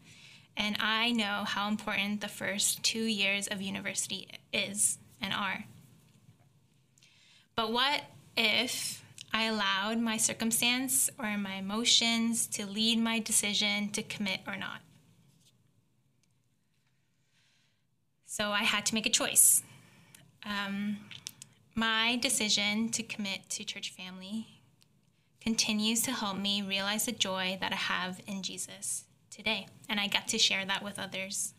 And 0.56 0.76
I 0.80 1.12
know 1.12 1.44
how 1.46 1.68
important 1.68 2.20
the 2.20 2.28
first 2.28 2.82
2 2.84 3.00
years 3.00 3.48
of 3.48 3.60
university 3.60 4.28
is 4.52 4.98
and 5.20 5.32
are. 5.32 5.64
But 7.56 7.72
what 7.72 8.02
if 8.36 9.04
I 9.32 9.44
allowed 9.44 9.98
my 9.98 10.16
circumstance 10.16 11.10
or 11.18 11.36
my 11.36 11.54
emotions 11.54 12.46
to 12.48 12.66
lead 12.66 12.98
my 12.98 13.18
decision 13.18 13.88
to 13.90 14.02
commit 14.02 14.40
or 14.46 14.56
not? 14.56 14.80
So 18.26 18.50
I 18.50 18.64
had 18.64 18.84
to 18.86 18.94
make 18.94 19.06
a 19.06 19.10
choice. 19.10 19.62
Um, 20.44 20.98
my 21.74 22.16
decision 22.20 22.90
to 22.90 23.02
commit 23.02 23.48
to 23.50 23.64
church 23.64 23.92
family 23.92 24.46
continues 25.40 26.02
to 26.02 26.12
help 26.12 26.38
me 26.38 26.62
realize 26.62 27.06
the 27.06 27.12
joy 27.12 27.58
that 27.60 27.72
I 27.72 27.76
have 27.76 28.20
in 28.26 28.42
Jesus 28.42 29.04
today, 29.34 29.66
and 29.88 29.98
I 29.98 30.06
get 30.06 30.28
to 30.28 30.38
share 30.38 30.64
that 30.64 30.82
with 30.82 30.98
others. 30.98 31.54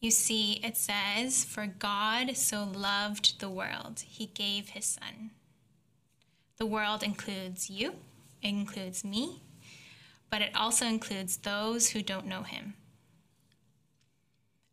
You 0.00 0.10
see, 0.10 0.60
it 0.64 0.76
says, 0.76 1.44
For 1.44 1.66
God 1.66 2.36
so 2.36 2.64
loved 2.64 3.40
the 3.40 3.48
world, 3.48 4.02
he 4.06 4.26
gave 4.26 4.70
his 4.70 4.84
Son. 4.84 5.30
The 6.58 6.66
world 6.66 7.02
includes 7.02 7.70
you, 7.70 7.96
it 8.42 8.48
includes 8.48 9.04
me, 9.04 9.42
but 10.30 10.42
it 10.42 10.50
also 10.54 10.86
includes 10.86 11.36
those 11.36 11.90
who 11.90 12.02
don't 12.02 12.26
know 12.26 12.42
him. 12.42 12.74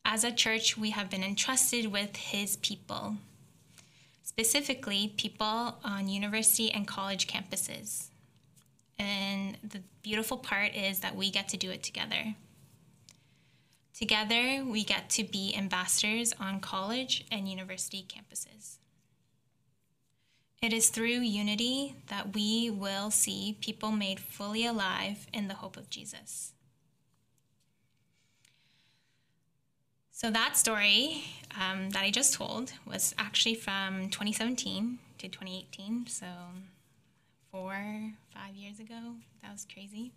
As 0.06 0.24
a 0.24 0.32
church, 0.32 0.78
we 0.78 0.90
have 0.92 1.10
been 1.10 1.24
entrusted 1.24 1.92
with 1.92 2.16
his 2.16 2.58
people 2.58 3.18
specifically 4.34 5.14
people 5.16 5.78
on 5.84 6.08
university 6.08 6.72
and 6.72 6.88
college 6.88 7.28
campuses. 7.28 8.08
And 9.00 9.58
the 9.64 9.82
beautiful 10.02 10.38
part 10.38 10.76
is 10.76 11.00
that 11.00 11.16
we 11.16 11.30
get 11.30 11.50
to 11.50 11.58
do 11.58 11.72
it 11.72 11.84
together. 11.84 12.36
Together, 13.94 14.64
we 14.66 14.84
get 14.84 15.10
to 15.12 15.24
be 15.24 15.54
ambassadors 15.56 16.34
on 16.40 16.60
college 16.60 17.26
and 17.32 17.48
university 17.48 18.06
campuses. 18.08 18.78
It 20.62 20.74
is 20.74 20.90
through 20.90 21.20
unity 21.20 21.96
that 22.08 22.34
we 22.34 22.70
will 22.70 23.12
see 23.12 23.58
people 23.60 23.92
made 23.92 24.20
fully 24.20 24.66
alive 24.66 25.28
in 25.34 25.48
the 25.48 25.56
hope 25.56 25.76
of 25.76 25.90
Jesus. 25.90 26.54
So 30.12 30.32
that 30.32 30.56
story 30.56 31.26
um, 31.60 31.90
that 31.90 32.02
I 32.02 32.12
just 32.12 32.36
told 32.36 32.72
was 32.88 33.14
actually 33.18 33.56
from 33.56 34.10
2017 34.10 35.00
to 35.18 35.28
2018. 35.28 36.08
So 36.08 36.28
four, 37.54 37.76
five 38.34 38.56
years 38.56 38.80
ago. 38.80 39.14
That 39.44 39.52
was 39.52 39.68
crazy. 39.72 40.12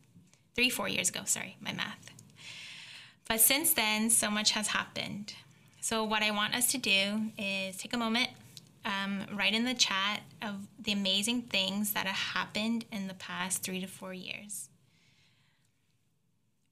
Three, 0.54 0.70
four 0.70 0.88
years 0.88 1.10
ago. 1.10 1.20
Sorry, 1.26 1.58
my 1.60 1.72
math. 1.74 2.10
But 3.28 3.40
since 3.40 3.74
then, 3.74 4.08
so 4.08 4.30
much 4.30 4.52
has 4.52 4.68
happened. 4.68 5.34
So 5.82 6.02
what 6.02 6.22
I 6.22 6.30
want 6.30 6.54
us 6.56 6.72
to 6.72 6.78
do 6.78 7.30
is 7.36 7.76
take 7.76 7.92
a 7.92 7.98
moment, 7.98 8.30
um, 8.86 9.26
write 9.34 9.52
in 9.52 9.66
the 9.66 9.74
chat 9.74 10.20
of 10.40 10.66
the 10.82 10.92
amazing 10.92 11.42
things 11.42 11.92
that 11.92 12.06
have 12.06 12.16
happened 12.16 12.86
in 12.90 13.06
the 13.06 13.14
past 13.14 13.62
three 13.62 13.82
to 13.82 13.86
four 13.86 14.14
years. 14.14 14.70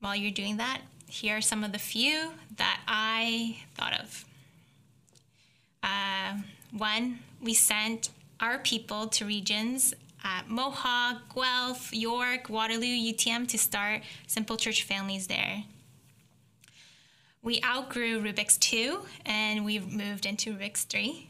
While 0.00 0.16
you're 0.16 0.30
doing 0.30 0.56
that, 0.56 0.80
here 1.08 1.36
are 1.36 1.42
some 1.42 1.62
of 1.62 1.72
the 1.72 1.78
few 1.78 2.30
that 2.56 2.80
I 2.88 3.58
thought 3.74 4.00
of. 4.00 4.24
Uh, 5.82 6.38
one, 6.72 7.18
we 7.42 7.52
sent 7.52 8.08
our 8.40 8.58
people 8.58 9.08
to 9.08 9.26
regions 9.26 9.94
at 10.24 10.48
Mohawk, 10.48 11.34
Guelph, 11.34 11.92
York, 11.92 12.48
Waterloo, 12.48 12.86
UTM 12.86 13.46
to 13.48 13.58
start 13.58 14.02
Simple 14.26 14.56
Church 14.56 14.82
families 14.82 15.26
there. 15.26 15.64
We 17.42 17.60
outgrew 17.62 18.22
Rubik's 18.22 18.56
2 18.56 19.00
and 19.26 19.66
we've 19.66 19.92
moved 19.92 20.24
into 20.24 20.54
Rubik's 20.54 20.84
3. 20.84 21.28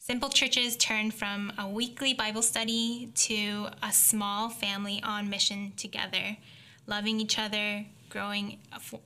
Simple 0.00 0.30
churches 0.30 0.76
turned 0.76 1.14
from 1.14 1.52
a 1.56 1.68
weekly 1.68 2.12
Bible 2.12 2.42
study 2.42 3.12
to 3.14 3.68
a 3.84 3.92
small 3.92 4.48
family 4.48 5.00
on 5.04 5.30
mission 5.30 5.72
together, 5.76 6.36
loving 6.88 7.20
each 7.20 7.38
other, 7.38 7.86
growing, 8.08 8.58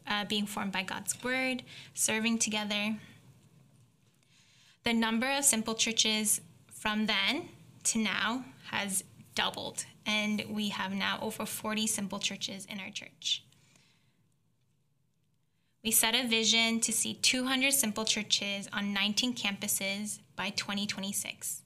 uh, 0.07 0.25
being 0.25 0.47
formed 0.47 0.73
by 0.73 0.83
God's 0.83 1.23
word, 1.23 1.63
serving 1.93 2.39
together. 2.39 2.97
The 4.85 4.95
number 4.95 5.31
of 5.31 5.45
simple 5.45 5.75
churches 5.75 6.41
from 6.73 7.05
then 7.05 7.51
to 7.87 7.99
now 7.99 8.45
has 8.71 9.05
doubled, 9.35 9.85
and 10.05 10.45
we 10.49 10.71
have 10.71 10.93
now 10.93 11.19
over 11.23 11.47
40 11.47 11.87
simple 11.87 12.19
churches 12.19 12.67
in 12.71 12.81
our 12.81 12.91
church. 12.91 13.43
We 15.85 15.93
set 15.93 16.17
a 16.17 16.27
vision 16.27 16.81
to 16.81 16.93
see 16.93 17.15
200 17.15 17.73
simple 17.73 18.05
churches 18.05 18.69
on 18.73 18.93
19 18.93 19.35
campuses 19.35 20.19
by 20.35 20.51
2026. 20.51 21.63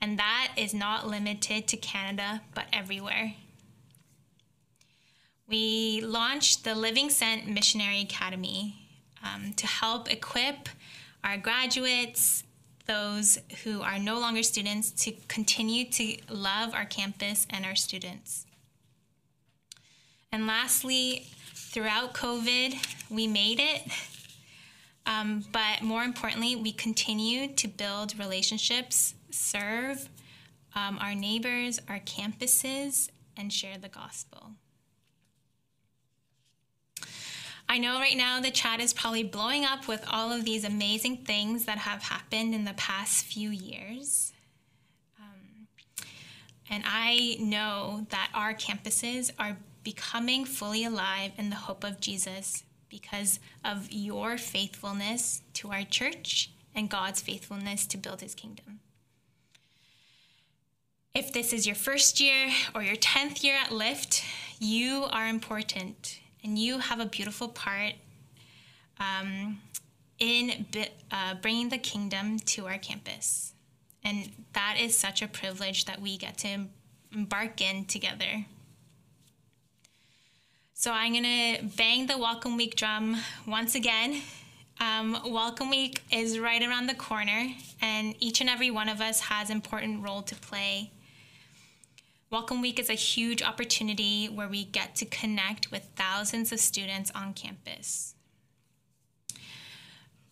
And 0.00 0.18
that 0.18 0.52
is 0.56 0.74
not 0.74 1.06
limited 1.06 1.68
to 1.68 1.76
Canada, 1.76 2.42
but 2.54 2.64
everywhere. 2.72 3.34
We 5.46 6.00
launched 6.00 6.64
the 6.64 6.74
Living 6.74 7.10
Sent 7.10 7.46
Missionary 7.46 8.00
Academy 8.00 8.88
um, 9.22 9.52
to 9.54 9.66
help 9.66 10.10
equip 10.10 10.68
our 11.22 11.36
graduates, 11.36 12.44
those 12.90 13.38
who 13.62 13.82
are 13.82 14.00
no 14.00 14.18
longer 14.18 14.42
students, 14.42 14.90
to 14.90 15.12
continue 15.28 15.84
to 15.84 16.16
love 16.28 16.74
our 16.74 16.84
campus 16.84 17.46
and 17.48 17.64
our 17.64 17.76
students. 17.76 18.46
And 20.32 20.46
lastly, 20.46 21.26
throughout 21.54 22.14
COVID, 22.14 22.74
we 23.08 23.28
made 23.28 23.60
it. 23.60 23.82
Um, 25.06 25.44
but 25.52 25.82
more 25.82 26.02
importantly, 26.02 26.56
we 26.56 26.72
continue 26.72 27.48
to 27.54 27.68
build 27.68 28.18
relationships, 28.18 29.14
serve 29.30 30.08
um, 30.74 30.98
our 31.00 31.14
neighbors, 31.14 31.80
our 31.88 32.00
campuses, 32.00 33.08
and 33.36 33.52
share 33.52 33.78
the 33.78 33.88
gospel. 33.88 34.52
I 37.70 37.78
know 37.78 38.00
right 38.00 38.16
now 38.16 38.40
the 38.40 38.50
chat 38.50 38.80
is 38.80 38.92
probably 38.92 39.22
blowing 39.22 39.64
up 39.64 39.86
with 39.86 40.04
all 40.10 40.32
of 40.32 40.44
these 40.44 40.64
amazing 40.64 41.18
things 41.18 41.66
that 41.66 41.78
have 41.78 42.02
happened 42.02 42.52
in 42.52 42.64
the 42.64 42.72
past 42.72 43.24
few 43.24 43.50
years. 43.50 44.32
Um, 45.16 45.68
and 46.68 46.82
I 46.84 47.36
know 47.38 48.08
that 48.10 48.28
our 48.34 48.54
campuses 48.54 49.30
are 49.38 49.56
becoming 49.84 50.44
fully 50.44 50.82
alive 50.82 51.30
in 51.38 51.50
the 51.50 51.54
hope 51.54 51.84
of 51.84 52.00
Jesus 52.00 52.64
because 52.88 53.38
of 53.64 53.86
your 53.92 54.36
faithfulness 54.36 55.42
to 55.54 55.70
our 55.70 55.84
church 55.84 56.50
and 56.74 56.90
God's 56.90 57.20
faithfulness 57.20 57.86
to 57.86 57.96
build 57.96 58.20
his 58.20 58.34
kingdom. 58.34 58.80
If 61.14 61.32
this 61.32 61.52
is 61.52 61.66
your 61.66 61.76
first 61.76 62.20
year 62.20 62.48
or 62.74 62.82
your 62.82 62.96
10th 62.96 63.44
year 63.44 63.54
at 63.54 63.70
Lift, 63.70 64.24
you 64.58 65.04
are 65.12 65.28
important 65.28 66.18
and 66.42 66.58
you 66.58 66.78
have 66.78 67.00
a 67.00 67.06
beautiful 67.06 67.48
part 67.48 67.94
um, 68.98 69.60
in 70.18 70.66
uh, 71.10 71.34
bringing 71.40 71.68
the 71.68 71.78
kingdom 71.78 72.38
to 72.40 72.66
our 72.66 72.78
campus. 72.78 73.52
And 74.04 74.30
that 74.54 74.76
is 74.78 74.96
such 74.96 75.22
a 75.22 75.28
privilege 75.28 75.84
that 75.84 76.00
we 76.00 76.16
get 76.16 76.38
to 76.38 76.66
embark 77.12 77.60
in 77.60 77.84
together. 77.84 78.46
So 80.74 80.92
I'm 80.92 81.12
going 81.12 81.24
to 81.24 81.64
bang 81.76 82.06
the 82.06 82.16
Welcome 82.16 82.56
Week 82.56 82.74
drum 82.74 83.18
once 83.46 83.74
again. 83.74 84.22
Um, 84.80 85.18
Welcome 85.26 85.68
Week 85.68 86.02
is 86.10 86.38
right 86.38 86.62
around 86.62 86.86
the 86.86 86.94
corner, 86.94 87.52
and 87.82 88.14
each 88.18 88.40
and 88.40 88.48
every 88.48 88.70
one 88.70 88.88
of 88.88 89.02
us 89.02 89.20
has 89.20 89.50
important 89.50 90.02
role 90.02 90.22
to 90.22 90.34
play. 90.36 90.90
Welcome 92.32 92.62
Week 92.62 92.78
is 92.78 92.88
a 92.88 92.94
huge 92.94 93.42
opportunity 93.42 94.28
where 94.28 94.46
we 94.46 94.62
get 94.62 94.94
to 94.96 95.04
connect 95.04 95.72
with 95.72 95.88
thousands 95.96 96.52
of 96.52 96.60
students 96.60 97.10
on 97.12 97.34
campus. 97.34 98.14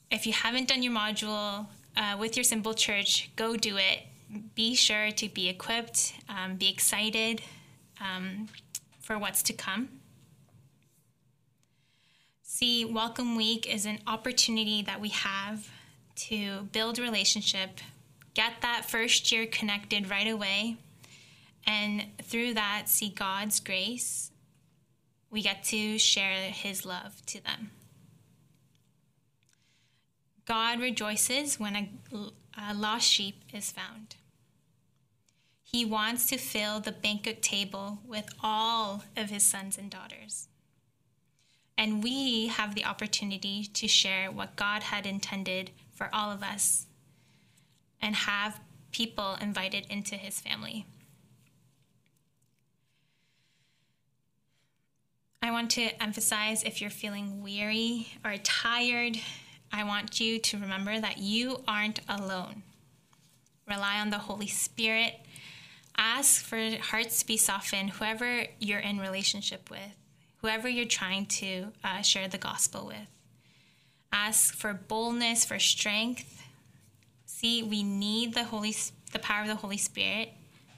If 0.08 0.24
you 0.24 0.32
haven't 0.32 0.68
done 0.68 0.84
your 0.84 0.92
module 0.92 1.66
uh, 1.96 2.16
with 2.16 2.36
your 2.36 2.44
Simple 2.44 2.72
Church, 2.72 3.32
go 3.34 3.56
do 3.56 3.78
it. 3.78 4.02
Be 4.54 4.76
sure 4.76 5.10
to 5.10 5.28
be 5.28 5.48
equipped, 5.48 6.14
um, 6.28 6.54
be 6.54 6.68
excited 6.68 7.42
um, 8.00 8.46
for 9.00 9.18
what's 9.18 9.42
to 9.42 9.52
come. 9.52 9.88
See, 12.44 12.84
Welcome 12.84 13.34
Week 13.34 13.66
is 13.66 13.86
an 13.86 13.98
opportunity 14.06 14.82
that 14.82 15.00
we 15.00 15.08
have 15.08 15.68
to 16.28 16.68
build 16.70 17.00
relationship, 17.00 17.80
get 18.34 18.52
that 18.62 18.88
first 18.88 19.32
year 19.32 19.46
connected 19.46 20.08
right 20.08 20.28
away, 20.28 20.76
and 21.68 22.06
through 22.22 22.54
that, 22.54 22.84
see 22.86 23.10
God's 23.10 23.60
grace. 23.60 24.30
We 25.30 25.42
get 25.42 25.64
to 25.64 25.98
share 25.98 26.50
His 26.50 26.86
love 26.86 27.24
to 27.26 27.44
them. 27.44 27.72
God 30.46 30.80
rejoices 30.80 31.60
when 31.60 31.76
a, 31.76 31.90
a 32.58 32.72
lost 32.72 33.06
sheep 33.06 33.42
is 33.52 33.70
found. 33.70 34.16
He 35.62 35.84
wants 35.84 36.24
to 36.28 36.38
fill 36.38 36.80
the 36.80 36.92
banquet 36.92 37.42
table 37.42 37.98
with 38.06 38.30
all 38.42 39.04
of 39.14 39.28
his 39.28 39.42
sons 39.42 39.76
and 39.76 39.90
daughters. 39.90 40.48
And 41.76 42.02
we 42.02 42.46
have 42.46 42.74
the 42.74 42.86
opportunity 42.86 43.64
to 43.74 43.86
share 43.86 44.32
what 44.32 44.56
God 44.56 44.84
had 44.84 45.04
intended 45.04 45.72
for 45.92 46.08
all 46.14 46.32
of 46.32 46.42
us 46.42 46.86
and 48.00 48.14
have 48.14 48.60
people 48.90 49.36
invited 49.42 49.86
into 49.90 50.14
his 50.14 50.40
family. 50.40 50.86
I 55.42 55.50
want 55.50 55.70
to 55.72 56.02
emphasize 56.02 56.62
if 56.62 56.80
you're 56.80 56.90
feeling 56.90 57.42
weary 57.42 58.08
or 58.24 58.36
tired, 58.38 59.18
I 59.72 59.84
want 59.84 60.20
you 60.20 60.38
to 60.38 60.58
remember 60.58 61.00
that 61.00 61.18
you 61.18 61.62
aren't 61.66 62.00
alone. 62.08 62.62
Rely 63.68 64.00
on 64.00 64.10
the 64.10 64.18
Holy 64.18 64.46
Spirit. 64.46 65.14
Ask 65.96 66.42
for 66.44 66.76
hearts 66.80 67.20
to 67.20 67.26
be 67.26 67.36
softened, 67.36 67.90
whoever 67.90 68.44
you're 68.58 68.78
in 68.78 68.98
relationship 68.98 69.70
with 69.70 69.94
whoever 70.40 70.68
you're 70.68 70.86
trying 70.86 71.26
to 71.26 71.66
uh, 71.84 72.02
share 72.02 72.28
the 72.28 72.38
gospel 72.38 72.86
with. 72.86 73.08
Ask 74.12 74.54
for 74.54 74.72
boldness, 74.72 75.44
for 75.44 75.58
strength. 75.58 76.42
See, 77.26 77.62
we 77.62 77.82
need 77.82 78.34
the 78.34 78.44
Holy, 78.44 78.74
the 79.12 79.18
power 79.18 79.42
of 79.42 79.48
the 79.48 79.56
Holy 79.56 79.76
Spirit 79.76 80.30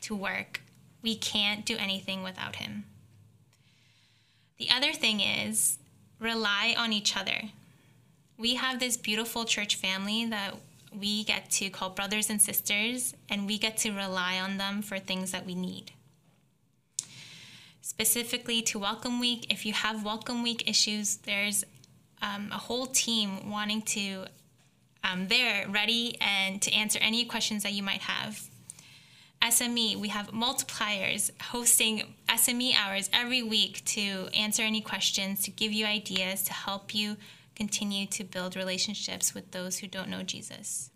to 0.02 0.14
work. 0.14 0.60
We 1.02 1.14
can't 1.14 1.64
do 1.64 1.76
anything 1.76 2.22
without 2.22 2.56
Him. 2.56 2.84
The 4.60 4.70
other 4.70 4.92
thing 4.92 5.20
is 5.20 5.78
rely 6.20 6.76
on 6.78 6.92
each 6.92 7.16
other. 7.16 7.40
We 8.38 8.54
have 8.54 8.78
this 8.78 8.96
beautiful 8.96 9.44
church 9.44 9.74
family 9.74 10.26
that 10.26 10.54
we 10.96 11.24
get 11.24 11.50
to 11.52 11.70
call 11.70 11.90
brothers 11.90 12.30
and 12.30 12.40
sisters, 12.40 13.14
and 13.28 13.46
we 13.46 13.58
get 13.58 13.78
to 13.78 13.90
rely 13.90 14.38
on 14.38 14.58
them 14.58 14.82
for 14.82 14.98
things 14.98 15.32
that 15.32 15.44
we 15.44 15.56
need 15.56 15.92
specifically 18.00 18.62
to 18.62 18.78
Welcome 18.78 19.18
Week. 19.18 19.52
If 19.52 19.66
you 19.66 19.72
have 19.72 20.04
Welcome 20.04 20.42
Week 20.44 20.68
issues, 20.68 21.16
there's 21.16 21.64
um, 22.22 22.48
a 22.52 22.56
whole 22.56 22.86
team 22.86 23.50
wanting 23.50 23.82
to, 23.82 24.26
um, 25.02 25.26
there 25.26 25.66
ready 25.68 26.16
and 26.20 26.62
to 26.62 26.72
answer 26.72 27.00
any 27.02 27.24
questions 27.24 27.64
that 27.64 27.72
you 27.72 27.82
might 27.82 28.00
have. 28.02 28.40
SME, 29.42 29.96
we 29.96 30.08
have 30.08 30.32
multipliers 30.32 31.30
hosting 31.40 32.14
SME 32.28 32.74
hours 32.76 33.08
every 33.12 33.42
week 33.42 33.84
to 33.86 34.28
answer 34.34 34.62
any 34.62 34.80
questions, 34.80 35.42
to 35.44 35.50
give 35.50 35.72
you 35.72 35.86
ideas, 35.86 36.42
to 36.42 36.52
help 36.52 36.94
you 36.94 37.16
continue 37.56 38.06
to 38.06 38.24
build 38.24 38.54
relationships 38.54 39.34
with 39.34 39.50
those 39.50 39.78
who 39.78 39.86
don't 39.86 40.08
know 40.08 40.22
Jesus. 40.22 40.90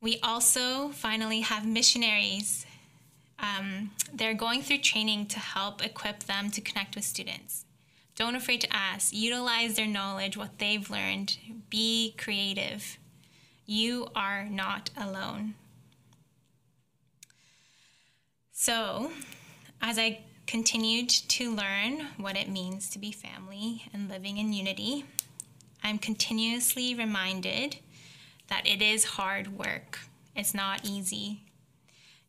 We 0.00 0.18
also 0.22 0.88
finally 0.88 1.40
have 1.40 1.66
missionaries 1.66 2.66
um, 3.38 3.90
they're 4.12 4.34
going 4.34 4.62
through 4.62 4.78
training 4.78 5.26
to 5.26 5.38
help 5.38 5.84
equip 5.84 6.24
them 6.24 6.50
to 6.50 6.60
connect 6.60 6.94
with 6.94 7.04
students. 7.04 7.64
Don't 8.16 8.36
afraid 8.36 8.60
to 8.60 8.74
ask. 8.74 9.12
Utilize 9.12 9.76
their 9.76 9.86
knowledge, 9.86 10.36
what 10.36 10.58
they've 10.58 10.88
learned. 10.88 11.36
Be 11.68 12.14
creative. 12.16 12.98
You 13.66 14.08
are 14.14 14.44
not 14.44 14.90
alone. 14.96 15.54
So, 18.56 19.10
as 19.82 19.98
I 19.98 20.20
continued 20.46 21.08
to 21.08 21.52
learn 21.52 22.06
what 22.18 22.36
it 22.36 22.48
means 22.48 22.88
to 22.90 23.00
be 23.00 23.10
family 23.10 23.82
and 23.92 24.08
living 24.08 24.38
in 24.38 24.52
unity, 24.52 25.06
I'm 25.82 25.98
continuously 25.98 26.94
reminded 26.94 27.78
that 28.46 28.64
it 28.64 28.80
is 28.80 29.04
hard 29.04 29.58
work 29.58 29.98
It's 30.36 30.54
not 30.54 30.84
easy. 30.84 31.42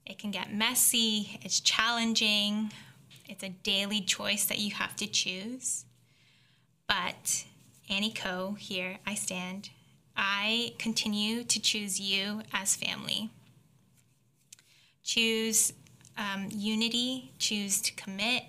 It 0.04 0.18
can 0.18 0.32
get 0.32 0.52
messy, 0.52 1.40
it's 1.44 1.60
challenging, 1.60 2.72
it's 3.30 3.44
a 3.44 3.50
daily 3.50 4.02
choice 4.02 4.46
that 4.46 4.58
you 4.58 4.74
have 4.74 4.96
to 4.96 5.08
choose. 5.08 5.86
But 6.88 7.46
Annie 7.88 8.12
Coe, 8.12 8.56
here 8.58 8.98
I 9.06 9.14
stand. 9.14 9.70
I 10.18 10.74
continue 10.80 11.44
to 11.44 11.62
choose 11.62 12.00
you 12.00 12.42
as 12.52 12.76
family. 12.76 13.30
Choose 15.04 15.74
um, 16.18 16.47
unity, 16.49 17.32
choose 17.39 17.82
to 17.82 17.93
commit. 17.93 18.43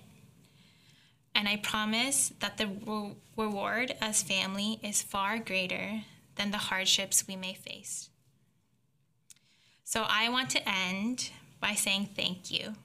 And 1.35 1.47
I 1.47 1.57
promise 1.57 2.33
that 2.39 2.57
the 2.57 2.67
re- 2.67 3.15
reward 3.35 3.95
as 4.01 4.23
family 4.23 4.79
is 4.83 5.03
far 5.03 5.37
greater 5.37 6.01
than 6.35 6.51
the 6.51 6.57
hardships 6.57 7.27
we 7.27 7.35
may 7.35 7.53
face. 7.53 8.09
So 9.83 10.05
I 10.07 10.29
want 10.29 10.49
to 10.51 10.69
end 10.69 11.31
by 11.61 11.73
saying 11.73 12.09
thank 12.15 12.51
you. 12.51 12.75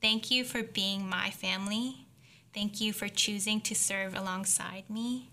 Thank 0.00 0.30
you 0.30 0.44
for 0.44 0.62
being 0.62 1.08
my 1.08 1.30
family. 1.30 2.06
Thank 2.52 2.80
you 2.80 2.92
for 2.92 3.08
choosing 3.08 3.60
to 3.62 3.74
serve 3.74 4.14
alongside 4.14 4.84
me. 4.90 5.30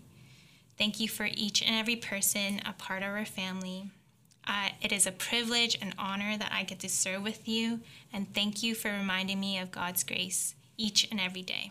Thank 0.78 0.98
you 0.98 1.08
for 1.08 1.28
each 1.32 1.62
and 1.62 1.76
every 1.76 1.96
person 1.96 2.60
a 2.64 2.72
part 2.72 3.02
of 3.02 3.10
our 3.10 3.24
family. 3.24 3.90
It 4.82 4.90
is 4.90 5.06
a 5.06 5.12
privilege 5.12 5.78
and 5.80 5.94
honor 5.96 6.36
that 6.36 6.50
I 6.52 6.64
get 6.64 6.80
to 6.80 6.88
serve 6.88 7.22
with 7.22 7.46
you, 7.48 7.80
and 8.12 8.34
thank 8.34 8.64
you 8.64 8.74
for 8.74 8.90
reminding 8.90 9.38
me 9.38 9.58
of 9.58 9.70
God's 9.70 10.02
grace 10.02 10.56
each 10.76 11.08
and 11.10 11.20
every 11.20 11.42
day. 11.42 11.70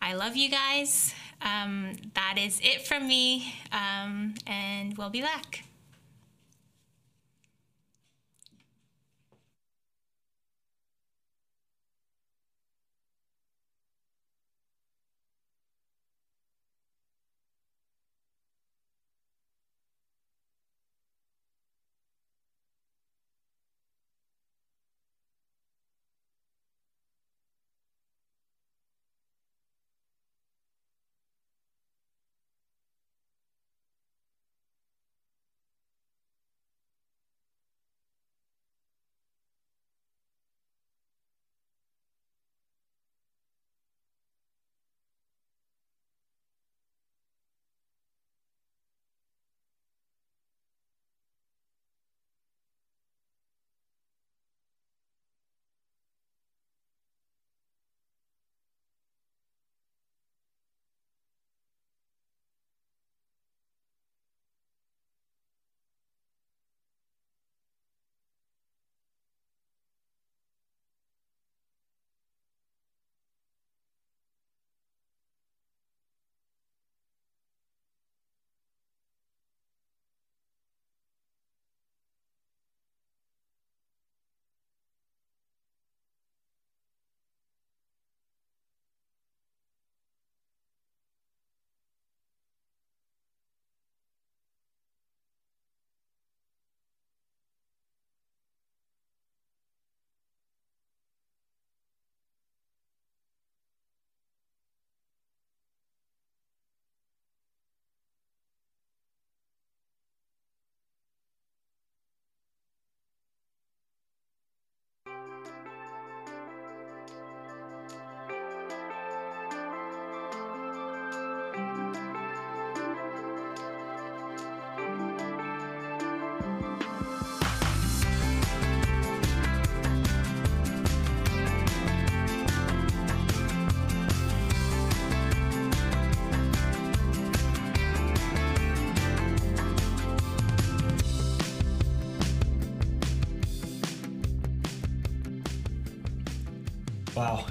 I 0.00 0.14
love 0.14 0.34
you 0.34 0.48
guys. 0.48 1.14
Um, 1.42 1.92
that 2.14 2.36
is 2.38 2.58
it 2.60 2.86
from 2.86 3.06
me, 3.06 3.54
um, 3.70 4.34
and 4.46 4.96
we'll 4.96 5.10
be 5.10 5.20
back. 5.20 5.64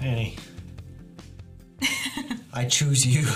Annie. 0.02 0.36
I 2.54 2.66
choose 2.66 3.06
you. 3.06 3.28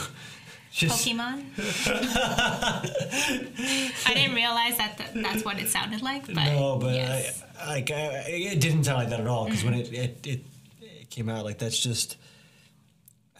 Just, 0.72 1.08
Pokemon. 1.08 1.46
I 4.06 4.14
didn't 4.14 4.36
realize 4.36 4.78
that 4.78 4.98
th- 4.98 5.24
that's 5.24 5.46
what 5.46 5.58
it 5.58 5.70
sounded 5.70 6.02
like, 6.02 6.26
but, 6.26 6.36
no, 6.36 6.78
but 6.82 6.94
yes. 6.94 7.42
I, 7.58 7.68
like 7.68 7.92
I, 7.92 8.26
it 8.28 8.60
didn't 8.60 8.84
sound 8.84 9.00
like 9.00 9.10
that 9.10 9.22
at 9.22 9.28
all. 9.28 9.46
Because 9.46 9.64
when 9.64 9.76
it, 9.76 9.94
it 9.94 10.28
it 10.28 10.42
it 10.82 11.10
came 11.10 11.30
out, 11.30 11.46
like 11.46 11.60
that's 11.60 11.80
just. 11.80 12.18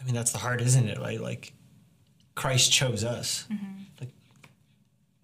I 0.00 0.04
mean, 0.04 0.14
that's 0.14 0.32
the 0.32 0.38
heart, 0.38 0.62
isn't 0.62 0.88
it? 0.88 0.98
Right? 0.98 1.20
Like, 1.20 1.52
Christ 2.36 2.72
chose 2.72 3.04
us, 3.04 3.44
like, 4.00 4.10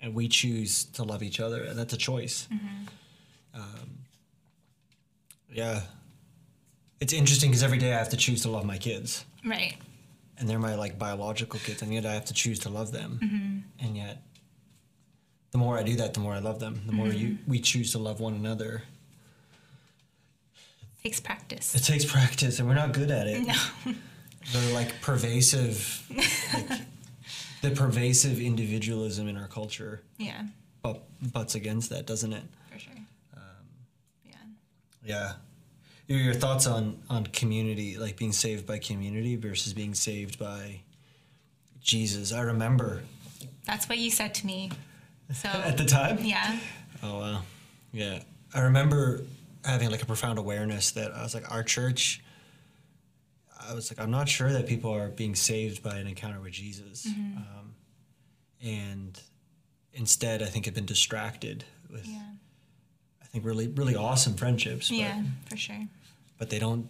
and 0.03 0.15
we 0.15 0.29
choose 0.29 0.85
to 0.85 1.05
love 1.05 1.23
each 1.23 1.41
other, 1.41 1.63
and 1.63 1.79
that's 1.79 1.93
a 1.93 1.97
choice. 1.97 2.49
Um, 3.55 3.99
yeah, 5.53 5.83
it's 7.03 7.13
interesting 7.13 7.51
because 7.51 7.63
every 7.65 7.79
day 7.79 7.93
I 7.93 7.99
have 7.99 8.11
to 8.11 8.17
choose 8.17 8.43
to 8.43 8.49
love 8.49 8.65
my 8.65 8.79
kids. 8.79 9.25
right. 9.45 9.75
and 10.39 10.49
they're 10.49 10.59
my 10.59 10.75
like 10.77 10.99
biological 10.99 11.59
kids, 11.61 11.83
and 11.83 11.93
yet 11.93 12.07
I 12.07 12.13
have 12.15 12.25
to 12.27 12.35
choose 12.35 12.59
to 12.61 12.69
love 12.69 12.93
them. 12.93 13.19
Mm-hmm. 13.23 13.85
And 13.87 13.97
yet, 13.97 14.23
the 15.51 15.59
more 15.59 15.77
I 15.79 15.83
do 15.83 15.97
that, 15.97 16.15
the 16.15 16.21
more 16.21 16.33
I 16.33 16.39
love 16.39 16.59
them. 16.61 16.81
The 16.87 16.93
more 16.93 17.09
you 17.09 17.39
we 17.47 17.59
choose 17.61 17.93
to 17.93 17.99
love 17.99 18.21
one 18.21 18.35
another. 18.35 18.83
Takes 21.03 21.19
practice. 21.21 21.75
It 21.75 21.83
takes 21.83 22.05
practice, 22.05 22.61
and 22.61 22.69
we're 22.69 22.75
not 22.77 22.93
good 22.93 23.11
at 23.11 23.27
it. 23.27 23.41
No. 23.47 23.93
They're 24.53 24.73
like 24.75 25.01
pervasive, 25.01 26.03
like, 26.55 26.81
the 27.63 27.71
pervasive 27.71 28.41
individualism 28.41 29.29
in 29.29 29.37
our 29.37 29.47
culture 29.49 30.03
Yeah, 30.19 30.43
but, 30.83 31.03
butts 31.33 31.55
against 31.57 31.91
that, 31.91 32.07
doesn't 32.07 32.33
it? 32.33 32.43
for 32.73 32.79
sure. 32.79 32.93
yeah. 34.25 34.33
Yeah. 35.05 35.33
Your, 36.09 36.19
your 36.19 36.35
thoughts 36.35 36.67
on 36.67 37.03
on 37.09 37.27
community, 37.27 37.97
like 37.97 38.17
being 38.17 38.33
saved 38.33 38.67
by 38.67 38.79
community 38.79 39.37
versus 39.37 39.73
being 39.73 39.95
saved 39.95 40.39
by 40.39 40.81
Jesus. 41.81 42.33
I 42.33 42.41
remember 42.41 43.03
That's 43.67 43.89
what 43.89 43.99
you 43.99 44.11
said 44.11 44.35
to 44.35 44.47
me. 44.47 44.71
So 45.33 45.49
at 45.53 45.77
the 45.79 45.85
time. 45.85 46.19
yeah. 46.23 46.59
Oh 47.03 47.19
wow, 47.19 47.43
yeah. 47.93 48.21
I 48.55 48.61
remember 48.63 49.23
having 49.65 49.91
like 49.91 50.03
a 50.03 50.07
profound 50.07 50.39
awareness 50.39 50.91
that 50.93 51.13
I 51.13 51.23
was 51.23 51.35
like, 51.35 51.51
our 51.51 51.63
church. 51.63 52.23
I 53.69 53.75
was 53.75 53.93
like, 53.93 54.01
I'm 54.05 54.11
not 54.11 54.29
sure 54.29 54.53
that 54.53 54.67
people 54.67 54.91
are 54.93 55.09
being 55.09 55.37
saved 55.37 55.85
by 55.85 55.97
an 55.97 56.09
encounter 56.09 56.41
with 56.41 56.53
Jesus, 56.53 57.07
um, 57.07 57.75
and 58.61 59.21
instead, 59.93 60.43
I 60.43 60.47
think 60.47 60.65
have 60.65 60.75
been 60.75 60.85
distracted 60.85 61.65
with, 61.89 62.05
Yeah. 62.07 62.23
Think 63.33 63.45
really 63.45 63.69
really 63.69 63.97
awesome 63.97 64.35
friendships. 64.35 64.89
But, 64.89 64.99
Yeah, 64.99 65.23
for 65.49 65.57
sure. 65.57 65.89
but 66.39 66.51
they 66.51 66.59
don't, 66.59 66.87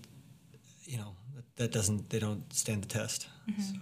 you 0.84 0.98
know, 0.98 1.14
that, 1.56 1.70
doesn't 1.72 2.10
they 2.10 2.18
don't 2.18 2.52
stand 2.52 2.82
the 2.82 2.88
test. 2.88 3.28
Mm-hmm. 3.48 3.62
So. 3.62 3.78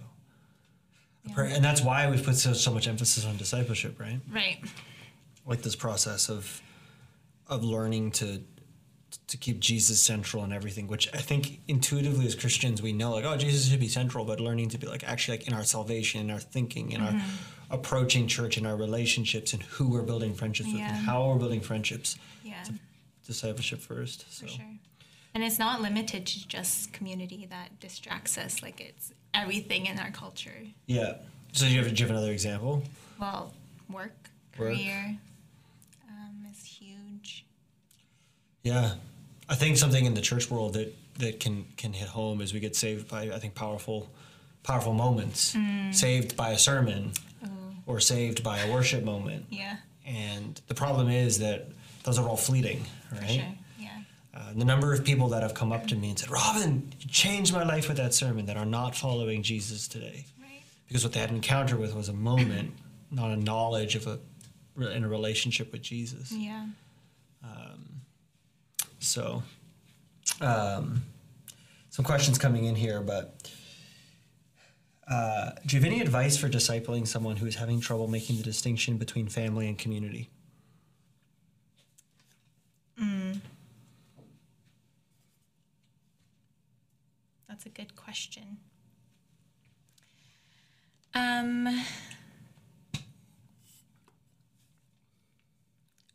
I 1.29 1.33
pray- 1.33 1.53
And 1.53 1.63
that's 1.65 1.81
why 1.81 2.09
we've 2.09 2.23
put 2.23 2.35
so, 2.35 2.53
so 2.53 2.71
much 2.71 2.87
emphasis 2.87 3.25
on 3.25 3.37
discipleship, 3.37 3.99
right? 3.99 4.19
Right. 4.31 4.59
like 5.45 5.61
this 5.63 5.75
process 5.75 6.29
of 6.29 6.61
of 7.47 7.63
learning 7.63 8.11
to 8.11 8.43
to 9.27 9.37
keep 9.37 9.59
Jesus 9.59 9.99
central 10.01 10.43
in 10.43 10.53
everything, 10.53 10.87
which 10.87 11.09
I 11.13 11.17
think 11.17 11.59
intuitively 11.67 12.25
as 12.25 12.35
Christians 12.35 12.81
we 12.81 12.93
know 12.93 13.11
like 13.11 13.25
oh 13.25 13.37
Jesus 13.37 13.67
should 13.69 13.79
be 13.79 13.87
central, 13.87 14.23
but 14.23 14.39
learning 14.39 14.69
to 14.69 14.77
be 14.77 14.85
like 14.87 15.03
actually 15.03 15.37
like 15.39 15.47
in 15.47 15.53
our 15.53 15.63
salvation, 15.63 16.21
in 16.21 16.29
our 16.29 16.39
thinking, 16.39 16.91
in 16.91 17.01
our 17.01 17.11
mm-hmm. 17.11 17.60
Approaching 17.71 18.27
church, 18.27 18.57
and 18.57 18.67
our 18.67 18.75
relationships, 18.75 19.53
and 19.53 19.63
who 19.63 19.89
we're 19.89 20.01
building 20.03 20.33
friendships 20.33 20.69
with, 20.71 20.81
and 20.81 20.95
how 20.97 21.27
we're 21.29 21.37
building 21.39 21.61
friendships. 21.61 22.17
Yeah, 22.43 22.63
Discipleship 23.25 23.79
first. 23.79 24.25
So 24.33 24.45
for 24.45 24.51
sure. 24.51 24.65
And 25.33 25.43
it's 25.43 25.57
not 25.59 25.81
limited 25.81 26.25
to 26.25 26.47
just 26.47 26.91
community 26.91 27.47
that 27.49 27.79
distracts 27.79 28.37
us. 28.37 28.61
Like 28.61 28.81
it's 28.81 29.13
everything 29.33 29.85
in 29.85 29.97
our 29.99 30.11
culture. 30.11 30.51
yeah. 30.87 31.13
So 31.53 31.65
do 31.65 31.71
you 31.73 31.79
have, 31.83 31.93
do 31.93 32.01
you 32.01 32.07
have 32.07 32.15
another 32.15 32.31
example? 32.31 32.83
Well, 33.19 33.53
work, 33.89 34.13
Work. 34.57 34.73
career 34.73 35.17
um, 36.09 36.45
is 36.51 36.63
huge. 36.65 37.45
Yeah, 38.63 38.93
I 39.49 39.55
think 39.55 39.77
something 39.77 40.05
in 40.05 40.13
the 40.13 40.21
church 40.21 40.49
world 40.51 40.73
that 40.73 40.93
that 41.19 41.39
can 41.39 41.65
can 41.77 41.93
hit 41.93 42.07
home 42.07 42.39
is 42.41 42.53
we 42.53 42.59
get 42.61 42.75
saved 42.75 43.09
by 43.09 43.23
I 43.31 43.39
think 43.39 43.53
powerful 43.55 44.09
powerful 44.63 44.93
moments, 44.93 45.55
saved 45.91 46.35
by 46.37 46.51
a 46.51 46.57
sermon, 46.57 47.11
or 47.91 47.99
saved 47.99 48.41
by 48.43 48.59
a 48.59 48.71
worship 48.71 49.03
moment. 49.03 49.45
Yeah, 49.49 49.77
And 50.05 50.59
the 50.67 50.73
problem 50.73 51.09
is 51.09 51.39
that 51.39 51.67
those 52.03 52.17
are 52.17 52.27
all 52.27 52.37
fleeting, 52.37 52.85
right? 53.11 53.29
sure. 53.29 53.55
Yeah, 53.77 53.89
Uh, 54.33 54.53
the 54.53 54.63
number 54.65 54.93
of 54.93 55.03
people 55.03 55.27
that 55.29 55.41
have 55.43 55.53
come 55.53 55.71
up 55.73 55.87
to 55.87 55.95
me 55.95 56.09
and 56.09 56.17
said, 56.17 56.29
"Robin, 56.29 56.91
you 56.99 57.07
changed 57.09 57.51
my 57.53 57.63
life 57.63 57.87
with 57.89 57.97
that 57.97 58.13
sermon," 58.13 58.45
that 58.45 58.55
are 58.57 58.65
not 58.65 58.95
following 58.95 59.43
Jesus 59.43 59.87
today, 59.89 60.25
right. 60.41 60.63
because 60.87 61.03
what 61.03 61.11
they 61.13 61.19
had 61.19 61.29
an 61.31 61.35
encounter 61.35 61.75
with 61.75 61.93
was 61.93 62.07
a 62.09 62.13
moment, 62.13 62.73
not 63.11 63.29
a 63.31 63.35
knowledge 63.35 63.95
of 63.95 64.07
a 64.07 64.19
in 64.95 65.03
a 65.03 65.07
relationship 65.09 65.71
with 65.73 65.81
Jesus. 65.81 66.31
Yeah. 66.31 66.67
Um, 67.43 68.01
So, 68.99 69.43
um, 70.39 71.03
some 71.89 72.05
questions 72.05 72.37
coming 72.37 72.65
in 72.65 72.75
here, 72.75 73.01
but 73.01 73.51
uh, 75.11 75.51
do 75.65 75.75
you 75.75 75.81
have 75.81 75.91
any 75.91 76.01
advice 76.01 76.37
for 76.37 76.47
discipling 76.49 77.07
someone 77.07 77.35
who 77.35 77.45
is 77.45 77.55
having 77.55 77.81
trouble 77.81 78.07
making 78.07 78.37
the 78.37 78.43
distinction 78.43 78.97
between 78.97 79.27
family 79.27 79.67
and 79.67 79.77
community? 79.77 80.29
That's 87.61 87.77
a 87.77 87.79
good 87.81 87.95
question. 87.95 88.57
Um, 91.13 91.67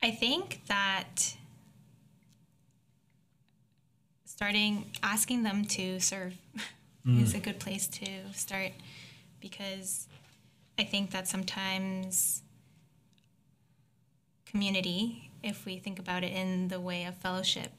I 0.02 0.10
think 0.10 0.62
that 0.66 1.36
starting 4.24 4.90
asking 5.04 5.44
them 5.44 5.66
to 5.66 6.00
serve 6.00 6.34
is 7.06 7.34
a 7.34 7.38
good 7.38 7.58
place 7.58 7.86
to 7.86 8.06
start 8.32 8.72
because 9.40 10.08
I 10.78 10.84
think 10.84 11.12
that 11.12 11.28
sometimes 11.28 12.42
community, 14.44 15.30
if 15.42 15.64
we 15.64 15.78
think 15.78 15.98
about 15.98 16.24
it 16.24 16.32
in 16.32 16.68
the 16.68 16.80
way 16.80 17.04
of 17.04 17.14
fellowship, 17.16 17.70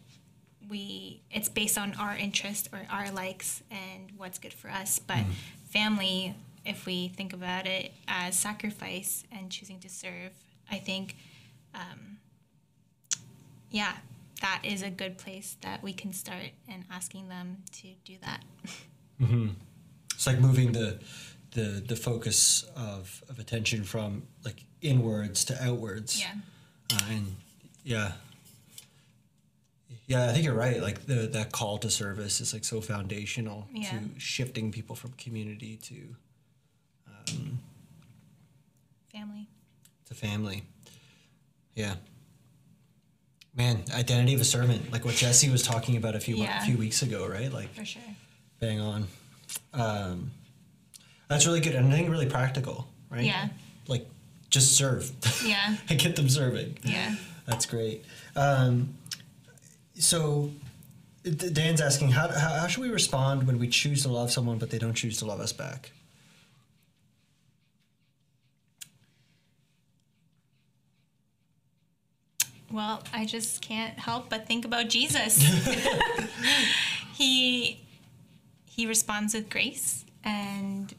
we 0.69 1.21
it's 1.31 1.49
based 1.49 1.77
on 1.77 1.93
our 1.99 2.15
interest 2.15 2.69
or 2.73 2.81
our 2.89 3.11
likes 3.11 3.63
and 3.71 4.11
what's 4.17 4.37
good 4.37 4.53
for 4.53 4.69
us. 4.69 4.99
But 4.99 5.23
family 5.69 6.35
if 6.67 6.85
we 6.85 7.07
think 7.07 7.33
about 7.33 7.65
it 7.65 7.93
as 8.07 8.37
sacrifice 8.37 9.23
and 9.31 9.49
choosing 9.49 9.79
to 9.79 9.89
serve 9.89 10.31
i 10.69 10.77
think 10.77 11.15
um, 11.73 12.17
yeah 13.71 13.93
that 14.41 14.61
is 14.63 14.81
a 14.81 14.89
good 14.89 15.17
place 15.17 15.55
that 15.61 15.81
we 15.81 15.93
can 15.93 16.11
start 16.13 16.51
and 16.67 16.83
asking 16.91 17.29
them 17.29 17.57
to 17.71 17.87
do 18.05 18.15
that 18.21 18.43
It's 19.19 20.27
like 20.27 20.39
moving 20.39 20.71
the 20.73 20.99
the 21.51 21.83
the 21.87 21.95
focus 21.95 22.63
of, 22.75 23.23
of 23.29 23.39
attention 23.39 23.83
from 23.83 24.23
like 24.45 24.63
inwards 24.81 25.45
to 25.45 25.63
outwards. 25.63 26.19
yeah 26.19 26.33
Uh, 26.93 26.99
and 27.11 27.35
yeah. 27.83 28.11
Yeah, 30.05 30.29
I 30.29 30.31
think 30.33 30.45
you're 30.45 30.53
right. 30.53 30.81
Like 30.81 31.05
the 31.05 31.27
that 31.33 31.51
call 31.51 31.77
to 31.79 31.89
service 31.89 32.39
is 32.41 32.53
like 32.53 32.63
so 32.65 32.79
foundational 32.81 33.67
Yeah. 33.73 33.89
to 33.91 34.19
shifting 34.19 34.71
people 34.71 34.95
from 34.95 35.11
community 35.13 35.77
to 35.83 36.15
family 39.11 39.47
to 40.05 40.13
family. 40.13 40.63
Yeah. 41.75 41.95
Man, 43.55 43.83
identity 43.93 44.33
of 44.35 44.41
a 44.41 44.45
servant, 44.45 44.91
like 44.91 45.03
what 45.03 45.15
Jesse 45.15 45.49
was 45.49 45.63
talking 45.63 45.97
about 45.97 46.15
a 46.15 46.19
few 46.19 46.37
Yeah. 46.37 46.61
a 46.61 46.65
few 46.65 46.77
weeks 46.77 47.01
ago, 47.01 47.27
right? 47.27 47.51
Like 47.51 47.73
for 47.73 47.83
sure 47.85 48.01
bang 48.59 48.79
on. 48.79 49.07
Um, 49.73 50.31
that's 51.27 51.45
really 51.45 51.59
good 51.59 51.75
and 51.75 51.87
I 51.87 51.91
think 51.91 52.09
really 52.09 52.25
practical, 52.25 52.87
right? 53.09 53.23
Yeah. 53.23 53.49
Like 53.87 54.07
just 54.49 54.75
serve. 54.75 55.11
Yeah. 55.45 55.75
and 55.89 55.99
get 55.99 56.15
them 56.15 56.29
serving. 56.29 56.77
yeah 56.83 57.15
That's 57.45 57.65
great. 57.65 58.03
Um, 58.35 58.95
so 59.95 60.51
Dan's 61.23 61.81
asking, 61.81 62.11
how, 62.11 62.27
how, 62.29 62.55
how 62.59 62.67
should 62.67 62.81
we 62.81 62.89
respond 62.89 63.47
when 63.47 63.59
we 63.59 63.67
choose 63.67 64.03
to 64.03 64.09
love 64.09 64.31
someone 64.31 64.57
but 64.57 64.69
they 64.69 64.77
don't 64.77 64.93
choose 64.93 65.17
to 65.19 65.25
love 65.25 65.39
us 65.39 65.53
back? 65.53 65.91
Well, 72.71 73.01
I 73.13 73.25
just 73.25 73.61
can't 73.61 73.97
help 73.97 74.29
but 74.29 74.45
think 74.45 74.65
about 74.65 74.89
Jesus. 74.89 75.37
he 77.13 77.79
he 78.77 78.85
responds 78.85 79.33
with 79.33 79.49
grace 79.49 80.05
and 80.23 80.93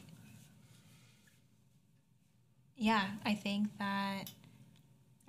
yeah, 2.75 3.05
I 3.25 3.33
think 3.33 3.69
that 3.79 4.25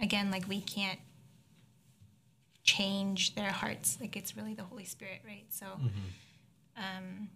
again 0.01 0.31
like 0.31 0.49
we 0.49 0.61
can't 0.61 0.99
change 2.65 3.35
their 3.37 3.51
hearts. 3.53 3.99
Like 4.01 4.17
it's 4.17 4.37
really 4.37 4.55
the 4.55 4.65
Holy 4.65 4.85
Spirit, 4.85 5.21
right? 5.25 5.47
So 5.51 5.67
mm-hmm. 5.67 6.77
um 6.77 7.29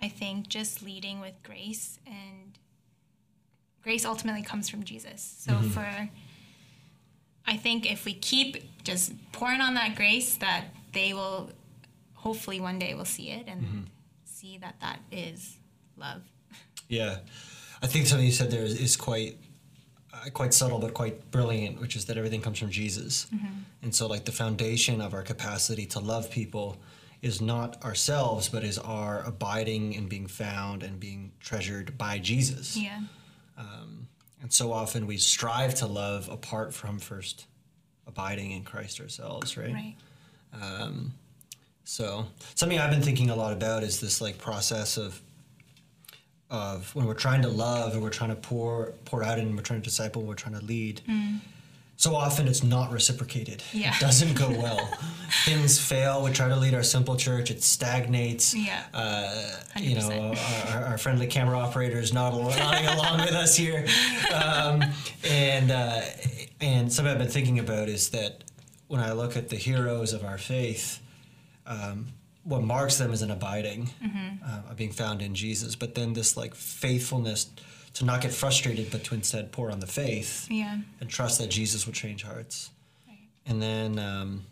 I 0.00 0.08
think 0.08 0.48
just 0.48 0.82
leading 0.82 1.20
with 1.20 1.34
grace 1.42 1.98
and 2.06 2.58
grace 3.82 4.06
ultimately 4.06 4.42
comes 4.42 4.70
from 4.70 4.84
Jesus. 4.84 5.36
So 5.38 5.52
mm-hmm. 5.52 5.68
for 5.68 6.08
I 7.46 7.56
think 7.58 7.90
if 7.90 8.06
we 8.06 8.14
keep 8.14 8.84
just 8.84 9.12
pouring 9.32 9.60
on 9.60 9.74
that 9.74 9.96
grace, 9.96 10.36
that 10.36 10.64
they 10.92 11.12
will 11.12 11.50
hopefully 12.14 12.60
one 12.60 12.78
day 12.78 12.94
will 12.94 13.04
see 13.04 13.30
it 13.30 13.46
and 13.46 13.62
mm-hmm. 13.62 13.80
See 14.38 14.58
that 14.58 14.76
that 14.80 15.00
is 15.10 15.58
love. 15.96 16.22
Yeah, 16.88 17.18
I 17.82 17.86
think 17.86 18.06
something 18.06 18.26
you 18.26 18.32
said 18.32 18.50
there 18.50 18.62
is, 18.62 18.80
is 18.80 18.96
quite 18.96 19.36
uh, 20.12 20.30
quite 20.30 20.54
subtle 20.54 20.78
but 20.78 20.94
quite 20.94 21.30
brilliant, 21.30 21.80
which 21.80 21.96
is 21.96 22.06
that 22.06 22.16
everything 22.16 22.40
comes 22.40 22.58
from 22.58 22.70
Jesus, 22.70 23.26
mm-hmm. 23.34 23.46
and 23.82 23.94
so 23.94 24.06
like 24.06 24.24
the 24.24 24.32
foundation 24.32 25.00
of 25.00 25.12
our 25.14 25.22
capacity 25.22 25.86
to 25.86 25.98
love 25.98 26.30
people 26.30 26.78
is 27.20 27.40
not 27.40 27.82
ourselves, 27.84 28.48
but 28.48 28.62
is 28.62 28.78
our 28.78 29.24
abiding 29.24 29.96
and 29.96 30.08
being 30.08 30.26
found 30.28 30.82
and 30.82 31.00
being 31.00 31.32
treasured 31.40 31.98
by 31.98 32.18
Jesus. 32.18 32.76
Yeah. 32.76 33.00
Um, 33.56 34.06
and 34.40 34.52
so 34.52 34.72
often 34.72 35.06
we 35.06 35.16
strive 35.16 35.74
to 35.76 35.86
love 35.86 36.28
apart 36.28 36.72
from 36.72 37.00
first 37.00 37.46
abiding 38.06 38.52
in 38.52 38.62
Christ 38.62 39.00
ourselves, 39.00 39.56
right? 39.56 39.72
Right. 39.72 39.96
Um, 40.62 41.12
So 41.88 42.26
something 42.54 42.78
I've 42.78 42.90
been 42.90 43.00
thinking 43.00 43.30
a 43.30 43.34
lot 43.34 43.54
about 43.54 43.82
is 43.82 43.98
this 43.98 44.20
like 44.20 44.36
process 44.36 44.98
of 44.98 45.22
of 46.50 46.94
when 46.94 47.06
we're 47.06 47.14
trying 47.14 47.40
to 47.42 47.48
love 47.48 47.94
and 47.94 48.02
we're 48.02 48.10
trying 48.10 48.28
to 48.28 48.36
pour 48.36 48.92
pour 49.06 49.22
out 49.22 49.38
and 49.38 49.56
we're 49.56 49.62
trying 49.62 49.80
to 49.80 49.84
disciple 49.84 50.20
and 50.20 50.28
we're 50.28 50.34
trying 50.34 50.58
to 50.60 50.64
lead. 50.66 51.00
So 51.96 52.14
often 52.14 52.46
it's 52.46 52.62
not 52.62 52.92
reciprocated. 52.92 53.62
Yeah. 53.72 53.94
It 53.96 54.00
doesn't 54.00 54.36
go 54.36 54.50
well. 54.62 54.86
Things 55.46 55.80
fail. 55.80 56.22
We 56.22 56.30
try 56.30 56.48
to 56.48 56.56
lead 56.56 56.74
our 56.74 56.82
simple 56.82 57.16
church. 57.16 57.50
It 57.50 57.62
stagnates. 57.62 58.54
Yeah. 58.54 58.84
Uh, 58.92 59.56
you 59.80 59.94
know, 59.94 60.34
our, 60.68 60.84
our 60.84 60.98
friendly 60.98 61.26
camera 61.26 61.58
operator 61.58 61.98
is 61.98 62.12
not 62.12 62.34
al- 62.34 62.50
nodding 62.50 62.86
along 62.86 63.20
with 63.20 63.32
us 63.32 63.56
here. 63.56 63.86
Um, 64.30 64.84
and 65.24 65.70
uh, 65.70 66.02
and 66.60 66.92
something 66.92 67.10
I've 67.10 67.18
been 67.18 67.28
thinking 67.28 67.58
about 67.58 67.88
is 67.88 68.10
that 68.10 68.44
when 68.88 69.00
I 69.00 69.12
look 69.12 69.38
at 69.38 69.48
the 69.48 69.56
heroes 69.56 70.12
of 70.12 70.22
our 70.22 70.36
faith, 70.36 71.00
um, 71.68 72.06
what 72.44 72.62
marks 72.62 72.96
them 72.98 73.12
is 73.12 73.22
an 73.22 73.30
abiding, 73.30 73.90
uh, 74.44 74.74
being 74.74 74.90
found 74.92 75.20
in 75.22 75.34
Jesus. 75.34 75.76
But 75.76 75.94
then 75.94 76.14
this 76.14 76.36
like 76.36 76.54
faithfulness 76.54 77.50
to 77.94 78.04
not 78.04 78.20
get 78.22 78.32
frustrated, 78.32 78.90
but 78.90 79.04
to 79.04 79.14
instead 79.14 79.52
pour 79.52 79.70
on 79.70 79.80
the 79.80 79.86
faith 79.86 80.46
Yeah. 80.50 80.78
and 81.00 81.08
trust 81.10 81.38
that 81.40 81.48
Jesus 81.50 81.84
will 81.86 81.92
change 81.94 82.22
hearts. 82.22 82.70
Right. 83.06 83.18
And 83.46 83.60
then 83.62 83.98
um, 83.98 84.44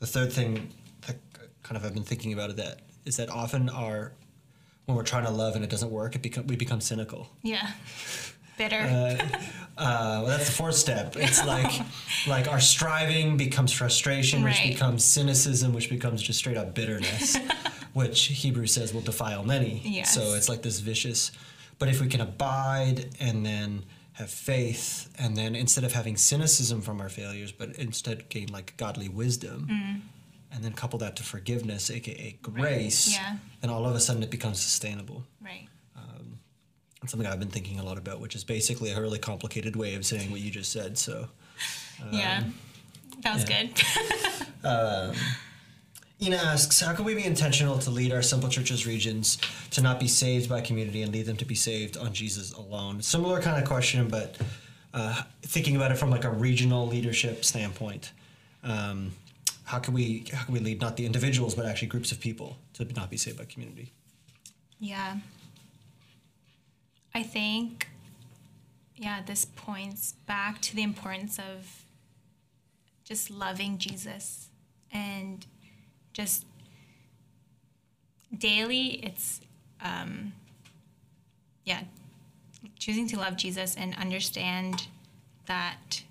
the 0.00 0.06
third 0.06 0.32
thing 0.32 0.70
that 1.06 1.16
kind 1.62 1.76
of 1.76 1.84
I've 1.84 1.94
been 1.94 2.02
thinking 2.02 2.32
about 2.32 2.50
it 2.50 2.56
that 2.56 2.80
is 3.04 3.16
that 3.18 3.28
often 3.30 3.68
our 3.68 4.12
when 4.86 4.96
we're 4.96 5.02
trying 5.04 5.24
to 5.26 5.30
love 5.30 5.54
and 5.54 5.62
it 5.62 5.68
doesn't 5.70 5.90
work, 5.90 6.14
it 6.14 6.22
become 6.22 6.46
we 6.46 6.56
become 6.56 6.80
cynical. 6.80 7.28
Yeah. 7.42 7.70
Bitter. 8.58 8.82
Uh, 9.76 10.22
well, 10.22 10.26
that's 10.26 10.46
the 10.46 10.52
fourth 10.52 10.74
step. 10.74 11.14
It's 11.16 11.44
like 11.54 11.72
like 12.26 12.48
our 12.48 12.60
striving 12.60 13.36
becomes 13.36 13.72
frustration, 13.72 14.42
which 14.42 14.58
Right. 14.58 14.72
becomes 14.74 15.04
cynicism, 15.04 15.72
which 15.72 15.88
becomes 15.88 16.20
just 16.20 16.38
straight 16.40 16.56
up 16.56 16.74
bitterness, 16.74 17.36
which 17.92 18.22
Hebrews 18.24 18.72
says 18.72 18.92
will 18.92 19.00
defile 19.02 19.44
many. 19.44 19.80
Yes. 19.84 20.12
So 20.14 20.34
it's 20.34 20.48
like 20.48 20.62
this 20.62 20.80
vicious. 20.80 21.30
But 21.78 21.88
if 21.88 22.00
we 22.00 22.08
can 22.08 22.20
abide 22.20 23.14
and 23.20 23.46
then 23.46 23.84
have 24.14 24.30
faith, 24.30 25.08
and 25.16 25.36
then 25.36 25.54
instead 25.54 25.84
of 25.84 25.92
having 25.92 26.16
cynicism 26.16 26.80
from 26.82 27.00
our 27.00 27.08
failures, 27.08 27.52
but 27.52 27.76
instead 27.76 28.28
gain 28.30 28.48
like 28.48 28.76
godly 28.76 29.08
wisdom, 29.08 30.02
and 30.50 30.64
then 30.64 30.72
couple 30.72 30.98
that 30.98 31.14
to 31.16 31.22
forgiveness, 31.22 31.88
aka 31.88 32.36
grace, 32.42 33.12
Yeah. 33.12 33.36
then 33.60 33.70
all 33.70 33.86
of 33.86 33.94
a 33.94 34.00
sudden 34.00 34.24
it 34.24 34.30
becomes 34.30 34.60
sustainable. 34.60 35.24
right. 35.40 35.68
Something 37.06 37.26
I've 37.28 37.38
been 37.38 37.48
thinking 37.48 37.78
a 37.78 37.84
lot 37.84 37.96
about, 37.96 38.20
which 38.20 38.34
is 38.34 38.42
basically 38.44 38.90
a 38.90 39.00
really 39.00 39.18
complicated 39.20 39.76
way 39.76 39.94
of 39.94 40.04
saying 40.04 40.30
what 40.30 40.40
you 40.40 40.50
just 40.50 40.72
said. 40.72 40.98
So. 40.98 41.28
yeah. 42.10 42.42
That 43.22 43.34
was 43.34 43.44
Um, 43.44 43.50
yeah. 43.50 45.12
good. 45.12 45.16
Ina 46.20 46.36
asks, 46.36 46.80
how 46.80 46.94
can 46.94 47.04
we 47.04 47.14
be 47.14 47.24
intentional 47.24 47.78
to 47.78 47.90
lead 47.90 48.12
our 48.12 48.22
Simple 48.22 48.48
Churches 48.48 48.86
regions 48.88 49.38
to 49.70 49.80
not 49.80 50.00
be 50.00 50.08
saved 50.08 50.48
by 50.48 50.60
community 50.60 51.02
and 51.02 51.12
lead 51.12 51.26
them 51.26 51.36
to 51.36 51.44
be 51.44 51.54
saved 51.54 51.96
on 51.96 52.12
Jesus 52.12 52.52
alone? 52.52 53.00
Similar 53.02 53.40
kind 53.40 53.62
of 53.62 53.68
question, 53.68 54.08
but 54.08 54.36
uh, 54.92 55.22
thinking 55.42 55.76
about 55.76 55.92
it 55.92 55.94
from 55.96 56.10
like 56.10 56.24
a 56.24 56.30
regional 56.30 56.88
leadership 56.88 57.44
standpoint. 57.44 58.10
Um, 58.64 59.12
how 59.62 59.78
can 59.78 59.94
we 59.94 60.24
how 60.32 60.42
can 60.44 60.54
we 60.54 60.60
lead 60.60 60.80
not 60.80 60.96
the 60.96 61.06
individuals 61.06 61.54
but 61.54 61.66
actually 61.66 61.88
groups 61.88 62.10
of 62.10 62.18
people 62.18 62.56
to 62.74 62.84
not 62.96 63.10
be 63.10 63.16
saved 63.16 63.38
by 63.38 63.44
community? 63.44 63.92
Yeah. 64.80 65.18
I 67.18 67.24
think, 67.24 67.88
yeah, 68.94 69.22
this 69.26 69.44
points 69.44 70.12
back 70.28 70.60
to 70.60 70.76
the 70.76 70.84
importance 70.84 71.40
of 71.40 71.84
just 73.02 73.28
loving 73.28 73.78
Jesus 73.78 74.50
and 74.92 75.44
just 76.12 76.46
daily, 78.38 79.00
it's, 79.02 79.40
um, 79.80 80.32
yeah, 81.64 81.80
choosing 82.78 83.08
to 83.08 83.18
love 83.18 83.36
Jesus 83.36 83.74
and 83.74 83.96
understand 83.96 84.86
that 85.46 86.04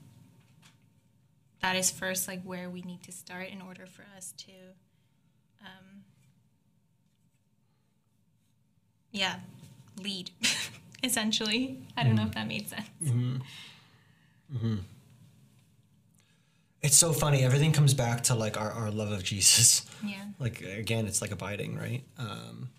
that 1.62 1.78
is 1.78 1.90
first 1.90 2.28
like 2.28 2.42
where 2.44 2.70
we 2.70 2.82
need 2.82 3.02
to 3.04 3.14
start 3.14 3.48
in 3.48 3.62
order 3.62 3.86
for 3.86 4.04
us 4.18 4.34
to 4.40 4.52
um, 5.62 6.04
yeah 9.14 9.38
lead 10.04 10.32
essentially. 11.04 11.82
I 11.96 12.04
don't 12.04 12.16
know 12.16 12.24
if 12.24 12.34
that 12.34 12.48
made 12.48 12.68
sense. 12.70 12.88
Mm-hmm. 13.04 13.38
Mm-hmm. 14.56 14.76
It's 16.82 16.98
so 16.98 17.12
funny. 17.12 17.44
Everything 17.44 17.72
comes 17.72 17.94
back 17.94 18.24
to 18.24 18.36
like 18.36 18.60
our, 18.60 18.72
our 18.72 18.92
love 18.92 19.12
of 19.12 19.24
Jesus. 19.24 19.86
yeah. 20.04 20.16
Like 20.40 20.62
again 20.62 21.08
it's 21.08 21.20
like 21.20 21.32
abiding 21.32 21.76
right? 21.80 22.04
Um, 22.20 22.70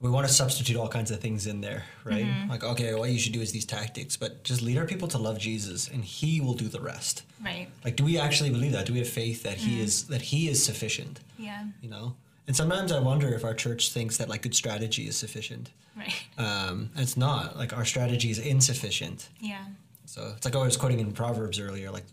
we 0.00 0.10
want 0.10 0.26
to 0.26 0.32
substitute 0.32 0.76
all 0.76 0.88
kinds 0.88 1.12
of 1.12 1.20
things 1.20 1.46
in 1.46 1.60
there 1.60 1.84
right? 2.02 2.24
Mm-hmm. 2.24 2.50
Like 2.50 2.64
okay 2.64 2.92
what 2.94 3.08
you 3.10 3.20
should 3.20 3.32
do 3.32 3.40
is 3.40 3.52
these 3.52 3.64
tactics 3.64 4.16
but 4.16 4.42
just 4.42 4.62
lead 4.62 4.76
our 4.76 4.84
people 4.84 5.06
to 5.08 5.18
love 5.18 5.38
jesus 5.38 5.86
and 5.86 6.04
he 6.04 6.40
will 6.40 6.54
do 6.54 6.66
the 6.66 6.80
rest. 6.80 7.22
Right. 7.42 7.68
Like 7.84 7.94
do 7.94 8.04
we 8.04 8.18
actually 8.18 8.50
believe 8.50 8.72
that? 8.72 8.86
Do 8.86 8.94
we 8.94 8.98
have 8.98 9.08
faith 9.08 9.44
that 9.44 9.58
he 9.58 9.80
is 9.80 10.08
that 10.08 10.22
he 10.22 10.48
is 10.48 10.64
sufficient? 10.64 11.20
Yeah. 11.38 11.66
You 11.80 11.90
know 11.90 12.16
and 12.46 12.56
sometimes 12.56 12.92
i 12.92 12.98
wonder 12.98 13.28
if 13.34 13.44
our 13.44 13.54
church 13.54 13.92
thinks 13.92 14.16
that 14.16 14.28
like 14.28 14.42
good 14.42 14.54
strategy 14.54 15.06
is 15.08 15.16
sufficient 15.16 15.70
right 15.96 16.14
um, 16.38 16.90
it's 16.96 17.16
not 17.16 17.56
like 17.56 17.76
our 17.76 17.84
strategy 17.84 18.30
is 18.30 18.38
insufficient 18.38 19.28
yeah 19.40 19.64
so 20.06 20.32
it's 20.36 20.44
like 20.44 20.54
I 20.56 20.58
was 20.58 20.76
quoting 20.76 21.00
in 21.00 21.12
Proverbs 21.12 21.60
earlier, 21.60 21.90
like 21.90 22.04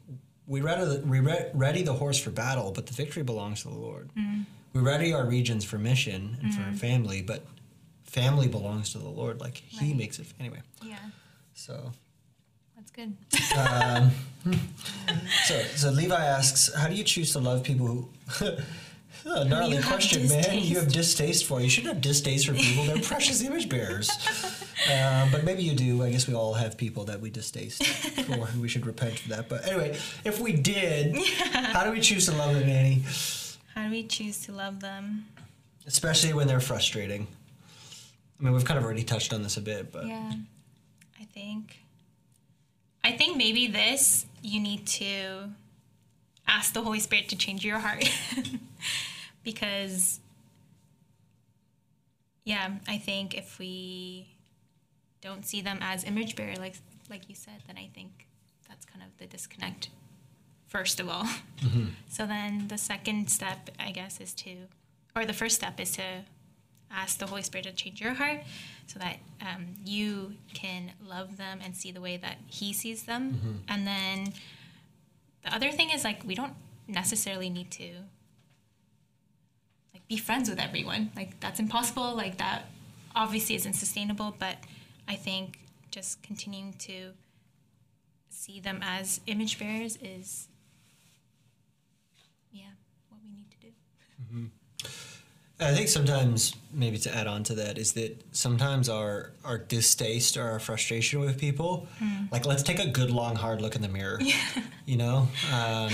we 0.48 0.62
ready, 0.62 1.00
we 1.06 1.20
ready 1.20 1.84
the 1.84 1.94
horse 1.94 2.20
for 2.20 2.32
battle, 2.32 2.72
but 2.72 2.86
the 2.88 2.94
victory 2.94 3.24
belongs 3.24 3.62
to 3.62 3.70
the 3.70 3.76
Lord. 3.76 4.10
Mm-hmm. 4.18 4.42
We 4.74 4.82
ready 4.82 5.14
our 5.14 5.26
regions 5.26 5.64
for 5.64 5.78
mission 5.78 6.38
and 6.42 6.54
for 6.54 6.62
mm-hmm. 6.62 6.74
family, 6.74 7.22
but 7.22 7.46
family 8.04 8.48
belongs 8.48 8.92
to 8.94 8.98
the 8.98 9.08
Lord. 9.08 9.40
Like 9.40 9.58
He 9.58 9.88
Right. 9.88 9.96
makes 9.96 10.20
it 10.20 10.28
anyway. 10.40 10.62
yeah 10.82 10.98
So, 11.54 11.92
that's 12.76 12.92
good 12.92 13.16
um, 13.58 14.12
so, 15.46 15.62
so 15.76 15.92
Levi 15.92 16.26
asks, 16.26 16.74
how 16.74 16.88
do 16.88 16.96
you 16.96 17.04
choose 17.04 17.32
to 17.34 17.40
love 17.40 17.64
people 17.64 17.88
who? 17.88 18.10
Oh, 19.26 19.44
gnarly 19.44 19.82
question, 19.82 20.28
man. 20.28 20.60
You 20.60 20.80
have 20.80 20.92
distaste. 20.92 21.46
for. 21.46 21.62
You 21.62 21.70
shouldn't 21.70 21.94
have 21.94 22.02
distaste 22.02 22.48
for 22.48 22.54
people. 22.54 22.84
They're 22.86 23.02
precious 23.02 23.42
image 23.48 23.70
bearers. 23.70 24.10
Um, 24.92 25.30
but 25.32 25.44
maybe 25.44 25.64
you 25.64 25.74
do. 25.74 26.04
I 26.04 26.12
guess 26.12 26.28
we 26.28 26.34
all 26.34 26.54
have 26.54 26.78
people 26.78 27.06
that 27.06 27.22
we 27.22 27.30
distaste 27.30 27.86
for, 27.86 28.48
we 28.60 28.68
should 28.68 28.86
repent 28.86 29.20
for 29.20 29.30
that. 29.30 29.48
But 29.48 29.66
anyway, 29.66 29.98
if 30.26 30.40
we 30.42 30.52
did, 30.54 31.16
how 31.52 31.84
do 31.86 31.92
we 31.92 32.02
choose 32.02 32.26
to 32.26 32.34
love 32.34 32.54
them, 32.54 32.68
Annie? 32.68 33.04
how 33.76 33.86
do 33.86 33.92
we 33.92 34.04
choose 34.04 34.46
to 34.46 34.52
love 34.52 34.80
them 34.82 35.26
Especially 35.88 36.32
when 36.34 36.48
they're 36.48 36.60
frustrating. 36.60 37.28
I 38.40 38.44
mean, 38.44 38.54
we've 38.54 38.64
kind 38.66 38.78
of 38.78 38.84
already 38.86 39.04
touched 39.04 39.34
on 39.34 39.42
this 39.42 39.58
a 39.58 39.62
bit, 39.62 39.92
but 39.92 40.06
yeah 40.06 40.32
i 41.20 41.24
think 41.26 41.80
i 43.04 43.12
think 43.12 43.38
maybe 43.38 43.68
this 43.68 44.26
you 44.42 44.60
need 44.60 44.86
to 44.86 45.50
ask 46.48 46.74
the 46.74 46.82
holy 46.82 47.00
spirit 47.00 47.30
to 47.30 47.36
change 47.36 47.64
your 47.66 47.80
heart 47.80 48.08
because 49.44 50.20
yeah 52.46 52.72
i 52.88 52.98
think 52.98 53.36
if 53.38 53.60
we 53.60 54.28
don't 55.22 55.46
see 55.46 55.62
them 55.62 55.80
as 55.82 56.04
image 56.04 56.36
bearer 56.36 56.56
like 56.58 56.76
like 57.10 57.30
you 57.30 57.36
said 57.36 57.62
then 57.68 57.78
i 57.78 57.90
think 57.94 58.28
that's 58.68 58.86
kind 58.86 59.04
of 59.04 59.18
the 59.18 59.26
disconnect 59.26 59.90
first 60.68 61.00
of 61.00 61.08
all. 61.08 61.28
So 62.10 62.26
then 62.26 62.68
the 62.68 62.78
second 62.78 63.30
step 63.30 63.70
i 63.80 63.92
guess 63.92 64.20
is 64.20 64.34
to 64.36 64.56
or 65.16 65.26
the 65.26 65.34
first 65.34 65.56
step 65.56 65.80
is 65.80 65.92
to 65.92 66.04
ask 66.92 67.18
the 67.20 67.26
holy 67.28 67.42
spirit 67.44 67.66
to 67.66 67.72
change 67.74 68.02
your 68.02 68.14
heart 68.14 68.42
so 68.88 69.00
that 69.00 69.18
um, 69.42 69.66
you 69.84 70.34
can 70.54 70.92
love 71.04 71.38
them 71.38 71.60
and 71.64 71.76
see 71.76 71.92
the 71.92 72.02
way 72.02 72.18
that 72.18 72.38
he 72.48 72.72
sees 72.74 73.04
them. 73.04 73.64
And 73.68 73.88
then 73.88 74.34
the 75.44 75.54
other 75.56 75.72
thing 75.72 75.90
is 75.90 76.04
like 76.04 76.24
we 76.24 76.36
don't 76.36 76.54
necessarily 76.88 77.50
need 77.50 77.72
to 77.72 77.90
be 80.16 80.18
friends 80.18 80.50
with 80.50 80.60
everyone. 80.60 81.12
Like 81.16 81.40
that's 81.40 81.60
impossible. 81.60 82.16
Like 82.16 82.38
that 82.38 82.66
obviously 83.16 83.56
isn't 83.56 83.74
sustainable 83.74 84.36
but 84.40 84.58
i 85.08 85.16
think 85.16 85.60
just 85.92 86.22
continuing 86.24 86.74
to 86.74 87.12
see 88.30 88.60
them 88.60 88.80
as 88.82 89.22
image 89.28 89.60
bearers 89.60 89.98
is 90.02 90.48
yeah 92.52 92.64
what 93.10 93.22
we 93.24 93.30
need 93.32 93.46
to 93.52 93.58
do. 93.68 94.50
I 95.60 95.74
think 95.74 95.88
sometimes 95.88 96.56
maybe 96.74 96.98
to 96.98 97.16
add 97.16 97.28
on 97.28 97.44
to 97.44 97.54
that 97.56 97.78
is 97.78 97.94
that 97.94 98.22
sometimes 98.36 98.90
our 98.90 99.32
our 99.46 99.58
distaste 99.58 100.36
or 100.36 100.44
our 100.44 100.60
frustration 100.60 101.20
with 101.22 101.40
people, 101.40 101.88
like 102.32 102.46
let's 102.46 102.64
take 102.64 102.80
a 102.80 102.88
good 102.88 103.12
long 103.12 103.36
hard 103.36 103.62
look 103.62 103.76
in 103.76 103.82
the 103.82 103.88
mirror. 103.88 104.20
You 104.86 104.98
know, 104.98 105.30
um, 105.54 105.92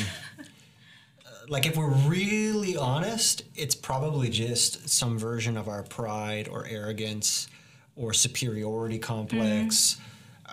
like 1.50 1.66
if 1.66 1.76
we're 1.76 1.90
really 2.08 2.78
honest, 2.78 3.44
it's 3.56 3.76
probably 3.76 4.30
just 4.30 4.88
some 4.90 5.18
version 5.18 5.58
of 5.58 5.68
our 5.68 5.84
pride 5.84 6.48
or 6.48 6.66
arrogance 6.68 7.48
or 7.96 8.14
superiority 8.14 9.00
complex. 9.00 9.98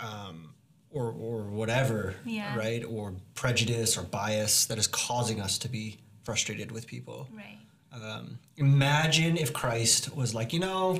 Um, 0.02 0.50
or, 0.90 1.10
or 1.12 1.42
whatever, 1.44 2.14
Yeah. 2.24 2.56
right? 2.56 2.82
Or 2.82 3.12
prejudice 3.34 3.98
or 3.98 4.02
bias 4.02 4.64
that 4.66 4.78
is 4.78 4.86
causing 4.86 5.42
us 5.42 5.58
to 5.58 5.68
be 5.68 5.98
frustrated 6.22 6.72
with 6.72 6.86
people. 6.86 7.28
right 7.36 7.58
Um, 7.92 8.38
imagine 8.56 9.36
if 9.36 9.52
Christ 9.52 10.14
was 10.16 10.34
like, 10.34 10.54
you 10.54 10.58
know, 10.60 10.98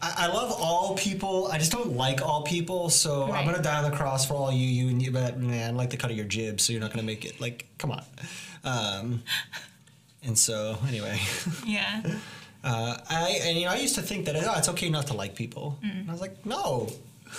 I, 0.00 0.14
I 0.18 0.26
love 0.28 0.52
all 0.58 0.94
people. 0.96 1.48
I 1.52 1.58
just 1.58 1.70
don't 1.70 1.92
like 1.96 2.22
all 2.22 2.42
people. 2.44 2.88
So 2.88 3.30
I'm 3.30 3.44
gonna 3.44 3.62
die 3.62 3.82
on 3.84 3.90
the 3.90 3.94
cross 3.96 4.26
for 4.26 4.34
all 4.34 4.50
you, 4.52 4.66
you 4.66 4.88
and 4.88 5.02
you. 5.02 5.10
But 5.10 5.38
man, 5.38 5.74
I 5.74 5.76
like 5.76 5.90
the 5.90 5.96
cut 5.98 6.10
of 6.10 6.16
your 6.16 6.26
jib, 6.26 6.58
so 6.60 6.72
you're 6.72 6.80
not 6.80 6.90
gonna 6.90 7.02
make 7.02 7.24
it. 7.26 7.40
Like, 7.42 7.66
come 7.78 7.90
on. 7.90 8.02
Um, 8.64 9.22
and 10.22 10.38
so 10.38 10.78
anyway, 10.88 11.20
yeah 11.66 12.00
uh, 12.64 12.96
I 13.10 13.40
and 13.44 13.58
you 13.58 13.66
know 13.66 13.72
I 13.72 13.76
used 13.76 13.94
to 13.96 14.02
think 14.02 14.24
that 14.26 14.36
oh, 14.36 14.54
it's 14.56 14.68
okay 14.70 14.88
not 14.88 15.06
to 15.08 15.14
like 15.14 15.34
people. 15.34 15.78
And 15.82 16.08
I 16.08 16.12
was 16.12 16.20
like, 16.22 16.44
no. 16.46 16.88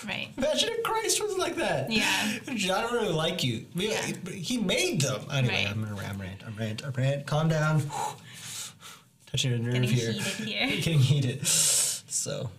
right 0.05 0.29
Imagine 0.37 0.69
if 0.71 0.83
Christ 0.83 1.21
was 1.23 1.37
like 1.37 1.55
that. 1.55 1.91
Yeah. 1.91 2.03
I 2.47 2.53
don't 2.81 2.93
really 2.93 3.13
like 3.13 3.43
you. 3.43 3.65
Yeah. 3.73 4.01
He 4.31 4.57
made 4.57 5.01
them. 5.01 5.21
Anyway, 5.31 5.65
Right. 5.65 5.67
I'm 5.71 5.81
gonna 5.83 5.95
rant, 5.95 6.19
rant, 6.19 6.43
I'm 6.45 6.55
rant, 6.55 6.85
I'm 6.85 6.91
rant. 6.93 7.25
Calm 7.25 7.49
down. 7.49 7.81
Touching 9.27 9.53
a 9.53 9.57
nerve 9.57 9.73
Getting 9.73 9.89
here. 9.89 10.11
heated 10.11 10.47
here. 10.47 10.67
Getting 10.81 10.99
heated. 10.99 11.47
So, 11.47 12.49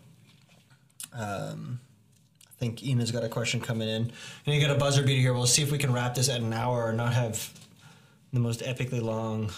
um, 1.12 1.80
I 2.44 2.58
think 2.58 2.84
Ina's 2.86 3.10
got 3.12 3.22
a 3.24 3.28
question 3.28 3.60
coming 3.60 3.88
in. 3.88 4.12
And 4.46 4.54
you 4.54 4.60
got 4.60 4.74
a 4.74 4.78
buzzer 4.78 5.02
beater 5.02 5.20
here. 5.20 5.32
We'll 5.34 5.46
see 5.46 5.62
if 5.62 5.70
we 5.70 5.78
can 5.78 5.92
wrap 5.92 6.14
this 6.14 6.28
at 6.28 6.40
an 6.40 6.52
hour 6.52 6.84
or 6.84 6.92
not 6.92 7.12
have 7.14 7.50
the 8.32 8.40
most 8.40 8.60
epically 8.60 9.02
long. 9.02 9.50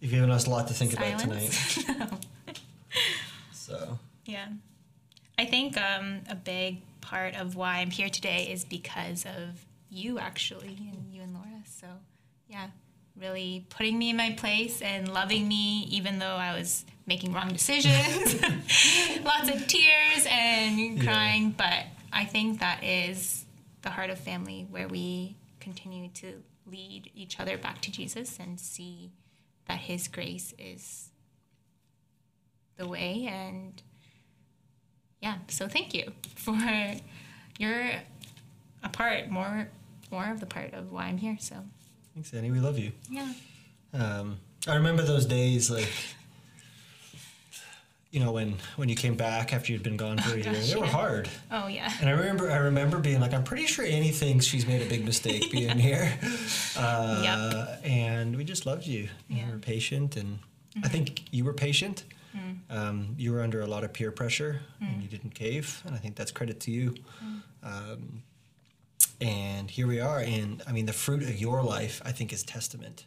You've 0.00 0.10
given 0.12 0.30
us 0.30 0.46
a 0.46 0.50
lot 0.50 0.68
to 0.68 0.74
think 0.74 0.92
about 0.92 1.18
tonight. 1.18 1.48
Silence. 1.50 2.18
So, 3.52 3.98
Yeah. 4.26 4.46
I 5.38 5.44
think 5.44 5.76
um, 5.76 6.20
a 6.30 6.36
big 6.36 6.80
part 7.00 7.34
of 7.34 7.56
why 7.56 7.78
I'm 7.78 7.90
here 7.90 8.08
today 8.08 8.44
is 8.50 8.64
because 8.64 9.26
of 9.26 9.64
you, 9.90 10.18
actually, 10.18 10.78
and 10.92 11.12
you 11.12 11.20
and 11.22 11.34
Laura. 11.34 11.62
So, 11.66 11.86
yeah, 12.48 12.68
really 13.16 13.66
putting 13.68 13.98
me 13.98 14.10
in 14.10 14.16
my 14.16 14.30
place 14.38 14.80
and 14.82 15.12
loving 15.12 15.48
me, 15.48 15.88
even 15.90 16.18
though 16.20 16.36
I 16.36 16.54
was 16.56 16.84
making 17.06 17.32
wrong 17.32 17.48
decisions, 17.48 18.40
lots 19.24 19.48
of 19.48 19.66
tears 19.66 20.26
and 20.30 21.02
crying. 21.02 21.50
But 21.50 21.86
I 22.12 22.24
think 22.24 22.60
that 22.60 22.84
is 22.84 23.44
the 23.82 23.90
heart 23.90 24.10
of 24.10 24.18
family 24.18 24.66
where 24.70 24.88
we 24.88 25.36
continue 25.60 26.08
to 26.14 26.42
lead 26.66 27.10
each 27.14 27.38
other 27.40 27.56
back 27.56 27.80
to 27.82 27.90
Jesus 27.92 28.38
and 28.40 28.58
see 28.60 29.12
that 29.68 29.78
His 29.78 30.08
grace 30.08 30.54
is 30.58 31.10
the 32.76 32.86
way. 32.88 33.26
And 33.30 33.80
yeah, 35.22 35.36
so 35.48 35.68
thank 35.68 35.94
you 35.94 36.12
for 36.34 36.56
you're 37.58 37.90
a 38.82 38.88
part 38.90 39.28
more 39.30 39.68
more 40.10 40.30
of 40.30 40.40
the 40.40 40.46
part 40.46 40.72
of 40.74 40.92
why 40.92 41.04
I'm 41.06 41.18
here. 41.18 41.36
So 41.40 41.56
Thanks, 42.14 42.32
Annie. 42.32 42.50
We 42.50 42.60
love 42.60 42.78
you. 42.78 42.92
yeah, 43.10 43.32
Um, 43.92 44.38
I 44.66 44.74
remember 44.76 45.02
those 45.02 45.26
days, 45.26 45.70
like, 45.70 45.90
you 48.10 48.20
know, 48.20 48.32
when 48.32 48.54
when 48.76 48.88
you 48.88 48.96
came 48.96 49.14
back 49.16 49.52
after 49.52 49.72
you'd 49.72 49.82
been 49.82 49.96
gone 49.96 50.18
for 50.18 50.34
a 50.34 50.36
year. 50.36 50.44
gosh, 50.44 50.70
They 50.72 50.80
were 50.80 50.86
hard. 50.86 51.28
oh 51.50 51.66
yeah, 51.66 51.92
And 52.00 52.08
I 52.08 52.12
remember, 52.12 52.50
I 52.50 52.56
remember 52.56 52.98
being 52.98 53.20
like, 53.20 53.34
I'm 53.34 53.44
pretty 53.44 53.66
sure 53.66 53.84
Annie 53.84 54.12
thinks 54.12 54.46
she's 54.46 54.66
made 54.66 54.80
a 54.82 54.88
big 54.88 55.04
mistake 55.04 55.50
being 55.58 55.78
here. 55.78 56.18
Uh, 56.76 57.76
And 57.84 58.36
we 58.36 58.44
just 58.44 58.64
loved 58.66 58.86
you. 58.86 59.02
You 59.02 59.08
Yeah. 59.28 59.42
Mm-hmm. 59.42 59.52
were 59.52 59.58
patient, 59.58 60.16
and 60.16 60.38
I 60.84 60.88
think 60.88 61.22
you 61.32 61.44
were 61.44 61.52
patient. 61.54 62.04
Mm. 62.36 62.58
Um, 62.70 63.14
you 63.18 63.32
were 63.32 63.42
under 63.42 63.60
a 63.62 63.66
lot 63.66 63.82
of 63.84 63.92
peer 63.92 64.10
pressure, 64.12 64.60
and 64.80 65.02
you 65.02 65.08
didn't 65.08 65.34
cave, 65.34 65.82
and 65.86 65.94
I 65.94 65.98
think 65.98 66.16
that's 66.16 66.32
credit 66.32 66.60
to 66.60 66.70
you. 66.70 66.94
Mm. 67.24 67.40
Um, 67.62 68.22
and 69.20 69.70
here 69.70 69.86
we 69.86 70.00
are, 70.00 70.20
and 70.20 70.62
I 70.68 70.72
mean, 70.72 70.86
the 70.86 70.92
fruit 70.92 71.22
of 71.22 71.36
your 71.40 71.62
life, 71.62 72.02
I 72.04 72.12
think, 72.12 72.32
is 72.32 72.42
testament. 72.42 73.06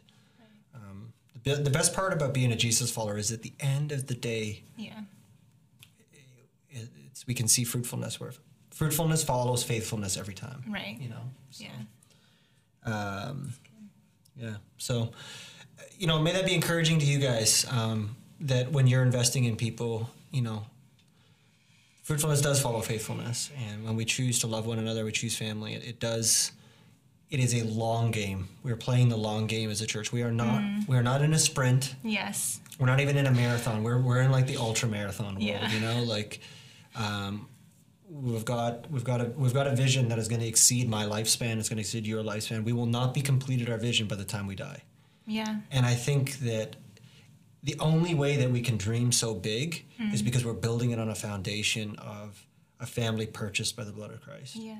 The, 1.44 1.54
the 1.56 1.70
best 1.70 1.94
part 1.94 2.12
about 2.12 2.34
being 2.34 2.52
a 2.52 2.56
Jesus 2.56 2.90
follower 2.90 3.16
is 3.18 3.32
at 3.32 3.42
the 3.42 3.52
end 3.60 3.92
of 3.92 4.06
the 4.06 4.14
day, 4.14 4.62
yeah, 4.76 5.00
it- 6.70 6.88
it's, 7.06 7.26
we 7.26 7.34
can 7.34 7.48
see 7.48 7.64
fruitfulness 7.64 8.20
where 8.20 8.32
fruitfulness 8.70 9.24
follows 9.24 9.62
faithfulness 9.62 10.16
every 10.16 10.34
time. 10.34 10.64
Right. 10.68 10.98
You 11.00 11.08
know. 11.10 11.22
So, 11.50 11.64
yeah. 12.86 12.92
Um, 12.92 13.52
yeah. 14.36 14.54
So, 14.78 15.12
you 15.98 16.06
know, 16.06 16.18
may 16.20 16.32
that 16.32 16.46
be 16.46 16.54
encouraging 16.54 16.98
to 17.00 17.06
you 17.06 17.18
guys. 17.18 17.66
Um, 17.70 18.16
that 18.42 18.72
when 18.72 18.86
you're 18.86 19.02
investing 19.02 19.44
in 19.44 19.56
people, 19.56 20.08
you 20.30 20.40
know, 20.40 20.64
fruitfulness 22.02 22.40
does 22.40 22.60
follow 22.60 22.80
faithfulness, 22.80 23.50
and 23.68 23.84
when 23.84 23.96
we 23.96 24.04
choose 24.06 24.38
to 24.38 24.46
love 24.46 24.66
one 24.66 24.78
another, 24.78 25.04
we 25.04 25.12
choose 25.12 25.36
family. 25.36 25.74
It, 25.74 25.84
it 25.84 26.00
does. 26.00 26.52
It 27.30 27.38
is 27.40 27.54
a 27.54 27.62
long 27.64 28.10
game. 28.10 28.48
We're 28.64 28.76
playing 28.76 29.08
the 29.08 29.16
long 29.16 29.46
game 29.46 29.70
as 29.70 29.80
a 29.80 29.86
church. 29.86 30.12
We 30.12 30.22
are 30.22 30.32
not. 30.32 30.62
We 30.88 30.96
are 30.96 31.02
not 31.02 31.22
in 31.22 31.32
a 31.32 31.38
sprint. 31.38 31.94
Yes, 32.02 32.60
We're 32.78 32.86
not 32.86 33.00
even 33.00 33.16
in 33.16 33.26
a 33.26 33.30
marathon. 33.30 33.82
We're 33.84 33.98
we're 34.00 34.20
in 34.20 34.30
like 34.32 34.46
the 34.46 34.56
ultra 34.56 34.88
marathon 34.88 35.34
world. 35.34 35.42
Yeah. 35.42 35.70
You 35.70 35.80
know, 35.80 36.02
like 36.02 36.40
um, 36.96 37.48
we've 38.08 38.44
got 38.44 38.90
we've 38.90 39.04
got 39.04 39.20
a 39.20 39.26
we've 39.36 39.54
got 39.54 39.66
a 39.68 39.76
vision 39.76 40.08
that 40.08 40.18
is 40.18 40.26
going 40.28 40.40
to 40.40 40.46
exceed 40.48 40.88
my 40.88 41.04
lifespan. 41.04 41.58
It's 41.58 41.68
going 41.68 41.76
to 41.76 41.82
exceed 41.82 42.06
your 42.06 42.22
lifespan. 42.24 42.64
We 42.64 42.72
will 42.72 42.86
not 42.86 43.14
be 43.14 43.20
completed 43.22 43.70
our 43.70 43.78
vision 43.78 44.08
by 44.08 44.16
the 44.16 44.24
time 44.24 44.46
we 44.48 44.56
die. 44.56 44.82
yeah, 45.26 45.60
And 45.70 45.86
I 45.86 45.94
think 45.94 46.38
that 46.40 46.76
the 47.62 47.76
only 47.78 48.14
way 48.14 48.36
that 48.38 48.50
we 48.50 48.60
can 48.62 48.76
dream 48.76 49.12
so 49.12 49.34
big 49.34 49.84
is 50.12 50.22
because 50.22 50.44
we're 50.44 50.54
building 50.54 50.90
it 50.92 50.98
on 50.98 51.08
a 51.10 51.14
foundation 51.14 51.94
of 51.96 52.44
a 52.80 52.86
family 52.86 53.26
purchased 53.26 53.76
by 53.76 53.84
the 53.84 53.92
blood 53.92 54.10
of 54.10 54.20
Christ. 54.22 54.56
yeah, 54.56 54.78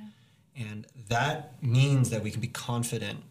And 0.57 0.87
that 1.09 1.63
means 1.63 2.11
that 2.11 2.23
we 2.23 2.31
can 2.31 2.41
be 2.41 2.49
confident 2.49 3.23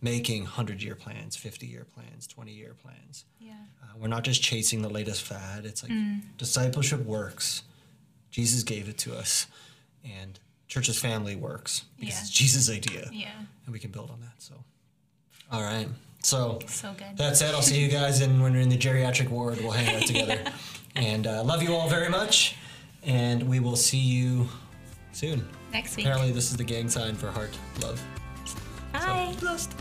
making 0.00 0.42
100 0.44 0.82
year 0.82 0.94
plans, 0.94 1.34
50 1.36 1.66
year 1.66 1.84
plans, 1.84 2.26
20 2.26 2.52
year 2.52 2.74
plans. 2.82 3.24
yeah, 3.40 3.52
Uh, 3.82 3.86
we're 3.98 4.06
not 4.08 4.22
just 4.22 4.40
chasing 4.42 4.80
the 4.82 4.88
latest 4.88 5.22
fad. 5.22 5.64
It's 5.66 5.82
like 5.82 5.92
discipleship 6.36 7.04
works. 7.04 7.62
Jesus 8.30 8.62
gave 8.62 8.88
it 8.88 8.96
to 8.98 9.16
us. 9.16 9.46
And 10.04 10.38
church's 10.68 10.98
family 10.98 11.34
works 11.34 11.84
because 11.98 12.14
Yeah. 12.14 12.20
it's 12.20 12.30
Jesus' 12.30 12.70
idea. 12.70 13.10
yeah. 13.12 13.32
And 13.66 13.72
we 13.72 13.78
can 13.80 13.90
build 13.90 14.10
on 14.10 14.20
that. 14.20 14.34
So, 14.38 14.54
all 15.50 15.62
right. 15.62 15.88
So, 16.22 16.60
So 16.68 16.94
good. 16.94 17.16
that's 17.16 17.40
it. 17.42 17.52
I'll 17.54 17.62
see 17.62 17.80
you 17.80 17.88
guys 17.88 18.20
in, 18.20 18.40
when 18.40 18.52
we're 18.52 18.60
in 18.60 18.68
the 18.68 18.78
geriatric 18.78 19.28
ward. 19.30 19.58
We'll 19.58 19.72
hang 19.72 19.94
out 19.96 20.06
together. 20.06 20.40
And 20.96 21.26
uh, 21.28 21.44
love 21.44 21.62
you 21.62 21.76
all 21.76 21.88
very 21.88 22.08
much. 22.08 22.56
And 23.04 23.44
we 23.44 23.60
will 23.60 23.76
see 23.76 23.98
you 24.00 24.48
soon. 25.12 25.48
Next 25.72 25.96
week. 25.96 26.06
Apparently, 26.06 26.32
this 26.32 26.50
is 26.50 26.56
the 26.56 26.64
gang 26.64 26.88
sign 26.88 27.14
for 27.14 27.30
heart 27.30 27.56
love. 27.82 28.02
Bye. 28.92 29.34
Blessed. 29.40 29.72